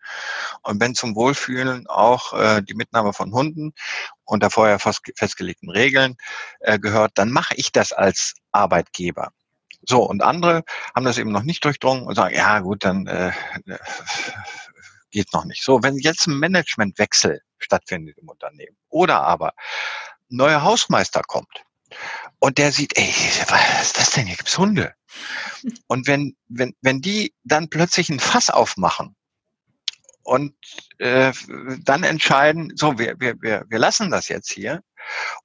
Und 0.63 0.81
wenn 0.81 0.95
zum 0.95 1.15
Wohlfühlen 1.15 1.87
auch 1.87 2.33
äh, 2.33 2.61
die 2.61 2.73
Mitnahme 2.73 3.13
von 3.13 3.31
Hunden 3.31 3.73
unter 4.25 4.49
vorher 4.49 4.79
festgelegten 4.79 5.69
Regeln 5.69 6.17
äh, 6.59 6.77
gehört, 6.77 7.11
dann 7.15 7.31
mache 7.31 7.55
ich 7.55 7.71
das 7.71 7.93
als 7.93 8.33
Arbeitgeber. 8.51 9.31
So, 9.81 10.03
und 10.03 10.21
andere 10.23 10.63
haben 10.93 11.05
das 11.05 11.17
eben 11.17 11.31
noch 11.31 11.43
nicht 11.43 11.63
durchdrungen 11.63 12.05
und 12.05 12.15
sagen, 12.15 12.35
ja 12.35 12.59
gut, 12.59 12.83
dann 12.83 13.07
äh, 13.07 13.31
geht 15.11 15.31
noch 15.33 15.45
nicht. 15.45 15.63
So, 15.63 15.83
wenn 15.83 15.97
jetzt 15.97 16.27
ein 16.27 16.37
Managementwechsel 16.37 17.41
stattfindet 17.59 18.17
im 18.17 18.27
Unternehmen 18.27 18.75
oder 18.89 19.21
aber 19.21 19.53
neuer 20.27 20.63
Hausmeister 20.63 21.21
kommt 21.21 21.66
und 22.39 22.57
der 22.57 22.71
sieht, 22.71 22.97
ey, 22.97 23.13
was 23.47 23.81
ist 23.81 23.97
das 23.97 24.11
denn? 24.11 24.27
Hier 24.27 24.37
gibt's 24.37 24.57
Hunde. 24.57 24.93
Und 25.87 26.07
wenn, 26.07 26.35
wenn, 26.47 26.75
wenn 26.81 27.01
die 27.01 27.33
dann 27.43 27.69
plötzlich 27.69 28.09
ein 28.09 28.19
Fass 28.19 28.49
aufmachen 28.49 29.15
und 30.23 30.53
äh, 30.99 31.33
dann 31.83 32.03
entscheiden, 32.03 32.73
so, 32.75 32.99
wir, 32.99 33.19
wir, 33.19 33.41
wir, 33.41 33.65
wir 33.67 33.79
lassen 33.79 34.11
das 34.11 34.27
jetzt 34.27 34.51
hier 34.51 34.83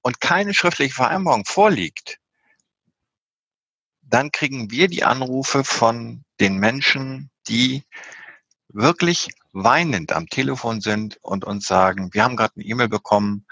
und 0.03 0.21
keine 0.21 0.55
schriftliche 0.55 0.95
Vereinbarung 0.95 1.45
vorliegt, 1.47 2.19
dann 4.03 4.31
kriegen 4.31 4.71
wir 4.71 4.89
die 4.89 5.05
Anrufe 5.05 5.65
von 5.65 6.25
den 6.41 6.59
Menschen, 6.59 7.31
die 7.49 7.85
wirklich 8.69 9.31
weinend 9.53 10.13
am 10.13 10.27
Telefon 10.27 10.81
sind 10.81 11.19
und 11.23 11.45
uns 11.45 11.67
sagen, 11.67 12.13
wir 12.13 12.25
haben 12.25 12.37
gerade 12.37 12.55
eine 12.57 12.65
E-Mail 12.65 12.89
bekommen 12.89 13.47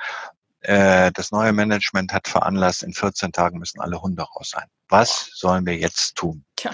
äh, 0.70 1.10
das 1.10 1.32
neue 1.32 1.52
Management 1.52 2.12
hat 2.12 2.28
veranlasst, 2.28 2.84
in 2.84 2.94
14 2.94 3.32
Tagen 3.32 3.58
müssen 3.58 3.80
alle 3.80 4.00
Hunde 4.00 4.22
raus 4.22 4.50
sein. 4.50 4.68
Was 4.88 5.30
sollen 5.34 5.66
wir 5.66 5.76
jetzt 5.76 6.14
tun? 6.14 6.44
Tja. 6.54 6.70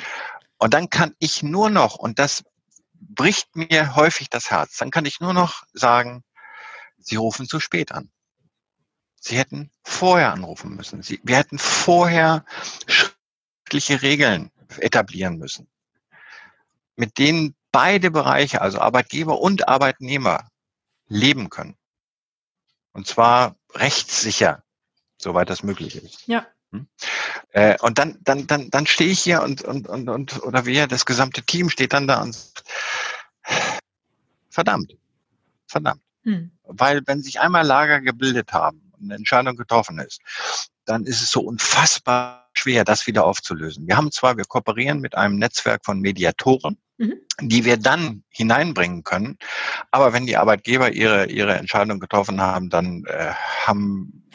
Und 0.59 0.75
dann 0.75 0.91
kann 0.91 1.15
ich 1.19 1.43
nur 1.43 1.71
noch, 1.71 1.97
und 1.97 2.19
das 2.19 2.45
bricht 2.93 3.57
mir 3.57 3.97
häufig 3.97 4.29
das 4.29 4.51
Herz, 4.51 4.77
dann 4.77 4.91
kann 4.91 5.07
ich 5.07 5.21
nur 5.21 5.33
noch 5.33 5.63
sagen, 5.73 6.23
Sie 6.99 7.17
rufen 7.17 7.49
zu 7.49 7.59
spät 7.59 7.93
an. 7.93 8.11
Sie 9.19 9.39
hätten 9.39 9.71
vorher 9.83 10.33
anrufen 10.33 10.77
müssen. 10.77 11.03
Sie, 11.03 11.21
wir 11.23 11.37
hätten 11.37 11.59
vorher 11.59 12.45
schriftliche 12.87 14.03
Regeln 14.03 14.51
etablieren 14.79 15.39
müssen, 15.39 15.69
mit 16.97 17.17
denen 17.17 17.55
beide 17.73 18.11
Bereiche, 18.11 18.61
also 18.61 18.79
Arbeitgeber 18.79 19.41
und 19.41 19.69
Arbeitnehmer, 19.69 20.51
leben 21.09 21.49
können. 21.49 21.79
Und 22.97 23.07
zwar 23.07 23.57
rechtssicher, 23.75 24.63
soweit 25.19 25.51
das 25.51 25.63
möglich 25.63 25.97
ist. 25.97 26.27
Ja. 26.27 26.47
Hm? 26.73 26.89
Äh, 27.51 27.77
und 27.83 27.99
dann, 27.99 28.19
dann, 28.23 28.47
dann, 28.47 28.71
dann 28.71 28.87
stehe 28.87 29.11
ich 29.11 29.21
hier 29.21 29.43
und, 29.43 29.61
und, 29.61 29.87
und, 29.87 30.09
und, 30.09 30.43
oder 30.43 30.65
wir, 30.65 30.87
das 30.87 31.05
gesamte 31.05 31.43
Team 31.43 31.69
steht 31.69 31.93
dann 31.93 32.09
da 32.09 32.23
und 32.23 32.35
sagt, 32.35 32.65
verdammt, 34.49 34.97
verdammt. 35.67 36.01
Hm. 36.23 36.53
Weil 36.63 37.03
wenn 37.05 37.23
sich 37.23 37.39
einmal 37.39 37.67
Lager 37.67 38.01
gebildet 38.01 38.55
haben 38.55 38.91
und 38.95 39.05
eine 39.05 39.17
Entscheidung 39.17 39.57
getroffen 39.57 39.99
ist, 39.99 40.23
dann 40.87 41.05
ist 41.05 41.21
es 41.21 41.31
so 41.31 41.41
unfassbar 41.43 42.49
schwer, 42.55 42.85
das 42.85 43.07
wieder 43.07 43.27
aufzulösen. 43.27 43.87
Wir 43.87 43.99
haben 43.99 44.11
zwar, 44.11 44.39
wir 44.39 44.47
kooperieren 44.47 45.01
mit 45.01 45.15
einem 45.17 45.37
Netzwerk 45.37 45.85
von 45.85 46.01
Mediatoren, 46.01 46.79
mhm. 46.99 47.15
die 47.41 47.65
wir 47.65 47.77
dann 47.77 48.23
hineinbringen 48.31 49.05
können, 49.05 49.39
aber 49.91 50.13
wenn 50.13 50.27
die 50.27 50.37
Arbeitgeber 50.37 50.93
ihre, 50.93 51.27
ihre 51.27 51.57
Entscheidung 51.57 52.01
getroffen 52.01 52.41
haben, 52.41 52.71
dann 52.71 53.05
äh, 53.07 53.33
haben 53.65 54.29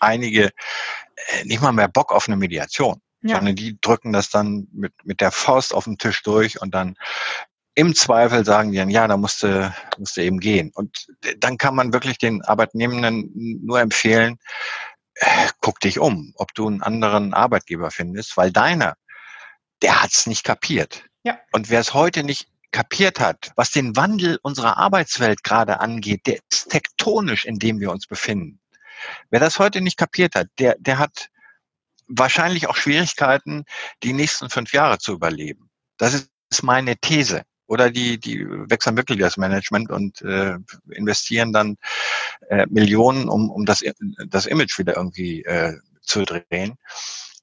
einige 0.00 0.46
äh, 0.46 1.44
nicht 1.44 1.62
mal 1.62 1.72
mehr 1.72 1.88
Bock 1.88 2.12
auf 2.12 2.28
eine 2.28 2.36
Mediation, 2.36 3.00
ja. 3.22 3.36
sondern 3.36 3.56
die 3.56 3.78
drücken 3.80 4.12
das 4.12 4.30
dann 4.30 4.68
mit, 4.72 4.92
mit 5.04 5.20
der 5.20 5.32
Faust 5.32 5.74
auf 5.74 5.84
den 5.84 5.98
Tisch 5.98 6.22
durch 6.22 6.60
und 6.60 6.74
dann 6.74 6.96
im 7.74 7.94
Zweifel 7.94 8.44
sagen 8.44 8.72
die 8.72 8.78
dann, 8.78 8.90
ja, 8.90 9.06
da 9.06 9.16
musste, 9.16 9.72
musste 9.98 10.22
eben 10.22 10.40
gehen. 10.40 10.72
Und 10.74 11.06
dann 11.36 11.58
kann 11.58 11.76
man 11.76 11.92
wirklich 11.92 12.18
den 12.18 12.42
Arbeitnehmenden 12.42 13.30
nur 13.64 13.78
empfehlen, 13.80 14.38
guck 15.60 15.78
dich 15.78 16.00
um, 16.00 16.32
ob 16.36 16.54
du 16.54 16.66
einen 16.66 16.82
anderen 16.82 17.34
Arbeitgeber 17.34 17.92
findest, 17.92 18.36
weil 18.36 18.50
deiner, 18.50 18.96
der 19.82 20.02
hat's 20.02 20.26
nicht 20.26 20.42
kapiert. 20.42 21.04
Ja. 21.28 21.38
Und 21.52 21.68
wer 21.68 21.80
es 21.80 21.92
heute 21.92 22.24
nicht 22.24 22.48
kapiert 22.70 23.20
hat, 23.20 23.52
was 23.54 23.70
den 23.70 23.96
Wandel 23.96 24.38
unserer 24.40 24.78
Arbeitswelt 24.78 25.44
gerade 25.44 25.78
angeht, 25.80 26.26
der 26.26 26.38
ist 26.50 26.70
tektonisch, 26.70 27.44
in 27.44 27.58
dem 27.58 27.80
wir 27.80 27.90
uns 27.90 28.06
befinden. 28.06 28.60
Wer 29.28 29.38
das 29.38 29.58
heute 29.58 29.82
nicht 29.82 29.98
kapiert 29.98 30.34
hat, 30.34 30.48
der, 30.58 30.76
der 30.78 30.98
hat 30.98 31.28
wahrscheinlich 32.06 32.66
auch 32.66 32.76
Schwierigkeiten, 32.76 33.66
die 34.02 34.14
nächsten 34.14 34.48
fünf 34.48 34.72
Jahre 34.72 35.00
zu 35.00 35.12
überleben. 35.12 35.68
Das 35.98 36.14
ist 36.14 36.62
meine 36.62 36.96
These. 36.96 37.42
Oder 37.66 37.90
die, 37.90 38.18
die 38.18 38.46
wechseln 38.48 38.96
wirklich 38.96 39.18
das 39.18 39.36
Management 39.36 39.90
und 39.90 40.22
äh, 40.22 40.56
investieren 40.88 41.52
dann 41.52 41.76
äh, 42.48 42.64
Millionen, 42.70 43.28
um, 43.28 43.50
um 43.50 43.66
das, 43.66 43.84
das 44.28 44.46
Image 44.46 44.78
wieder 44.78 44.96
irgendwie 44.96 45.42
äh, 45.42 45.74
zu 46.00 46.24
drehen. 46.24 46.78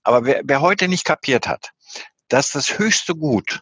Aber 0.02 0.26
wer, 0.26 0.42
wer 0.44 0.62
heute 0.62 0.88
nicht 0.88 1.06
kapiert 1.06 1.48
hat, 1.48 1.70
dass 2.28 2.52
das 2.52 2.80
höchste 2.80 3.14
Gut 3.14 3.62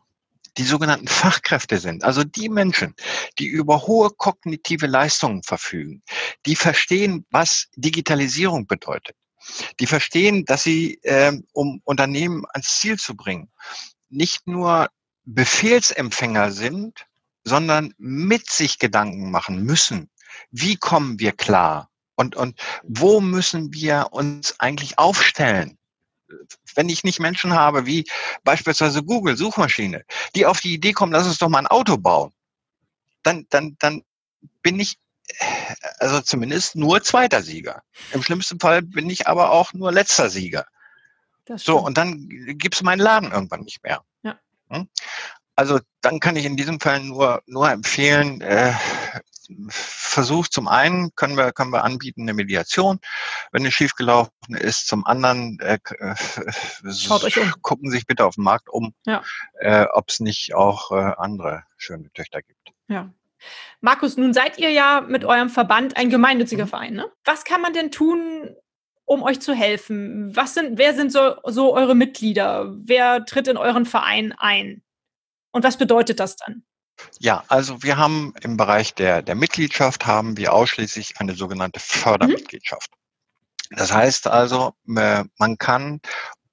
die 0.57 0.63
sogenannten 0.63 1.07
Fachkräfte 1.07 1.79
sind, 1.79 2.03
also 2.03 2.23
die 2.23 2.49
Menschen, 2.49 2.95
die 3.39 3.47
über 3.47 3.87
hohe 3.87 4.09
kognitive 4.11 4.87
Leistungen 4.87 5.43
verfügen, 5.43 6.03
die 6.45 6.55
verstehen, 6.55 7.25
was 7.31 7.67
Digitalisierung 7.75 8.67
bedeutet. 8.67 9.15
Die 9.79 9.87
verstehen, 9.87 10.45
dass 10.45 10.63
sie, 10.63 10.99
äh, 11.03 11.33
um 11.51 11.81
Unternehmen 11.83 12.45
ans 12.53 12.79
Ziel 12.79 12.97
zu 12.97 13.15
bringen, 13.15 13.51
nicht 14.09 14.47
nur 14.47 14.89
Befehlsempfänger 15.25 16.51
sind, 16.51 17.05
sondern 17.43 17.93
mit 17.97 18.49
sich 18.49 18.79
Gedanken 18.79 19.31
machen 19.31 19.63
müssen. 19.63 20.09
Wie 20.51 20.77
kommen 20.77 21.19
wir 21.19 21.33
klar? 21.33 21.89
Und, 22.15 22.35
und 22.35 22.59
wo 22.83 23.19
müssen 23.19 23.73
wir 23.73 24.07
uns 24.11 24.59
eigentlich 24.59 24.97
aufstellen? 24.97 25.77
Wenn 26.75 26.89
ich 26.89 27.03
nicht 27.03 27.19
Menschen 27.19 27.53
habe, 27.53 27.85
wie 27.85 28.05
beispielsweise 28.43 29.03
Google, 29.03 29.37
Suchmaschine, 29.37 30.03
die 30.35 30.45
auf 30.45 30.59
die 30.59 30.73
Idee 30.73 30.93
kommen, 30.93 31.11
lass 31.11 31.27
uns 31.27 31.37
doch 31.37 31.49
mal 31.49 31.59
ein 31.59 31.67
Auto 31.67 31.97
bauen, 31.97 32.31
dann, 33.23 33.45
dann, 33.49 33.75
dann 33.79 34.03
bin 34.61 34.79
ich 34.79 34.97
also 35.99 36.21
zumindest 36.21 36.75
nur 36.75 37.01
zweiter 37.03 37.41
Sieger. 37.41 37.81
Im 38.11 38.21
schlimmsten 38.21 38.59
Fall 38.59 38.81
bin 38.81 39.09
ich 39.09 39.27
aber 39.27 39.51
auch 39.51 39.73
nur 39.73 39.91
letzter 39.91 40.29
Sieger. 40.29 40.65
So, 41.55 41.77
und 41.79 41.97
dann 41.97 42.29
gibt's 42.29 42.83
meinen 42.83 42.99
Laden 42.99 43.31
irgendwann 43.31 43.61
nicht 43.61 43.83
mehr. 43.83 44.01
Ja. 44.23 44.39
Hm? 44.69 44.87
Also 45.55 45.79
dann 46.01 46.19
kann 46.19 46.35
ich 46.35 46.45
in 46.45 46.57
diesem 46.57 46.79
Fall 46.79 47.01
nur, 47.01 47.43
nur 47.45 47.69
empfehlen, 47.69 48.41
äh, 48.41 48.73
Versuch 49.69 50.47
zum 50.47 50.67
einen 50.67 51.13
können 51.15 51.37
wir, 51.37 51.51
können 51.51 51.71
wir 51.71 51.83
anbieten 51.83 52.23
eine 52.23 52.33
Mediation, 52.33 52.99
wenn 53.51 53.65
es 53.65 53.73
schiefgelaufen 53.73 54.55
ist. 54.55 54.87
Zum 54.87 55.05
anderen 55.05 55.59
äh, 55.59 55.79
äh 55.99 56.15
Schaut 56.91 57.23
euch 57.23 57.37
um. 57.39 57.51
gucken 57.61 57.91
sich 57.91 58.05
bitte 58.05 58.25
auf 58.25 58.35
dem 58.35 58.43
Markt 58.43 58.69
um, 58.69 58.93
ja. 59.05 59.23
äh, 59.59 59.85
ob 59.93 60.09
es 60.09 60.19
nicht 60.19 60.53
auch 60.53 60.91
äh, 60.91 61.13
andere 61.17 61.63
schöne 61.77 62.11
Töchter 62.13 62.41
gibt. 62.41 62.69
Ja. 62.87 63.11
Markus, 63.81 64.17
nun 64.17 64.33
seid 64.33 64.57
ihr 64.57 64.71
ja 64.71 65.01
mit 65.01 65.25
eurem 65.25 65.49
Verband 65.49 65.97
ein 65.97 66.09
gemeinnütziger 66.09 66.65
mhm. 66.65 66.69
Verein. 66.69 66.93
Ne? 66.93 67.11
Was 67.25 67.43
kann 67.43 67.61
man 67.61 67.73
denn 67.73 67.91
tun, 67.91 68.55
um 69.05 69.23
euch 69.23 69.41
zu 69.41 69.53
helfen? 69.53 70.35
Was 70.35 70.53
sind, 70.53 70.77
wer 70.77 70.93
sind 70.93 71.11
so, 71.11 71.35
so 71.45 71.73
eure 71.73 71.95
Mitglieder? 71.95 72.73
Wer 72.77 73.25
tritt 73.25 73.47
in 73.47 73.57
euren 73.57 73.85
Verein 73.85 74.33
ein? 74.37 74.81
Und 75.51 75.63
was 75.63 75.77
bedeutet 75.77 76.19
das 76.19 76.35
dann? 76.35 76.63
Ja, 77.19 77.43
also 77.47 77.83
wir 77.83 77.97
haben 77.97 78.33
im 78.41 78.57
Bereich 78.57 78.93
der, 78.93 79.21
der 79.21 79.35
Mitgliedschaft 79.35 80.05
haben 80.05 80.37
wir 80.37 80.53
ausschließlich 80.53 81.19
eine 81.19 81.35
sogenannte 81.35 81.79
Fördermitgliedschaft. 81.79 82.91
Mhm. 83.69 83.75
Das 83.77 83.91
heißt 83.91 84.27
also, 84.27 84.73
äh, 84.95 85.23
man 85.37 85.57
kann 85.57 86.01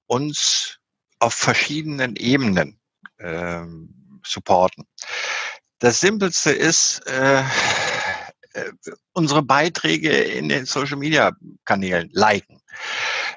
uns 0.07 0.79
auf 1.19 1.35
verschiedenen 1.35 2.17
Ebenen 2.17 2.81
äh, 3.19 3.63
supporten. 4.25 4.87
Das 5.79 6.01
Simpelste 6.01 6.51
ist, 6.51 7.01
äh, 7.07 7.41
äh, 7.41 8.73
unsere 9.13 9.43
Beiträge 9.43 10.11
in 10.11 10.49
den 10.49 10.67
Social 10.67 10.97
Media 10.97 11.33
Kanälen 11.65 12.11
liken. 12.13 12.61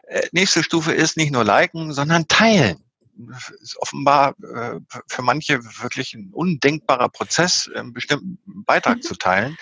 Äh, 0.03 0.27
nächste 0.31 0.63
Stufe 0.63 0.93
ist 0.93 1.17
nicht 1.17 1.31
nur 1.31 1.43
liken, 1.43 1.93
sondern 1.93 2.27
teilen 2.27 2.83
ist 3.61 3.78
offenbar 3.78 4.36
äh, 4.41 4.80
für 5.07 5.22
manche 5.22 5.64
wirklich 5.82 6.14
ein 6.14 6.32
undenkbarer 6.32 7.09
Prozess, 7.09 7.70
einen 7.74 7.93
bestimmten 7.93 8.39
Beitrag 8.45 8.97
mhm. 8.97 9.01
zu 9.01 9.16
teilen. 9.16 9.57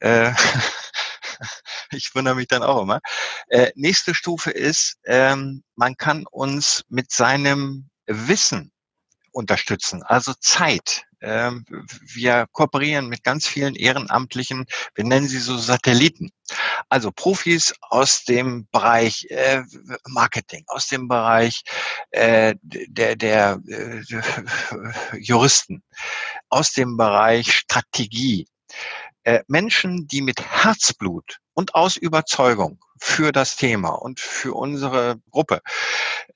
Äh, 0.00 0.32
ich 1.90 2.14
wundere 2.14 2.34
mich 2.34 2.48
dann 2.48 2.62
auch 2.62 2.82
immer. 2.82 3.00
Äh, 3.48 3.72
nächste 3.74 4.14
Stufe 4.14 4.50
ist, 4.50 4.98
ähm, 5.04 5.62
man 5.76 5.96
kann 5.96 6.26
uns 6.30 6.84
mit 6.88 7.10
seinem 7.10 7.88
Wissen 8.06 8.72
unterstützen, 9.32 10.02
also 10.02 10.32
Zeit. 10.40 11.04
Ähm, 11.24 11.64
wir 12.12 12.46
kooperieren 12.52 13.08
mit 13.08 13.24
ganz 13.24 13.46
vielen 13.46 13.74
Ehrenamtlichen, 13.74 14.66
wir 14.94 15.04
nennen 15.04 15.26
sie 15.26 15.38
so 15.38 15.56
Satelliten. 15.56 16.30
Also 16.90 17.10
Profis 17.10 17.74
aus 17.80 18.24
dem 18.24 18.68
Bereich 18.70 19.26
äh, 19.30 19.62
Marketing, 20.06 20.64
aus 20.66 20.88
dem 20.88 21.08
Bereich 21.08 21.62
äh, 22.10 22.54
der, 22.62 23.16
der 23.16 23.58
äh, 23.66 24.02
Juristen, 25.18 25.82
aus 26.50 26.72
dem 26.72 26.98
Bereich 26.98 27.52
Strategie. 27.52 28.46
Äh, 29.22 29.42
Menschen, 29.48 30.06
die 30.06 30.20
mit 30.20 30.42
Herzblut 30.42 31.38
und 31.54 31.74
aus 31.74 31.96
Überzeugung 31.96 32.78
für 33.04 33.32
das 33.32 33.56
Thema 33.56 33.90
und 33.90 34.18
für 34.18 34.54
unsere 34.54 35.20
Gruppe 35.30 35.60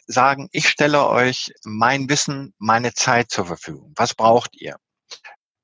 sagen, 0.07 0.49
ich 0.53 0.69
stelle 0.69 1.09
euch 1.09 1.51
mein 1.65 2.09
Wissen, 2.11 2.53
meine 2.59 2.93
Zeit 2.93 3.31
zur 3.31 3.47
Verfügung. 3.47 3.95
Was 3.97 4.15
braucht 4.15 4.55
ihr? 4.55 4.77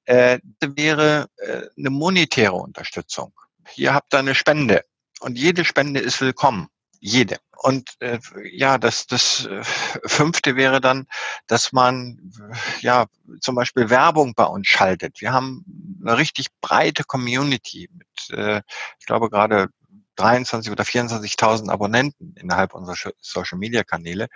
Äh, 0.07 0.39
wäre 0.61 1.27
äh, 1.37 1.63
eine 1.79 1.91
monetäre 1.91 2.55
Unterstützung. 2.55 3.33
Ihr 3.77 3.93
habt 3.93 4.15
da 4.15 4.21
eine 4.21 4.35
Spende 4.35 4.83
und 5.21 5.39
jede 5.39 5.65
Spende 5.65 6.01
ist 6.01 6.21
willkommen. 6.23 6.69
Jede. 7.01 7.37
Und 7.59 7.91
äh, 8.01 8.19
ja, 8.51 8.79
das, 8.79 9.07
das 9.07 9.45
äh, 9.45 9.63
fünfte 10.07 10.57
wäre 10.57 10.81
dann, 10.81 11.07
dass 11.47 11.71
man 11.71 12.33
ja 12.81 13.07
zum 13.41 13.55
Beispiel 13.55 13.91
Werbung 13.91 14.35
bei 14.35 14.45
uns 14.45 14.69
schaltet. 14.69 15.21
Wir 15.21 15.33
haben 15.33 16.01
eine 16.03 16.17
richtig 16.17 16.49
breite 16.63 17.05
Community 17.05 17.91
mit, 17.93 18.39
äh, 18.39 18.63
ich 18.99 19.07
glaube 19.07 19.29
gerade 19.29 19.69
23 20.17 20.71
oder 20.71 20.85
24.000 20.85 21.71
Abonnenten 21.71 22.35
innerhalb 22.37 22.75
unserer 22.75 23.13
Social 23.21 23.59
Media 23.59 23.85
Kanäle. 23.85 24.29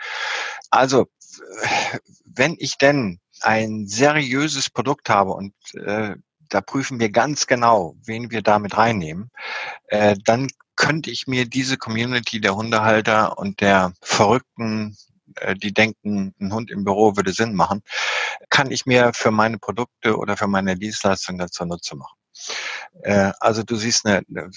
Also, 0.70 1.07
wenn 2.24 2.57
ich 2.59 2.79
denn 2.79 3.20
ein 3.41 3.87
seriöses 3.87 4.70
Produkt 4.70 5.11
habe 5.11 5.33
und 5.33 5.55
äh, 5.74 6.16
da 6.49 6.61
prüfen 6.61 6.99
wir 6.99 7.11
ganz 7.11 7.47
genau, 7.47 7.95
wen 8.05 8.31
wir 8.31 8.43
damit 8.43 8.76
reinnehmen, 8.76 9.31
äh, 9.89 10.16
dann 10.24 10.49
könnte 10.76 11.11
ich 11.11 11.26
mir 11.26 11.47
diese 11.47 11.76
Community 11.76 12.41
der 12.41 12.55
Hundehalter 12.55 13.37
und 13.39 13.61
der 13.61 13.93
Verrückten, 14.01 14.97
äh, 15.37 15.55
die 15.55 15.74
denken, 15.74 16.35
ein 16.41 16.53
Hund 16.53 16.70
im 16.70 16.85
Büro 16.85 17.16
würde 17.16 17.33
Sinn 17.33 17.55
machen, 17.55 17.83
kann 18.49 18.70
ich 18.70 18.87
mir 18.87 19.12
für 19.12 19.31
meine 19.31 19.59
Produkte 19.59 20.16
oder 20.16 20.37
für 20.37 20.47
meine 20.47 20.76
Dienstleistung 20.76 21.39
dazu 21.39 21.64
Nutze 21.64 21.97
machen. 21.97 22.18
Äh, 23.03 23.32
also 23.41 23.62
du 23.62 23.76
siehst 23.76 24.07
eine, 24.07 24.22
eine 24.28 24.51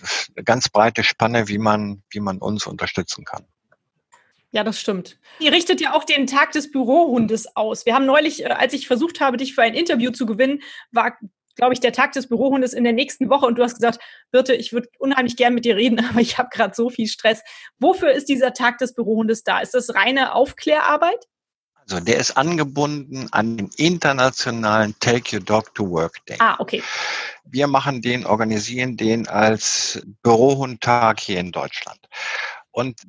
ganz 0.43 0.69
breite 0.69 1.03
Spanne, 1.03 1.47
wie 1.47 1.57
man, 1.57 2.03
wie 2.09 2.19
man 2.19 2.37
uns 2.39 2.67
unterstützen 2.67 3.25
kann. 3.25 3.45
Ja, 4.51 4.65
das 4.65 4.79
stimmt. 4.79 5.17
Ihr 5.39 5.53
richtet 5.53 5.79
ja 5.79 5.93
auch 5.93 6.03
den 6.03 6.27
Tag 6.27 6.51
des 6.51 6.71
Bürohundes 6.71 7.55
aus. 7.55 7.85
Wir 7.85 7.95
haben 7.95 8.05
neulich, 8.05 8.43
äh, 8.43 8.49
als 8.49 8.73
ich 8.73 8.87
versucht 8.87 9.21
habe, 9.21 9.37
dich 9.37 9.55
für 9.55 9.61
ein 9.61 9.73
Interview 9.73 10.11
zu 10.11 10.25
gewinnen, 10.25 10.61
war, 10.91 11.17
glaube 11.55 11.73
ich, 11.73 11.79
der 11.79 11.93
Tag 11.93 12.11
des 12.11 12.27
Bürohundes 12.27 12.73
in 12.73 12.83
der 12.83 12.93
nächsten 12.93 13.29
Woche 13.29 13.45
und 13.45 13.57
du 13.57 13.63
hast 13.63 13.75
gesagt, 13.75 13.99
Birte, 14.31 14.53
ich 14.53 14.73
würde 14.73 14.89
unheimlich 14.99 15.37
gern 15.37 15.53
mit 15.53 15.63
dir 15.63 15.77
reden, 15.77 16.05
aber 16.09 16.19
ich 16.19 16.37
habe 16.37 16.49
gerade 16.51 16.75
so 16.75 16.89
viel 16.89 17.07
Stress. 17.07 17.41
Wofür 17.79 18.11
ist 18.11 18.27
dieser 18.27 18.53
Tag 18.53 18.77
des 18.79 18.93
Bürohundes 18.93 19.43
da? 19.43 19.59
Ist 19.59 19.73
das 19.73 19.95
reine 19.95 20.33
Aufklärarbeit? 20.33 21.27
Also 21.91 22.05
der 22.05 22.19
ist 22.19 22.37
angebunden 22.37 23.27
an 23.31 23.57
den 23.57 23.69
internationalen 23.75 24.95
Take 25.01 25.35
Your 25.35 25.43
Dog 25.43 25.75
to 25.75 25.89
Work 25.89 26.25
Day. 26.25 26.37
Ah, 26.39 26.55
okay. 26.59 26.81
Wir 27.43 27.67
machen 27.67 28.01
den, 28.01 28.25
organisieren 28.25 28.95
den 28.95 29.27
als 29.27 30.01
Bürohundtag 30.23 31.19
hier 31.19 31.41
in 31.41 31.51
Deutschland. 31.51 31.99
Und 32.71 33.01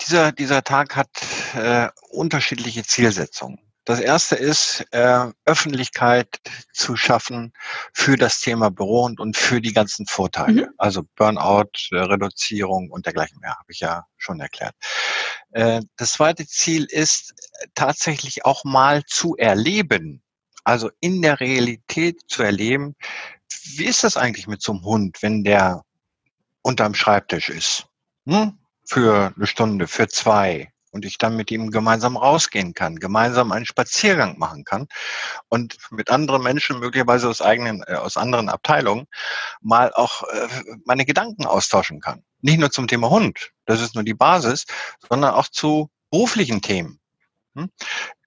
dieser, 0.00 0.32
dieser 0.32 0.64
Tag 0.64 0.96
hat 0.96 1.10
äh, 1.54 1.88
unterschiedliche 2.08 2.84
Zielsetzungen. 2.84 3.58
Das 3.84 3.98
erste 3.98 4.36
ist, 4.36 4.84
äh, 4.92 5.26
Öffentlichkeit 5.44 6.28
zu 6.72 6.96
schaffen 6.96 7.52
für 7.92 8.16
das 8.16 8.40
Thema 8.40 8.70
Bürohund 8.70 9.18
und 9.18 9.36
für 9.36 9.60
die 9.60 9.72
ganzen 9.72 10.06
Vorteile. 10.06 10.66
Mhm. 10.66 10.74
Also 10.78 11.02
Burnout, 11.16 11.70
äh, 11.90 11.96
Reduzierung 11.96 12.90
und 12.90 13.06
dergleichen 13.06 13.40
mehr, 13.40 13.56
habe 13.58 13.72
ich 13.72 13.80
ja 13.80 14.04
schon 14.18 14.38
erklärt. 14.38 14.74
Äh, 15.50 15.82
das 15.96 16.12
zweite 16.12 16.46
Ziel 16.46 16.84
ist 16.84 17.34
tatsächlich 17.74 18.44
auch 18.44 18.62
mal 18.64 19.02
zu 19.04 19.36
erleben, 19.36 20.22
also 20.64 20.90
in 21.00 21.20
der 21.20 21.40
Realität 21.40 22.20
zu 22.28 22.44
erleben, 22.44 22.94
wie 23.74 23.84
ist 23.84 24.04
das 24.04 24.16
eigentlich 24.16 24.46
mit 24.46 24.62
so 24.62 24.72
einem 24.72 24.84
Hund, 24.84 25.22
wenn 25.22 25.44
der 25.44 25.82
unterm 26.62 26.94
Schreibtisch 26.94 27.48
ist? 27.48 27.86
Hm? 28.26 28.58
Für 28.84 29.32
eine 29.36 29.46
Stunde, 29.46 29.88
für 29.88 30.08
zwei. 30.08 30.72
Und 30.92 31.04
ich 31.04 31.18
dann 31.18 31.36
mit 31.36 31.50
ihm 31.50 31.70
gemeinsam 31.70 32.16
rausgehen 32.16 32.74
kann, 32.74 32.96
gemeinsam 32.96 33.50
einen 33.50 33.64
Spaziergang 33.66 34.38
machen 34.38 34.64
kann 34.64 34.88
und 35.48 35.76
mit 35.90 36.10
anderen 36.10 36.42
Menschen, 36.42 36.78
möglicherweise 36.78 37.28
aus 37.28 37.40
eigenen, 37.40 37.82
äh, 37.86 37.94
aus 37.94 38.16
anderen 38.16 38.50
Abteilungen, 38.50 39.06
mal 39.62 39.92
auch 39.94 40.22
äh, 40.24 40.48
meine 40.84 41.06
Gedanken 41.06 41.46
austauschen 41.46 42.00
kann. 42.00 42.22
Nicht 42.42 42.58
nur 42.58 42.70
zum 42.70 42.88
Thema 42.88 43.08
Hund, 43.08 43.52
das 43.64 43.80
ist 43.80 43.94
nur 43.94 44.04
die 44.04 44.14
Basis, 44.14 44.66
sondern 45.08 45.32
auch 45.34 45.48
zu 45.48 45.90
beruflichen 46.10 46.60
Themen. 46.60 47.00
Hm? 47.56 47.70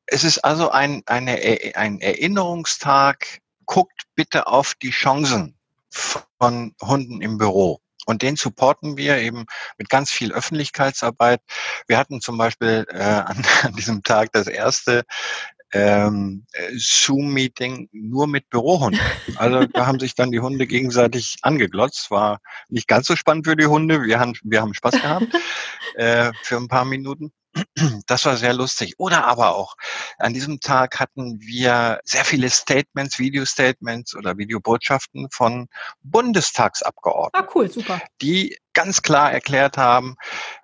Es 0.07 0.23
ist 0.23 0.39
also 0.39 0.69
ein, 0.71 1.03
eine, 1.05 1.39
ein 1.75 1.99
Erinnerungstag 1.99 3.41
guckt 3.65 4.03
bitte 4.15 4.47
auf 4.47 4.75
die 4.75 4.91
Chancen 4.91 5.57
von 5.89 6.75
Hunden 6.81 7.21
im 7.21 7.37
Büro. 7.37 7.79
Und 8.05 8.21
den 8.21 8.35
supporten 8.35 8.97
wir 8.97 9.17
eben 9.17 9.45
mit 9.77 9.89
ganz 9.89 10.11
viel 10.11 10.31
Öffentlichkeitsarbeit. 10.31 11.41
Wir 11.87 11.97
hatten 11.97 12.21
zum 12.21 12.37
Beispiel 12.37 12.85
äh, 12.89 12.97
an, 12.99 13.43
an 13.63 13.73
diesem 13.75 14.03
Tag 14.03 14.31
das 14.31 14.47
erste 14.47 15.03
ähm, 15.73 16.45
Zoom-Meeting 16.77 17.89
nur 17.91 18.27
mit 18.27 18.49
Bürohunden. 18.49 19.01
Also 19.35 19.65
da 19.65 19.85
haben 19.85 19.99
sich 19.99 20.15
dann 20.15 20.31
die 20.31 20.39
Hunde 20.39 20.67
gegenseitig 20.67 21.35
angeglotzt. 21.41 22.11
War 22.11 22.39
nicht 22.69 22.87
ganz 22.87 23.07
so 23.07 23.15
spannend 23.15 23.45
für 23.45 23.55
die 23.55 23.65
Hunde. 23.65 24.03
Wir 24.03 24.19
haben, 24.19 24.33
wir 24.43 24.61
haben 24.61 24.73
Spaß 24.73 25.01
gehabt 25.01 25.27
äh, 25.95 26.31
für 26.43 26.57
ein 26.57 26.69
paar 26.69 26.85
Minuten. 26.85 27.33
Das 28.07 28.25
war 28.25 28.37
sehr 28.37 28.53
lustig. 28.53 28.95
Oder 28.97 29.25
aber 29.25 29.55
auch, 29.55 29.75
an 30.17 30.33
diesem 30.33 30.59
Tag 30.59 30.99
hatten 30.99 31.39
wir 31.41 31.99
sehr 32.03 32.25
viele 32.25 32.49
Statements, 32.49 33.19
Video-Statements 33.19 34.15
oder 34.15 34.37
Videobotschaften 34.37 35.29
von 35.31 35.67
Bundestagsabgeordneten. 36.03 37.47
Ah, 37.47 37.51
cool, 37.55 37.71
super. 37.71 38.01
Die 38.21 38.57
ganz 38.73 39.01
klar 39.01 39.31
erklärt 39.31 39.77
haben, 39.77 40.15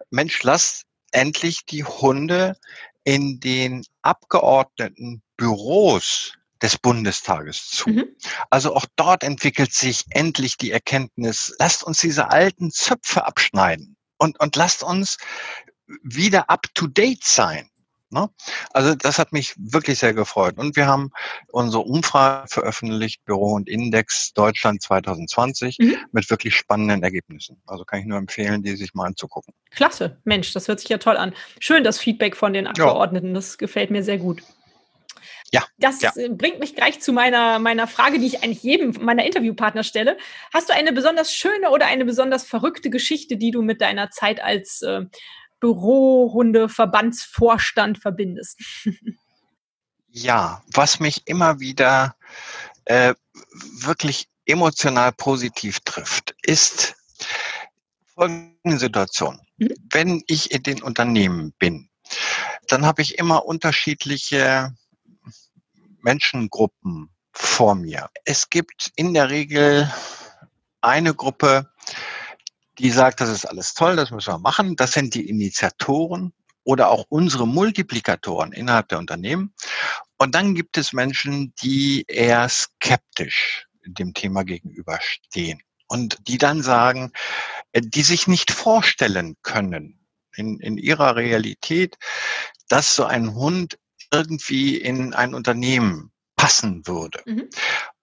Mensch, 0.09 0.43
lasst 0.43 0.83
endlich 1.11 1.65
die 1.65 1.83
Hunde 1.83 2.57
in 3.03 3.39
den 3.39 3.83
Abgeordneten 4.01 5.21
Büros 5.37 6.33
des 6.61 6.77
Bundestages 6.77 7.67
zu. 7.67 7.89
Mhm. 7.89 8.15
Also 8.49 8.75
auch 8.75 8.85
dort 8.95 9.23
entwickelt 9.23 9.73
sich 9.73 10.05
endlich 10.11 10.57
die 10.57 10.71
Erkenntnis, 10.71 11.55
lasst 11.57 11.83
uns 11.83 11.99
diese 11.99 12.29
alten 12.29 12.71
Zöpfe 12.71 13.25
abschneiden 13.25 13.97
und, 14.17 14.39
und 14.39 14.55
lasst 14.55 14.83
uns 14.83 15.17
wieder 16.03 16.49
up-to-date 16.49 17.23
sein. 17.23 17.71
Ne? 18.13 18.29
Also 18.71 18.93
das 18.93 19.19
hat 19.19 19.31
mich 19.31 19.55
wirklich 19.57 19.99
sehr 19.99 20.13
gefreut. 20.13 20.57
Und 20.57 20.75
wir 20.75 20.85
haben 20.85 21.11
unsere 21.47 21.83
Umfrage 21.83 22.47
veröffentlicht, 22.49 23.23
Büro 23.23 23.53
und 23.53 23.69
Index 23.69 24.33
Deutschland 24.33 24.81
2020, 24.81 25.77
mhm. 25.79 25.97
mit 26.11 26.29
wirklich 26.29 26.55
spannenden 26.55 27.03
Ergebnissen. 27.03 27.61
Also 27.65 27.85
kann 27.85 28.01
ich 28.01 28.05
nur 28.05 28.17
empfehlen, 28.17 28.63
die 28.63 28.75
sich 28.75 28.93
mal 28.93 29.05
anzugucken. 29.05 29.53
Klasse, 29.71 30.19
Mensch, 30.25 30.51
das 30.51 30.67
hört 30.67 30.81
sich 30.81 30.89
ja 30.89 30.97
toll 30.97 31.15
an. 31.15 31.33
Schön 31.59 31.85
das 31.85 31.99
Feedback 31.99 32.35
von 32.35 32.51
den 32.51 32.67
Abgeordneten, 32.67 33.27
ja. 33.27 33.33
das 33.33 33.57
gefällt 33.57 33.91
mir 33.91 34.03
sehr 34.03 34.17
gut. 34.17 34.43
Ja. 35.53 35.63
Das 35.77 36.01
ja. 36.01 36.11
bringt 36.29 36.59
mich 36.59 36.75
gleich 36.75 37.01
zu 37.01 37.11
meiner, 37.11 37.59
meiner 37.59 37.85
Frage, 37.87 38.19
die 38.19 38.25
ich 38.25 38.41
eigentlich 38.41 38.63
jedem 38.63 38.91
meiner 39.01 39.25
Interviewpartner 39.25 39.83
stelle. 39.83 40.17
Hast 40.53 40.69
du 40.69 40.73
eine 40.73 40.93
besonders 40.93 41.33
schöne 41.33 41.71
oder 41.71 41.87
eine 41.87 42.05
besonders 42.05 42.45
verrückte 42.45 42.89
Geschichte, 42.89 43.35
die 43.35 43.51
du 43.51 43.61
mit 43.61 43.81
deiner 43.81 44.09
Zeit 44.09 44.41
als 44.41 44.81
äh, 44.81 45.01
Bürohunde-Verbandsvorstand 45.61 47.99
verbindest. 47.99 48.59
ja, 50.09 50.61
was 50.73 50.99
mich 50.99 51.25
immer 51.27 51.61
wieder 51.61 52.17
äh, 52.85 53.13
wirklich 53.79 54.27
emotional 54.45 55.11
positiv 55.13 55.79
trifft, 55.81 56.35
ist 56.41 56.95
folgende 58.13 58.77
Situation. 58.77 59.39
Mhm. 59.57 59.73
Wenn 59.89 60.23
ich 60.27 60.51
in 60.51 60.61
den 60.63 60.81
Unternehmen 60.81 61.53
bin, 61.59 61.89
dann 62.67 62.85
habe 62.85 63.01
ich 63.01 63.17
immer 63.17 63.45
unterschiedliche 63.45 64.75
Menschengruppen 66.01 67.09
vor 67.31 67.75
mir. 67.75 68.09
Es 68.25 68.49
gibt 68.49 68.91
in 68.95 69.13
der 69.13 69.29
Regel 69.29 69.89
eine 70.81 71.13
Gruppe, 71.13 71.71
die 72.79 72.91
sagt, 72.91 73.21
das 73.21 73.29
ist 73.29 73.45
alles 73.45 73.73
toll, 73.73 73.95
das 73.95 74.11
müssen 74.11 74.33
wir 74.33 74.39
machen. 74.39 74.75
Das 74.75 74.93
sind 74.93 75.13
die 75.13 75.29
Initiatoren 75.29 76.33
oder 76.63 76.89
auch 76.89 77.05
unsere 77.09 77.47
Multiplikatoren 77.47 78.53
innerhalb 78.53 78.89
der 78.89 78.99
Unternehmen. 78.99 79.53
Und 80.17 80.35
dann 80.35 80.55
gibt 80.55 80.77
es 80.77 80.93
Menschen, 80.93 81.53
die 81.61 82.05
eher 82.07 82.47
skeptisch 82.49 83.67
dem 83.85 84.13
Thema 84.13 84.43
gegenüberstehen 84.43 85.61
und 85.87 86.17
die 86.27 86.37
dann 86.37 86.61
sagen, 86.61 87.11
äh, 87.71 87.81
die 87.83 88.03
sich 88.03 88.27
nicht 88.27 88.51
vorstellen 88.51 89.35
können 89.41 89.99
in, 90.35 90.59
in 90.59 90.77
ihrer 90.77 91.15
Realität, 91.15 91.97
dass 92.69 92.95
so 92.95 93.05
ein 93.05 93.33
Hund 93.33 93.77
irgendwie 94.11 94.77
in 94.77 95.13
ein 95.13 95.33
Unternehmen 95.33 96.11
passen 96.35 96.85
würde. 96.87 97.21
Mhm. 97.25 97.49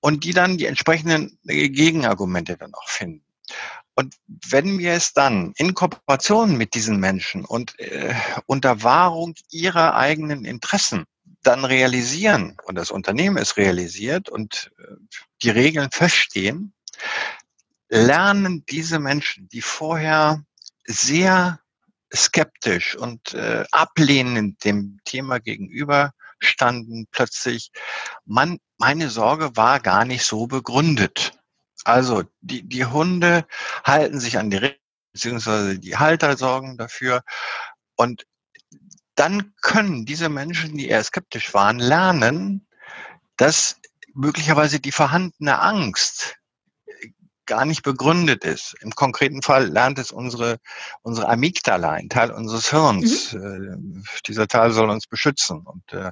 Und 0.00 0.24
die 0.24 0.32
dann 0.32 0.58
die 0.58 0.66
entsprechenden 0.66 1.38
Gegenargumente 1.44 2.56
dann 2.56 2.74
auch 2.74 2.88
finden. 2.88 3.24
Und 3.98 4.14
wenn 4.48 4.78
wir 4.78 4.92
es 4.92 5.12
dann 5.12 5.52
in 5.56 5.74
Kooperation 5.74 6.56
mit 6.56 6.74
diesen 6.74 7.00
Menschen 7.00 7.44
und 7.44 7.76
äh, 7.80 8.14
unter 8.46 8.84
Wahrung 8.84 9.34
ihrer 9.50 9.96
eigenen 9.96 10.44
Interessen 10.44 11.04
dann 11.42 11.64
realisieren 11.64 12.56
und 12.62 12.76
das 12.76 12.92
Unternehmen 12.92 13.38
es 13.38 13.56
realisiert 13.56 14.28
und 14.28 14.70
äh, 14.78 14.84
die 15.42 15.50
Regeln 15.50 15.90
feststehen, 15.90 16.72
lernen 17.88 18.64
diese 18.68 19.00
Menschen, 19.00 19.48
die 19.48 19.62
vorher 19.62 20.44
sehr 20.86 21.58
skeptisch 22.14 22.94
und 22.94 23.34
äh, 23.34 23.64
ablehnend 23.72 24.64
dem 24.64 25.00
Thema 25.06 25.40
gegenüber 25.40 26.12
standen, 26.38 27.08
plötzlich, 27.10 27.72
man, 28.24 28.60
meine 28.76 29.10
Sorge 29.10 29.56
war 29.56 29.80
gar 29.80 30.04
nicht 30.04 30.22
so 30.22 30.46
begründet. 30.46 31.37
Also 31.88 32.24
die, 32.42 32.68
die 32.68 32.84
Hunde 32.84 33.46
halten 33.82 34.20
sich 34.20 34.36
an 34.36 34.50
die 34.50 34.58
Regeln, 34.58 34.80
beziehungsweise 35.14 35.78
die 35.78 35.96
Halter 35.96 36.36
sorgen 36.36 36.76
dafür. 36.76 37.22
Und 37.96 38.26
dann 39.14 39.54
können 39.62 40.04
diese 40.04 40.28
Menschen, 40.28 40.76
die 40.76 40.88
eher 40.88 41.02
skeptisch 41.02 41.54
waren, 41.54 41.78
lernen, 41.78 42.66
dass 43.38 43.80
möglicherweise 44.12 44.80
die 44.80 44.92
vorhandene 44.92 45.60
Angst 45.62 46.36
gar 47.46 47.64
nicht 47.64 47.82
begründet 47.82 48.44
ist. 48.44 48.74
Im 48.82 48.90
konkreten 48.90 49.40
Fall 49.40 49.68
lernt 49.68 49.98
es 49.98 50.12
unsere, 50.12 50.58
unsere 51.00 51.30
Amygdala, 51.30 51.92
ein 51.92 52.10
Teil 52.10 52.30
unseres 52.30 52.68
Hirns. 52.68 53.32
Mhm. 53.32 54.04
Äh, 54.04 54.20
dieser 54.26 54.46
Teil 54.46 54.72
soll 54.72 54.90
uns 54.90 55.06
beschützen 55.06 55.62
und 55.62 55.90
äh, 55.94 56.10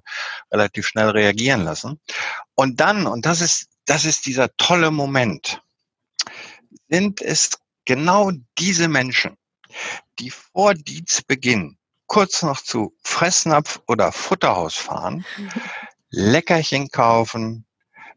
relativ 0.50 0.86
schnell 0.86 1.10
reagieren 1.10 1.64
lassen. 1.64 2.00
Und 2.54 2.80
dann, 2.80 3.06
und 3.06 3.26
das 3.26 3.42
ist, 3.42 3.68
das 3.84 4.06
ist 4.06 4.24
dieser 4.24 4.56
tolle 4.56 4.90
Moment, 4.90 5.60
sind 6.88 7.20
es 7.20 7.58
genau 7.84 8.32
diese 8.58 8.88
Menschen, 8.88 9.36
die 10.18 10.30
vor 10.30 10.74
Dienstbeginn 10.74 11.78
kurz 12.06 12.42
noch 12.42 12.60
zu 12.60 12.94
Fressnapf 13.02 13.80
oder 13.86 14.12
Futterhaus 14.12 14.74
fahren. 14.74 15.24
Leckerchen 16.10 16.88
kaufen, 16.88 17.66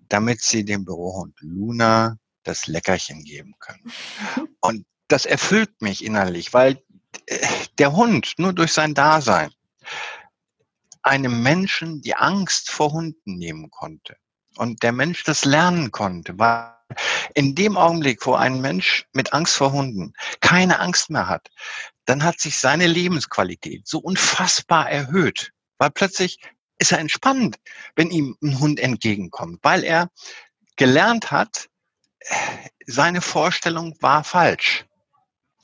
damit 0.08 0.42
sie 0.42 0.64
dem 0.64 0.86
Bürohund 0.86 1.36
Luna 1.40 2.18
das 2.44 2.68
Leckerchen 2.68 3.24
geben 3.24 3.56
können. 3.60 3.92
Und 4.62 4.86
das 5.08 5.26
erfüllt 5.26 5.82
mich 5.82 6.04
innerlich, 6.04 6.54
weil 6.54 6.82
äh, 7.26 7.48
der 7.80 7.94
Hund 7.94 8.34
nur 8.38 8.54
durch 8.54 8.74
sein 8.74 8.94
Dasein 8.94 9.52
einem 11.02 11.42
Menschen 11.42 12.02
die 12.02 12.16
Angst 12.16 12.70
vor 12.70 12.92
Hunden 12.92 13.38
nehmen 13.38 13.72
konnte 13.72 14.18
und 14.58 14.84
der 14.84 14.92
Mensch 14.92 15.24
das 15.24 15.46
lernen 15.46 15.92
konnte, 15.92 16.38
weil 16.38 16.76
in 17.36 17.56
dem 17.56 17.78
Augenblick, 17.78 18.26
wo 18.26 18.34
ein 18.34 18.62
Mensch 18.62 19.06
mit 19.14 19.34
Angst 19.34 19.56
vor 19.56 19.72
Hunden 19.72 20.14
keine 20.42 20.80
Angst 20.80 21.10
mehr 21.10 21.28
hat, 21.28 21.50
dann 22.06 22.24
hat 22.24 22.40
sich 22.40 22.58
seine 22.58 22.88
Lebensqualität 22.88 23.88
so 23.88 24.00
unfassbar 24.00 24.90
erhöht, 24.90 25.52
weil 25.78 25.92
plötzlich 25.92 26.40
ist 26.80 26.92
er 26.92 27.00
entspannt, 27.00 27.58
wenn 27.96 28.10
ihm 28.10 28.38
ein 28.42 28.60
Hund 28.60 28.80
entgegenkommt, 28.80 29.60
weil 29.62 29.84
er 29.84 30.10
gelernt 30.78 31.30
hat, 31.30 31.70
seine 32.86 33.22
Vorstellung 33.22 33.96
war 34.02 34.24
falsch. 34.24 34.86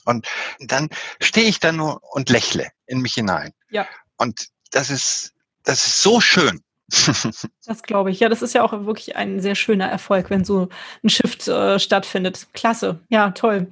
Und 0.04 0.26
dann 0.60 0.88
stehe 1.20 1.48
ich 1.48 1.58
da 1.58 1.72
nur 1.72 2.02
und 2.12 2.30
lächle 2.30 2.70
in 2.86 3.00
mich 3.00 3.14
hinein. 3.14 3.52
Ja. 3.70 3.88
Und 4.16 4.48
das 4.70 4.90
ist, 4.90 5.32
das 5.64 5.86
ist 5.86 6.02
so 6.02 6.20
schön. 6.20 6.62
das 7.66 7.82
glaube 7.82 8.10
ich. 8.10 8.20
Ja, 8.20 8.28
das 8.28 8.42
ist 8.42 8.54
ja 8.54 8.62
auch 8.62 8.72
wirklich 8.86 9.16
ein 9.16 9.40
sehr 9.40 9.54
schöner 9.54 9.86
Erfolg, 9.86 10.30
wenn 10.30 10.44
so 10.44 10.68
ein 11.02 11.08
Shift 11.08 11.48
äh, 11.48 11.78
stattfindet. 11.78 12.46
Klasse. 12.52 13.00
Ja, 13.08 13.30
toll. 13.30 13.68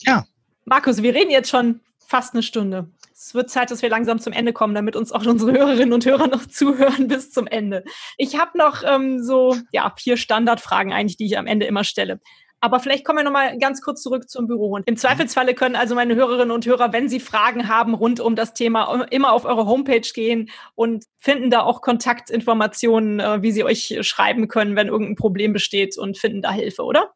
Ja. 0.00 0.24
Markus, 0.64 1.02
wir 1.02 1.14
reden 1.14 1.30
jetzt 1.30 1.50
schon 1.50 1.80
fast 1.98 2.34
eine 2.34 2.42
Stunde 2.42 2.88
es 3.20 3.34
wird 3.34 3.50
Zeit, 3.50 3.70
dass 3.70 3.82
wir 3.82 3.90
langsam 3.90 4.18
zum 4.18 4.32
Ende 4.32 4.54
kommen, 4.54 4.74
damit 4.74 4.96
uns 4.96 5.12
auch 5.12 5.24
unsere 5.26 5.52
Hörerinnen 5.52 5.92
und 5.92 6.06
Hörer 6.06 6.26
noch 6.26 6.46
zuhören 6.48 7.06
bis 7.06 7.30
zum 7.30 7.46
Ende. 7.46 7.84
Ich 8.16 8.38
habe 8.38 8.56
noch 8.56 8.82
ähm, 8.82 9.22
so 9.22 9.56
ja 9.72 9.92
vier 9.96 10.16
Standardfragen 10.16 10.92
eigentlich, 10.92 11.18
die 11.18 11.26
ich 11.26 11.36
am 11.36 11.46
Ende 11.46 11.66
immer 11.66 11.84
stelle. 11.84 12.20
Aber 12.62 12.78
vielleicht 12.78 13.04
kommen 13.06 13.18
wir 13.18 13.24
noch 13.24 13.32
mal 13.32 13.58
ganz 13.58 13.80
kurz 13.80 14.02
zurück 14.02 14.28
zum 14.28 14.46
Büro. 14.46 14.74
Und 14.74 14.86
im 14.86 14.96
Zweifelsfalle 14.96 15.54
können 15.54 15.76
also 15.76 15.94
meine 15.94 16.14
Hörerinnen 16.14 16.50
und 16.50 16.66
Hörer, 16.66 16.92
wenn 16.92 17.08
sie 17.08 17.18
Fragen 17.18 17.68
haben 17.68 17.94
rund 17.94 18.20
um 18.20 18.36
das 18.36 18.52
Thema, 18.52 19.06
immer 19.10 19.32
auf 19.32 19.46
eure 19.46 19.66
Homepage 19.66 20.08
gehen 20.14 20.50
und 20.74 21.04
finden 21.18 21.50
da 21.50 21.62
auch 21.62 21.80
Kontaktinformationen, 21.80 23.20
äh, 23.20 23.42
wie 23.42 23.52
sie 23.52 23.64
euch 23.64 23.98
schreiben 24.02 24.48
können, 24.48 24.76
wenn 24.76 24.88
irgendein 24.88 25.16
Problem 25.16 25.52
besteht 25.54 25.96
und 25.96 26.18
finden 26.18 26.42
da 26.42 26.52
Hilfe, 26.52 26.82
oder? 26.82 27.14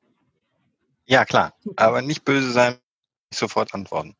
Ja, 1.06 1.26
klar. 1.26 1.52
Aber 1.76 2.00
nicht 2.00 2.24
böse 2.24 2.50
sein, 2.50 2.78
sofort 3.36 3.74
antworten. 3.74 4.14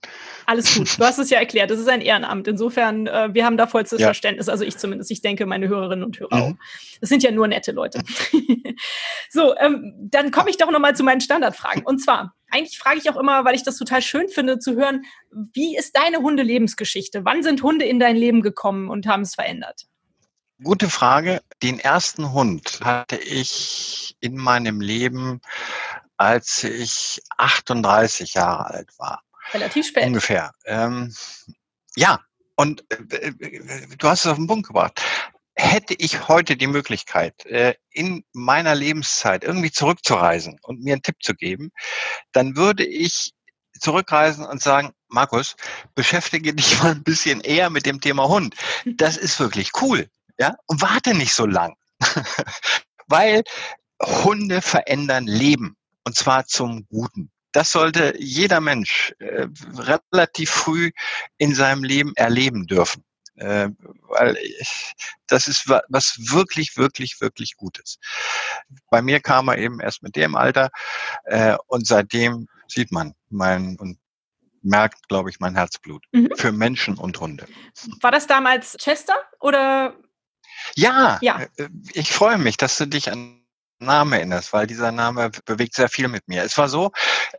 Alles 0.46 0.74
gut. 0.74 0.98
Du 0.98 1.04
hast 1.04 1.18
es 1.18 1.30
ja 1.30 1.38
erklärt. 1.38 1.70
Das 1.70 1.78
ist 1.78 1.88
ein 1.88 2.00
Ehrenamt. 2.00 2.48
Insofern, 2.48 3.06
äh, 3.06 3.32
wir 3.32 3.44
haben 3.44 3.56
da 3.56 3.66
vollstes 3.66 4.00
ja. 4.00 4.08
Verständnis. 4.08 4.48
Also 4.48 4.64
ich 4.64 4.76
zumindest. 4.76 5.10
Ich 5.10 5.22
denke, 5.22 5.46
meine 5.46 5.68
Hörerinnen 5.68 6.04
und 6.04 6.18
Hörer 6.18 6.36
mhm. 6.36 6.42
auch. 6.42 6.54
Das 7.00 7.08
sind 7.08 7.22
ja 7.22 7.30
nur 7.30 7.48
nette 7.48 7.72
Leute. 7.72 8.02
so, 9.30 9.56
ähm, 9.56 9.94
dann 10.10 10.30
komme 10.30 10.50
ich 10.50 10.56
doch 10.56 10.70
nochmal 10.70 10.96
zu 10.96 11.02
meinen 11.02 11.20
Standardfragen. 11.20 11.84
Und 11.84 11.98
zwar, 11.98 12.34
eigentlich 12.50 12.78
frage 12.78 12.98
ich 12.98 13.10
auch 13.10 13.16
immer, 13.16 13.44
weil 13.44 13.54
ich 13.54 13.62
das 13.62 13.76
total 13.76 14.02
schön 14.02 14.28
finde, 14.28 14.58
zu 14.58 14.76
hören, 14.76 15.02
wie 15.52 15.76
ist 15.76 15.96
deine 15.96 16.18
Hundelebensgeschichte? 16.18 17.24
Wann 17.24 17.42
sind 17.42 17.62
Hunde 17.62 17.84
in 17.84 17.98
dein 17.98 18.16
Leben 18.16 18.42
gekommen 18.42 18.88
und 18.88 19.06
haben 19.06 19.22
es 19.22 19.34
verändert? 19.34 19.86
Gute 20.62 20.88
Frage. 20.88 21.42
Den 21.62 21.80
ersten 21.80 22.32
Hund 22.32 22.80
hatte 22.84 23.16
ich 23.16 24.16
in 24.20 24.36
meinem 24.36 24.80
Leben 24.80 25.40
als 26.16 26.64
ich 26.64 27.20
38 27.36 28.34
Jahre 28.34 28.66
alt 28.66 28.90
war. 28.98 29.22
Relativ 29.52 29.86
spät. 29.86 30.06
Ungefähr. 30.06 30.52
Ähm, 30.64 31.14
ja, 31.96 32.20
und 32.56 32.84
äh, 32.90 33.32
du 33.98 34.08
hast 34.08 34.24
es 34.24 34.30
auf 34.30 34.36
den 34.36 34.46
Punkt 34.46 34.66
gebracht. 34.66 35.00
Hätte 35.56 35.94
ich 35.94 36.28
heute 36.28 36.56
die 36.56 36.66
Möglichkeit, 36.66 37.46
äh, 37.46 37.74
in 37.90 38.24
meiner 38.32 38.74
Lebenszeit 38.74 39.44
irgendwie 39.44 39.70
zurückzureisen 39.70 40.58
und 40.62 40.82
mir 40.82 40.94
einen 40.94 41.02
Tipp 41.02 41.16
zu 41.22 41.34
geben, 41.34 41.70
dann 42.32 42.56
würde 42.56 42.84
ich 42.84 43.32
zurückreisen 43.80 44.44
und 44.44 44.62
sagen, 44.62 44.92
Markus, 45.08 45.56
beschäftige 45.94 46.54
dich 46.54 46.82
mal 46.82 46.92
ein 46.92 47.04
bisschen 47.04 47.40
eher 47.40 47.70
mit 47.70 47.86
dem 47.86 48.00
Thema 48.00 48.28
Hund. 48.28 48.54
Das 48.84 49.16
ist 49.16 49.38
wirklich 49.38 49.70
cool. 49.80 50.08
Ja, 50.38 50.54
und 50.66 50.82
warte 50.82 51.14
nicht 51.14 51.34
so 51.34 51.46
lang. 51.46 51.76
Weil 53.06 53.42
Hunde 54.02 54.60
verändern 54.60 55.26
Leben. 55.26 55.76
Und 56.04 56.16
zwar 56.16 56.46
zum 56.46 56.86
Guten. 56.88 57.30
Das 57.52 57.70
sollte 57.70 58.14
jeder 58.18 58.60
Mensch 58.60 59.14
äh, 59.20 59.46
relativ 59.76 60.50
früh 60.50 60.90
in 61.38 61.54
seinem 61.54 61.84
Leben 61.84 62.12
erleben 62.16 62.66
dürfen. 62.66 63.04
Äh, 63.36 63.70
weil 64.08 64.36
ich, 64.36 64.92
das 65.26 65.48
ist 65.48 65.68
was 65.68 66.16
wirklich, 66.30 66.76
wirklich, 66.76 67.20
wirklich 67.20 67.56
Gutes. 67.56 67.98
Bei 68.90 69.02
mir 69.02 69.20
kam 69.20 69.48
er 69.48 69.58
eben 69.58 69.80
erst 69.80 70.02
mit 70.02 70.14
dem 70.14 70.36
Alter 70.36 70.70
äh, 71.24 71.56
und 71.66 71.86
seitdem 71.86 72.48
sieht 72.68 72.92
man 72.92 73.14
mein 73.30 73.76
und 73.78 73.98
merkt, 74.62 75.08
glaube 75.08 75.30
ich, 75.30 75.40
mein 75.40 75.54
Herzblut 75.54 76.04
mhm. 76.12 76.30
für 76.36 76.52
Menschen 76.52 76.96
und 76.96 77.20
Hunde. 77.20 77.46
War 78.00 78.10
das 78.10 78.26
damals 78.26 78.76
Chester 78.78 79.16
oder? 79.40 79.96
Ja, 80.74 81.18
ja. 81.20 81.42
Äh, 81.56 81.68
ich 81.92 82.12
freue 82.12 82.38
mich, 82.38 82.56
dass 82.56 82.76
du 82.78 82.86
dich 82.86 83.10
an 83.12 83.43
Name 83.78 84.16
erinnerst, 84.16 84.52
weil 84.52 84.66
dieser 84.66 84.92
Name 84.92 85.30
bewegt 85.44 85.74
sehr 85.74 85.88
viel 85.88 86.08
mit 86.08 86.26
mir. 86.28 86.42
Es 86.42 86.56
war 86.58 86.68
so, 86.68 86.92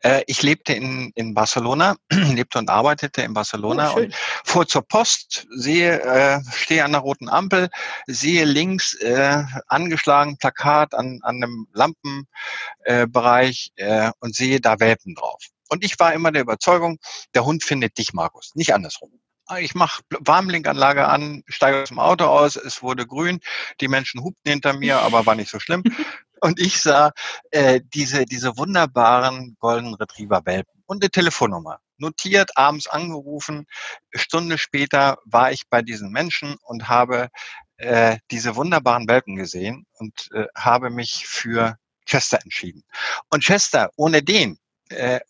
äh, 0.03 0.23
ich 0.27 0.41
lebte 0.41 0.73
in, 0.73 1.11
in 1.15 1.33
Barcelona, 1.33 1.95
lebte 2.11 2.59
und 2.59 2.69
arbeitete 2.69 3.21
in 3.21 3.33
Barcelona 3.33 3.93
oh, 3.93 3.97
und 3.97 4.15
fuhr 4.43 4.67
zur 4.67 4.81
Post, 4.83 5.47
sehe, 5.55 6.01
äh, 6.01 6.41
stehe 6.53 6.83
an 6.83 6.91
der 6.91 7.01
roten 7.01 7.29
Ampel, 7.29 7.69
sehe 8.07 8.45
links 8.45 8.93
äh, 8.95 9.43
angeschlagen 9.67 10.37
Plakat 10.37 10.93
an, 10.93 11.19
an 11.23 11.43
einem 11.43 11.67
Lampenbereich 11.73 13.71
äh, 13.75 14.11
und 14.19 14.35
sehe 14.35 14.59
da 14.59 14.79
Welpen 14.79 15.15
drauf. 15.15 15.41
Und 15.69 15.83
ich 15.83 15.99
war 15.99 16.13
immer 16.13 16.31
der 16.31 16.43
Überzeugung, 16.43 16.99
der 17.33 17.45
Hund 17.45 17.63
findet 17.63 17.97
dich, 17.97 18.13
Markus, 18.13 18.51
nicht 18.53 18.73
andersrum. 18.73 19.19
Ich 19.59 19.75
mache 19.75 20.01
Warnblinkanlage 20.19 21.07
an, 21.07 21.43
steige 21.47 21.83
aus 21.83 21.89
dem 21.89 21.99
Auto 21.99 22.25
aus, 22.25 22.55
es 22.55 22.81
wurde 22.81 23.05
grün, 23.05 23.39
die 23.79 23.87
Menschen 23.87 24.23
hupten 24.23 24.49
hinter 24.49 24.73
mir, 24.73 24.99
aber 24.99 25.25
war 25.25 25.35
nicht 25.35 25.51
so 25.51 25.59
schlimm. 25.59 25.83
Und 26.41 26.59
ich 26.59 26.81
sah 26.81 27.11
äh, 27.51 27.81
diese, 27.93 28.25
diese 28.25 28.57
wunderbaren 28.57 29.55
Golden 29.59 29.93
Retriever 29.95 30.41
Welpen 30.45 30.83
und 30.85 31.01
eine 31.01 31.09
Telefonnummer. 31.09 31.79
Notiert, 31.97 32.51
abends 32.55 32.87
angerufen. 32.87 33.65
Stunde 34.13 34.57
später 34.57 35.17
war 35.25 35.51
ich 35.51 35.63
bei 35.69 35.81
diesen 35.81 36.11
Menschen 36.11 36.55
und 36.61 36.87
habe 36.89 37.29
äh, 37.77 38.17
diese 38.31 38.55
wunderbaren 38.55 39.07
Welpen 39.07 39.37
gesehen 39.37 39.85
und 39.93 40.29
äh, 40.33 40.45
habe 40.55 40.89
mich 40.89 41.25
für 41.25 41.77
Chester 42.05 42.39
entschieden. 42.43 42.83
Und 43.29 43.43
Chester, 43.43 43.89
ohne 43.95 44.21
den 44.21 44.59
äh, 44.89 45.15
äh 45.15 45.21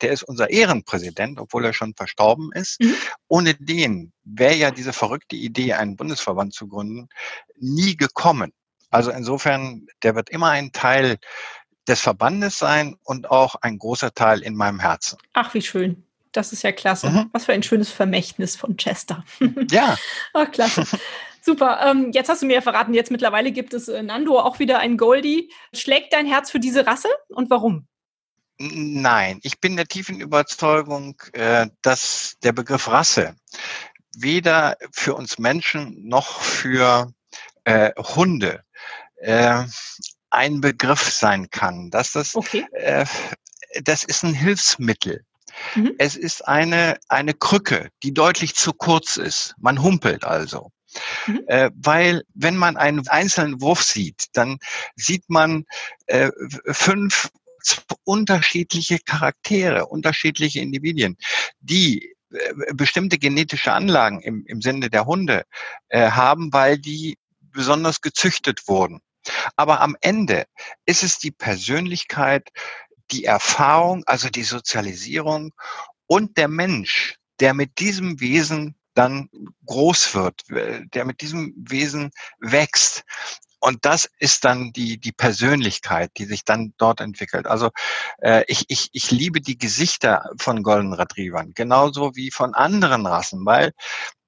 der 0.00 0.12
ist 0.12 0.22
unser 0.22 0.50
Ehrenpräsident, 0.50 1.38
obwohl 1.38 1.64
er 1.64 1.72
schon 1.72 1.94
verstorben 1.94 2.50
ist. 2.52 2.80
Mhm. 2.80 2.94
Ohne 3.28 3.54
den 3.54 4.12
wäre 4.24 4.54
ja 4.54 4.70
diese 4.70 4.92
verrückte 4.92 5.36
Idee, 5.36 5.74
einen 5.74 5.96
Bundesverband 5.96 6.54
zu 6.54 6.68
gründen, 6.68 7.08
nie 7.58 7.96
gekommen. 7.96 8.52
Also 8.90 9.10
insofern, 9.10 9.86
der 10.02 10.14
wird 10.14 10.30
immer 10.30 10.50
ein 10.50 10.72
Teil 10.72 11.18
des 11.88 12.00
Verbandes 12.00 12.58
sein 12.58 12.96
und 13.02 13.30
auch 13.30 13.56
ein 13.56 13.78
großer 13.78 14.12
Teil 14.14 14.40
in 14.42 14.54
meinem 14.54 14.80
Herzen. 14.80 15.18
Ach, 15.32 15.52
wie 15.54 15.62
schön. 15.62 16.06
Das 16.32 16.52
ist 16.52 16.62
ja 16.62 16.72
klasse. 16.72 17.10
Mhm. 17.10 17.30
Was 17.32 17.44
für 17.46 17.52
ein 17.52 17.62
schönes 17.62 17.90
Vermächtnis 17.90 18.56
von 18.56 18.76
Chester. 18.76 19.24
Ja. 19.70 19.96
Ach, 20.32 20.50
klasse. 20.50 20.84
Super. 21.40 21.80
Ähm, 21.84 22.12
jetzt 22.12 22.28
hast 22.28 22.42
du 22.42 22.46
mir 22.46 22.54
ja 22.54 22.60
verraten, 22.60 22.94
jetzt 22.94 23.10
mittlerweile 23.10 23.50
gibt 23.50 23.74
es 23.74 23.88
äh, 23.88 24.02
Nando 24.02 24.38
auch 24.38 24.58
wieder 24.58 24.78
ein 24.78 24.96
Goldie. 24.96 25.50
Schlägt 25.74 26.12
dein 26.12 26.26
Herz 26.26 26.50
für 26.50 26.60
diese 26.60 26.86
Rasse 26.86 27.08
und 27.28 27.50
warum? 27.50 27.88
Nein, 28.58 29.40
ich 29.42 29.60
bin 29.60 29.76
der 29.76 29.86
tiefen 29.86 30.20
Überzeugung, 30.20 31.20
äh, 31.32 31.66
dass 31.82 32.36
der 32.42 32.52
Begriff 32.52 32.88
Rasse 32.88 33.34
weder 34.16 34.76
für 34.92 35.14
uns 35.14 35.38
Menschen 35.38 36.06
noch 36.06 36.40
für 36.42 37.12
äh, 37.64 37.90
Hunde 37.96 38.62
äh, 39.16 39.64
ein 40.30 40.60
Begriff 40.60 41.10
sein 41.10 41.50
kann. 41.50 41.90
Dass 41.90 42.12
das, 42.12 42.34
okay. 42.34 42.66
das 43.82 44.04
ist 44.04 44.22
ein 44.22 44.34
Hilfsmittel. 44.34 45.24
Mhm. 45.74 45.94
Es 45.98 46.16
ist 46.16 46.46
eine, 46.46 46.98
eine 47.08 47.34
Krücke, 47.34 47.90
die 48.02 48.14
deutlich 48.14 48.54
zu 48.54 48.72
kurz 48.72 49.16
ist. 49.16 49.54
Man 49.58 49.82
humpelt 49.82 50.24
also. 50.24 50.70
Mhm. 51.26 51.44
Äh, 51.46 51.70
weil 51.74 52.22
wenn 52.34 52.56
man 52.56 52.76
einen 52.76 53.06
einzelnen 53.08 53.60
Wurf 53.60 53.82
sieht, 53.82 54.26
dann 54.34 54.58
sieht 54.96 55.24
man 55.28 55.64
äh, 56.06 56.30
fünf 56.66 57.30
unterschiedliche 58.04 58.98
Charaktere, 58.98 59.86
unterschiedliche 59.86 60.60
Individuen, 60.60 61.16
die 61.60 62.14
äh, 62.30 62.74
bestimmte 62.74 63.18
genetische 63.18 63.72
Anlagen 63.72 64.20
im, 64.20 64.44
im 64.46 64.60
Sinne 64.60 64.90
der 64.90 65.06
Hunde 65.06 65.44
äh, 65.88 66.10
haben, 66.10 66.52
weil 66.52 66.78
die 66.78 67.18
besonders 67.40 68.00
gezüchtet 68.00 68.66
wurden. 68.66 69.00
Aber 69.56 69.80
am 69.80 69.96
Ende 70.00 70.46
ist 70.86 71.02
es 71.02 71.18
die 71.18 71.30
Persönlichkeit, 71.30 72.48
die 73.10 73.24
Erfahrung, 73.24 74.02
also 74.06 74.30
die 74.30 74.42
Sozialisierung 74.42 75.52
und 76.06 76.36
der 76.36 76.48
Mensch, 76.48 77.16
der 77.40 77.54
mit 77.54 77.78
diesem 77.78 78.20
Wesen 78.20 78.76
dann 78.94 79.28
groß 79.66 80.14
wird, 80.14 80.42
der 80.48 81.04
mit 81.04 81.20
diesem 81.20 81.54
Wesen 81.56 82.10
wächst. 82.40 83.04
Und 83.62 83.84
das 83.84 84.10
ist 84.18 84.44
dann 84.44 84.72
die, 84.72 84.98
die 84.98 85.12
Persönlichkeit, 85.12 86.10
die 86.16 86.24
sich 86.24 86.44
dann 86.44 86.74
dort 86.78 87.00
entwickelt. 87.00 87.46
Also 87.46 87.70
äh, 88.18 88.42
ich, 88.48 88.64
ich, 88.66 88.90
ich 88.92 89.12
liebe 89.12 89.40
die 89.40 89.56
Gesichter 89.56 90.30
von 90.36 90.64
Golden 90.64 90.92
Retrievern, 90.92 91.52
genauso 91.54 92.16
wie 92.16 92.32
von 92.32 92.54
anderen 92.54 93.06
Rassen, 93.06 93.46
weil 93.46 93.72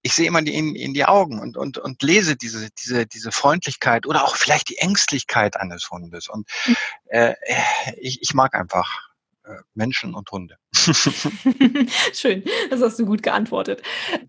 ich 0.03 0.15
sehe 0.15 0.29
immer 0.29 0.39
in, 0.39 0.77
in 0.77 0.95
die 0.95 1.05
Augen 1.05 1.41
und, 1.41 1.57
und, 1.57 1.79
und 1.79 2.01
lese 2.05 2.37
diese, 2.37 2.69
diese, 2.79 3.07
diese 3.07 3.33
Freundlichkeit 3.33 4.07
oder 4.07 4.25
auch 4.25 4.37
vielleicht 4.37 4.69
die 4.69 4.79
Ängstlichkeit 4.79 5.57
eines 5.57 5.91
Hundes. 5.91 6.29
Und 6.29 6.49
hm. 6.63 6.77
äh, 7.07 7.35
ich, 7.97 8.23
ich 8.23 8.35
mag 8.35 8.55
einfach 8.55 8.87
äh, 9.09 9.14
Menschen 9.75 10.15
und 10.15 10.31
Hunde. 10.31 10.57
Schön, 12.13 12.45
das 12.71 12.81
hast 12.81 12.99
du 12.99 13.07
gut 13.07 13.23
geantwortet. 13.23 13.83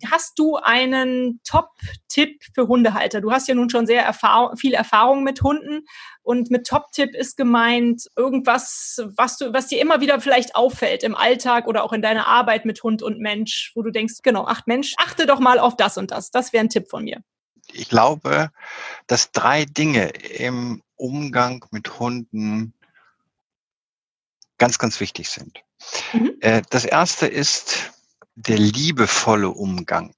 Hast 0.09 0.37
du 0.37 0.57
einen 0.57 1.39
Top-Tipp 1.43 2.41
für 2.53 2.67
Hundehalter? 2.67 3.21
Du 3.21 3.31
hast 3.31 3.47
ja 3.47 3.55
nun 3.55 3.69
schon 3.69 3.87
sehr 3.87 4.03
Erfahrung, 4.03 4.57
viel 4.57 4.73
Erfahrung 4.73 5.23
mit 5.23 5.41
Hunden 5.41 5.85
und 6.21 6.51
mit 6.51 6.67
Top-Tipp 6.67 7.15
ist 7.15 7.37
gemeint 7.37 8.03
irgendwas, 8.15 9.01
was 9.15 9.37
du, 9.37 9.53
was 9.53 9.67
dir 9.67 9.79
immer 9.79 10.01
wieder 10.01 10.19
vielleicht 10.19 10.55
auffällt 10.55 11.03
im 11.03 11.15
Alltag 11.15 11.67
oder 11.67 11.83
auch 11.83 11.93
in 11.93 12.01
deiner 12.01 12.27
Arbeit 12.27 12.65
mit 12.65 12.83
Hund 12.83 13.01
und 13.01 13.19
Mensch, 13.19 13.71
wo 13.75 13.81
du 13.81 13.91
denkst, 13.91 14.15
genau, 14.23 14.45
ach 14.47 14.63
Mensch, 14.65 14.93
achte 14.97 15.25
doch 15.25 15.39
mal 15.39 15.59
auf 15.59 15.77
das 15.77 15.97
und 15.97 16.11
das. 16.11 16.31
Das 16.31 16.53
wäre 16.53 16.63
ein 16.63 16.69
Tipp 16.69 16.89
von 16.89 17.03
mir. 17.03 17.21
Ich 17.73 17.89
glaube, 17.89 18.51
dass 19.07 19.31
drei 19.31 19.65
Dinge 19.65 20.09
im 20.09 20.83
Umgang 20.97 21.65
mit 21.71 21.99
Hunden 21.99 22.73
ganz, 24.57 24.77
ganz 24.79 24.99
wichtig 24.99 25.29
sind. 25.29 25.63
Mhm. 26.13 26.37
Äh, 26.41 26.61
das 26.69 26.85
erste 26.85 27.27
ist 27.27 27.91
der 28.35 28.57
liebevolle 28.57 29.49
Umgang. 29.49 30.15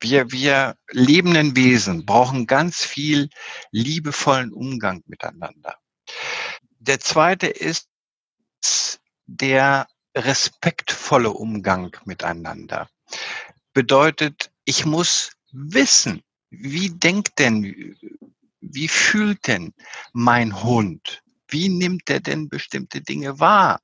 Wir, 0.00 0.30
wir 0.32 0.76
lebenden 0.90 1.54
Wesen 1.54 2.04
brauchen 2.04 2.46
ganz 2.46 2.84
viel 2.84 3.28
liebevollen 3.70 4.52
Umgang 4.52 5.02
miteinander. 5.06 5.76
Der 6.80 6.98
zweite 6.98 7.46
ist 7.46 7.88
der 9.26 9.86
respektvolle 10.16 11.30
Umgang 11.30 11.96
miteinander. 12.04 12.88
Bedeutet, 13.72 14.50
ich 14.64 14.84
muss 14.84 15.32
wissen, 15.52 16.22
wie 16.50 16.90
denkt 16.90 17.38
denn, 17.38 17.96
wie 18.60 18.88
fühlt 18.88 19.46
denn 19.46 19.72
mein 20.12 20.62
Hund? 20.62 21.22
Wie 21.52 21.68
nimmt 21.68 22.08
er 22.10 22.20
denn 22.20 22.48
bestimmte 22.48 23.00
Dinge 23.00 23.38
wahr? 23.38 23.80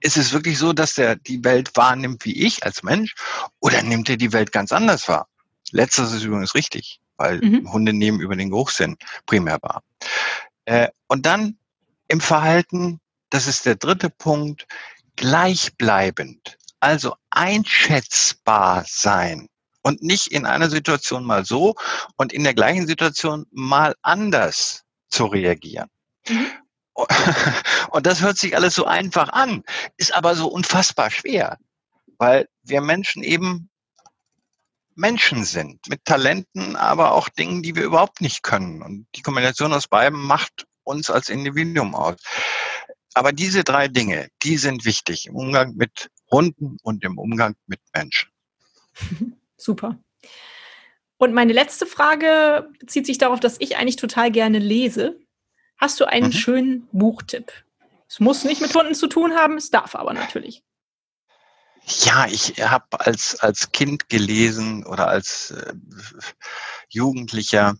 Ist 0.00 0.16
es 0.16 0.32
wirklich 0.32 0.58
so, 0.58 0.72
dass 0.72 0.98
er 0.98 1.16
die 1.16 1.42
Welt 1.44 1.74
wahrnimmt 1.74 2.24
wie 2.24 2.44
ich 2.44 2.64
als 2.64 2.82
Mensch 2.82 3.14
oder 3.60 3.82
nimmt 3.82 4.08
er 4.08 4.16
die 4.16 4.32
Welt 4.32 4.52
ganz 4.52 4.72
anders 4.72 5.08
wahr? 5.08 5.28
Letzteres 5.72 6.12
ist 6.12 6.24
übrigens 6.24 6.54
richtig, 6.54 7.00
weil 7.16 7.40
mhm. 7.40 7.72
Hunde 7.72 7.92
nehmen 7.92 8.20
über 8.20 8.36
den 8.36 8.50
Geruchssinn 8.50 8.96
primär 9.26 9.58
wahr. 9.62 9.82
Äh, 10.66 10.88
und 11.08 11.26
dann 11.26 11.58
im 12.08 12.20
Verhalten, 12.20 13.00
das 13.30 13.46
ist 13.46 13.66
der 13.66 13.76
dritte 13.76 14.10
Punkt, 14.10 14.66
gleichbleibend, 15.16 16.58
also 16.78 17.14
einschätzbar 17.30 18.84
sein 18.86 19.48
und 19.82 20.02
nicht 20.02 20.28
in 20.28 20.46
einer 20.46 20.68
Situation 20.68 21.24
mal 21.24 21.44
so 21.44 21.74
und 22.16 22.32
in 22.32 22.44
der 22.44 22.54
gleichen 22.54 22.86
Situation 22.86 23.46
mal 23.50 23.94
anders 24.02 24.84
zu 25.08 25.26
reagieren. 25.26 25.88
Mhm. 26.28 26.50
Und 27.90 28.06
das 28.06 28.22
hört 28.22 28.38
sich 28.38 28.56
alles 28.56 28.74
so 28.74 28.86
einfach 28.86 29.28
an, 29.28 29.62
ist 29.96 30.14
aber 30.14 30.34
so 30.34 30.48
unfassbar 30.48 31.10
schwer, 31.10 31.58
weil 32.18 32.48
wir 32.62 32.80
Menschen 32.80 33.22
eben 33.22 33.68
Menschen 34.94 35.44
sind, 35.44 35.86
mit 35.88 36.04
Talenten, 36.04 36.74
aber 36.74 37.12
auch 37.12 37.28
Dingen, 37.28 37.62
die 37.62 37.76
wir 37.76 37.84
überhaupt 37.84 38.22
nicht 38.22 38.42
können. 38.42 38.82
Und 38.82 39.06
die 39.14 39.22
Kombination 39.22 39.72
aus 39.74 39.88
beiden 39.88 40.18
macht 40.18 40.66
uns 40.84 41.10
als 41.10 41.28
Individuum 41.28 41.94
aus. 41.94 42.16
Aber 43.12 43.32
diese 43.32 43.62
drei 43.62 43.88
Dinge, 43.88 44.28
die 44.42 44.56
sind 44.56 44.84
wichtig 44.84 45.26
im 45.26 45.36
Umgang 45.36 45.74
mit 45.76 46.10
Hunden 46.30 46.78
und 46.82 47.04
im 47.04 47.18
Umgang 47.18 47.54
mit 47.66 47.80
Menschen. 47.94 48.30
Super. 49.56 49.98
Und 51.18 51.32
meine 51.32 51.52
letzte 51.52 51.86
Frage 51.86 52.68
bezieht 52.78 53.06
sich 53.06 53.18
darauf, 53.18 53.40
dass 53.40 53.56
ich 53.58 53.76
eigentlich 53.76 53.96
total 53.96 54.30
gerne 54.30 54.58
lese. 54.58 55.18
Hast 55.78 56.00
du 56.00 56.04
einen 56.06 56.28
mhm. 56.28 56.32
schönen 56.32 56.88
Buchtipp? 56.92 57.52
Es 58.08 58.20
muss 58.20 58.44
nicht 58.44 58.60
mit 58.60 58.74
Hunden 58.74 58.94
zu 58.94 59.08
tun 59.08 59.34
haben, 59.34 59.56
es 59.56 59.70
darf 59.70 59.94
aber 59.94 60.12
natürlich. 60.14 60.62
Ja, 62.04 62.26
ich 62.26 62.60
habe 62.60 63.00
als, 63.00 63.38
als 63.40 63.70
Kind 63.70 64.08
gelesen 64.08 64.84
oder 64.84 65.08
als 65.08 65.52
äh, 65.52 65.72
Jugendlicher 66.88 67.76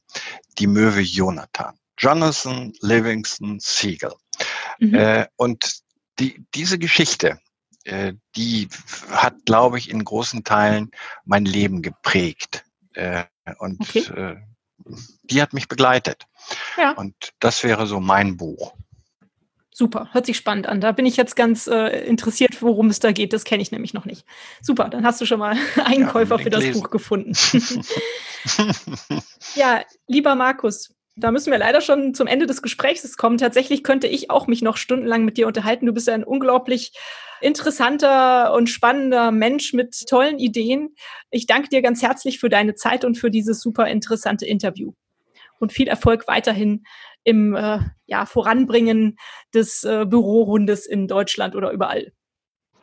die 0.59 0.69
Möwe 0.69 1.01
Jonathan. 1.01 1.77
Jonathan 1.99 2.73
Livingston 2.81 3.59
Siegel. 3.61 4.13
Mhm. 4.79 4.95
Äh, 4.95 5.27
und 5.37 5.81
die, 6.19 6.45
diese 6.55 6.79
Geschichte, 6.79 7.41
äh, 7.85 8.13
die 8.37 8.69
hat, 9.11 9.45
glaube 9.45 9.79
ich, 9.79 9.91
in 9.91 10.05
großen 10.05 10.45
Teilen 10.45 10.91
mein 11.25 11.45
Leben 11.45 11.83
geprägt. 11.83 12.65
Äh, 12.93 13.25
und 13.59 13.81
okay. 13.81 14.37
Die 15.25 15.43
hat 15.43 15.53
mich 15.53 15.69
begleitet. 15.69 16.27
Ja. 16.77 16.93
Und 16.93 17.15
das 17.41 17.65
wäre 17.65 17.87
so 17.87 18.01
mein 18.01 18.37
Buch. 18.37 18.75
Super, 19.79 20.09
hört 20.13 20.25
sich 20.25 20.39
spannend 20.39 20.69
an. 20.69 20.81
Da 20.81 20.93
bin 20.93 21.05
ich 21.05 21.19
jetzt 21.19 21.37
ganz 21.37 21.67
äh, 21.67 22.07
interessiert, 22.07 22.63
worum 22.63 22.89
es 22.89 22.99
da 22.99 23.13
geht. 23.13 23.35
Das 23.35 23.45
kenne 23.45 23.61
ich 23.61 23.73
nämlich 23.73 23.93
noch 23.93 24.07
nicht. 24.07 24.25
Super, 24.63 24.89
dann 24.89 25.05
hast 25.05 25.21
du 25.21 25.27
schon 25.27 25.39
mal 25.39 25.55
einen 25.85 26.05
ja, 26.05 26.09
Käufer 26.09 26.39
für 26.39 26.49
das 26.49 26.65
lesen. 26.65 26.81
Buch 26.81 26.89
gefunden. 26.89 27.35
ja, 29.55 29.83
lieber 30.07 30.35
Markus, 30.35 30.96
da 31.17 31.31
müssen 31.31 31.51
wir 31.51 31.59
leider 31.59 31.81
schon 31.81 32.13
zum 32.13 32.27
Ende 32.27 32.47
des 32.47 32.61
Gesprächs 32.61 33.17
kommen. 33.17 33.39
Tatsächlich 33.39 33.83
könnte 33.83 34.07
ich 34.07 34.31
auch 34.31 34.47
mich 34.47 34.61
noch 34.61 34.77
stundenlang 34.77 35.25
mit 35.25 35.39
dir 35.39 35.47
unterhalten. 35.47 35.87
Du 35.87 35.95
bist 35.95 36.07
ja 36.07 36.15
ein 36.15 36.25
unglaublich 36.25 36.93
interessanter 37.41 38.53
und 38.53 38.69
spannender 38.69 39.31
Mensch 39.31 39.73
mit 39.73 40.05
tollen 40.09 40.39
Ideen. 40.39 40.95
Ich 41.31 41.47
danke 41.47 41.71
dir 41.71 41.81
ganz 41.81 42.03
herzlich 42.03 42.39
für 42.39 42.51
deine 42.51 42.75
Zeit 42.75 43.05
und 43.05 43.17
für 43.17 43.31
dieses 43.31 43.61
super 43.61 43.89
interessante 43.89 44.47
Interview. 44.47 44.93
Und 45.59 45.73
viel 45.73 45.89
Erfolg 45.89 46.29
weiterhin 46.29 46.85
im 47.25 47.55
äh, 47.55 47.79
ja, 48.05 48.27
Voranbringen 48.27 49.17
des 49.55 49.85
äh, 49.85 50.05
Bürohundes 50.05 50.87
in 50.87 51.09
Deutschland 51.09 51.57
oder 51.57 51.71
überall. 51.71 52.13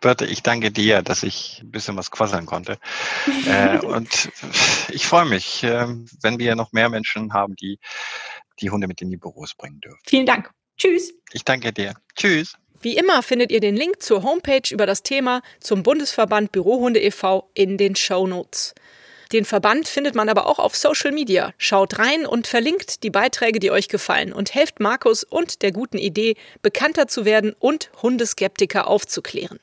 Birte, 0.04 0.26
ich 0.26 0.43
danke 0.43 0.70
dir, 0.70 1.01
dass 1.01 1.24
ich 1.24 1.62
ein 1.64 1.72
bisschen 1.72 1.95
was 1.95 2.12
quasseln 2.12 2.45
konnte. 2.45 2.78
äh, 3.47 3.80
und 3.86 4.30
ich 4.89 5.08
freue 5.08 5.26
mich, 5.26 5.64
äh, 5.64 5.88
wenn 6.22 6.39
wir 6.39 6.56
noch 6.56 6.74
mehr 6.74 6.89
Menschen 6.89 7.34
haben, 7.34 7.56
die 7.56 7.80
die 8.60 8.70
Hunde 8.70 8.88
mit 8.88 9.01
in 9.01 9.10
die 9.10 9.18
Büros 9.18 9.56
bringen 9.56 9.80
dürfen. 9.80 10.01
Vielen 10.06 10.26
Dank. 10.26 10.51
Tschüss. 10.78 11.14
Ich 11.32 11.43
danke 11.45 11.72
dir. 11.72 11.95
Tschüss. 12.16 12.54
Wie 12.82 12.97
immer 12.97 13.24
findet 13.24 13.49
ihr 13.49 13.62
den 13.62 13.78
Link 13.78 14.01
zur 14.01 14.24
Homepage 14.24 14.70
über 14.72 14.86
das 14.86 15.04
Thema 15.04 15.41
zum 15.62 15.84
Bundesverband 15.84 16.51
Bürohunde 16.51 17.01
e.V. 17.01 17.49
in 17.54 17.78
den 17.78 17.95
Show 17.95 18.28
Notes. 18.28 18.76
Den 19.32 19.45
Verband 19.45 19.88
findet 19.88 20.16
man 20.16 20.28
aber 20.28 20.47
auch 20.47 20.60
auf 20.60 20.76
Social 20.76 21.14
Media. 21.14 21.54
Schaut 21.58 21.97
rein 21.97 22.26
und 22.26 22.45
verlinkt 22.45 23.04
die 23.04 23.10
Beiträge, 23.10 23.60
die 23.60 23.72
euch 23.72 23.88
gefallen 23.88 24.34
und 24.34 24.54
helft 24.54 24.82
Markus 24.82 25.24
und 25.24 25.62
der 25.62 25.72
guten 25.72 25.97
Idee, 25.97 26.36
bekannter 26.62 27.08
zu 27.08 27.24
werden 27.24 27.56
und 27.58 27.89
Hundeskeptiker 28.01 28.88
aufzuklären. 28.88 29.60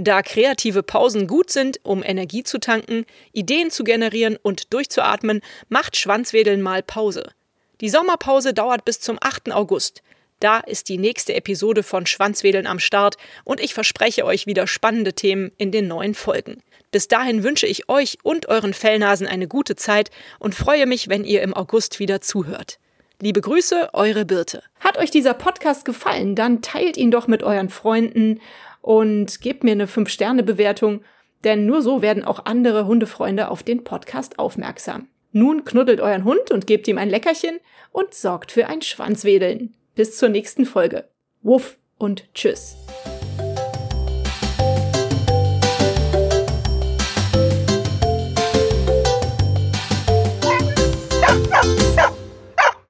Da 0.00 0.22
kreative 0.22 0.84
Pausen 0.84 1.26
gut 1.26 1.50
sind, 1.50 1.80
um 1.82 2.04
Energie 2.04 2.44
zu 2.44 2.60
tanken, 2.60 3.04
Ideen 3.32 3.72
zu 3.72 3.82
generieren 3.82 4.38
und 4.40 4.72
durchzuatmen, 4.72 5.40
macht 5.68 5.96
Schwanzwedeln 5.96 6.62
mal 6.62 6.84
Pause. 6.84 7.32
Die 7.80 7.88
Sommerpause 7.88 8.54
dauert 8.54 8.84
bis 8.84 9.00
zum 9.00 9.18
8. 9.20 9.50
August. 9.50 10.04
Da 10.38 10.60
ist 10.60 10.88
die 10.88 10.98
nächste 10.98 11.34
Episode 11.34 11.82
von 11.82 12.06
Schwanzwedeln 12.06 12.68
am 12.68 12.78
Start 12.78 13.16
und 13.42 13.58
ich 13.58 13.74
verspreche 13.74 14.24
euch 14.24 14.46
wieder 14.46 14.68
spannende 14.68 15.14
Themen 15.14 15.50
in 15.58 15.72
den 15.72 15.88
neuen 15.88 16.14
Folgen. 16.14 16.62
Bis 16.92 17.08
dahin 17.08 17.42
wünsche 17.42 17.66
ich 17.66 17.88
euch 17.88 18.18
und 18.22 18.48
euren 18.48 18.74
Fellnasen 18.74 19.26
eine 19.26 19.48
gute 19.48 19.74
Zeit 19.74 20.12
und 20.38 20.54
freue 20.54 20.86
mich, 20.86 21.08
wenn 21.08 21.24
ihr 21.24 21.42
im 21.42 21.54
August 21.54 21.98
wieder 21.98 22.20
zuhört. 22.20 22.78
Liebe 23.20 23.40
Grüße, 23.40 23.90
eure 23.94 24.24
Birte. 24.24 24.62
Hat 24.78 24.96
euch 24.96 25.10
dieser 25.10 25.34
Podcast 25.34 25.84
gefallen, 25.84 26.36
dann 26.36 26.62
teilt 26.62 26.96
ihn 26.96 27.10
doch 27.10 27.26
mit 27.26 27.42
euren 27.42 27.68
Freunden 27.68 28.40
und 28.80 29.40
gebt 29.40 29.64
mir 29.64 29.72
eine 29.72 29.86
5-Sterne-Bewertung, 29.86 31.02
denn 31.44 31.66
nur 31.66 31.82
so 31.82 32.02
werden 32.02 32.24
auch 32.24 32.46
andere 32.46 32.86
Hundefreunde 32.86 33.50
auf 33.50 33.62
den 33.62 33.84
Podcast 33.84 34.38
aufmerksam. 34.38 35.08
Nun 35.32 35.64
knuddelt 35.64 36.00
euren 36.00 36.24
Hund 36.24 36.50
und 36.50 36.66
gebt 36.66 36.88
ihm 36.88 36.98
ein 36.98 37.10
Leckerchen 37.10 37.60
und 37.92 38.14
sorgt 38.14 38.50
für 38.52 38.66
ein 38.66 38.82
Schwanzwedeln. 38.82 39.74
Bis 39.94 40.16
zur 40.16 40.28
nächsten 40.28 40.64
Folge. 40.64 41.08
Wuff 41.42 41.78
und 41.98 42.32
tschüss. 42.34 42.76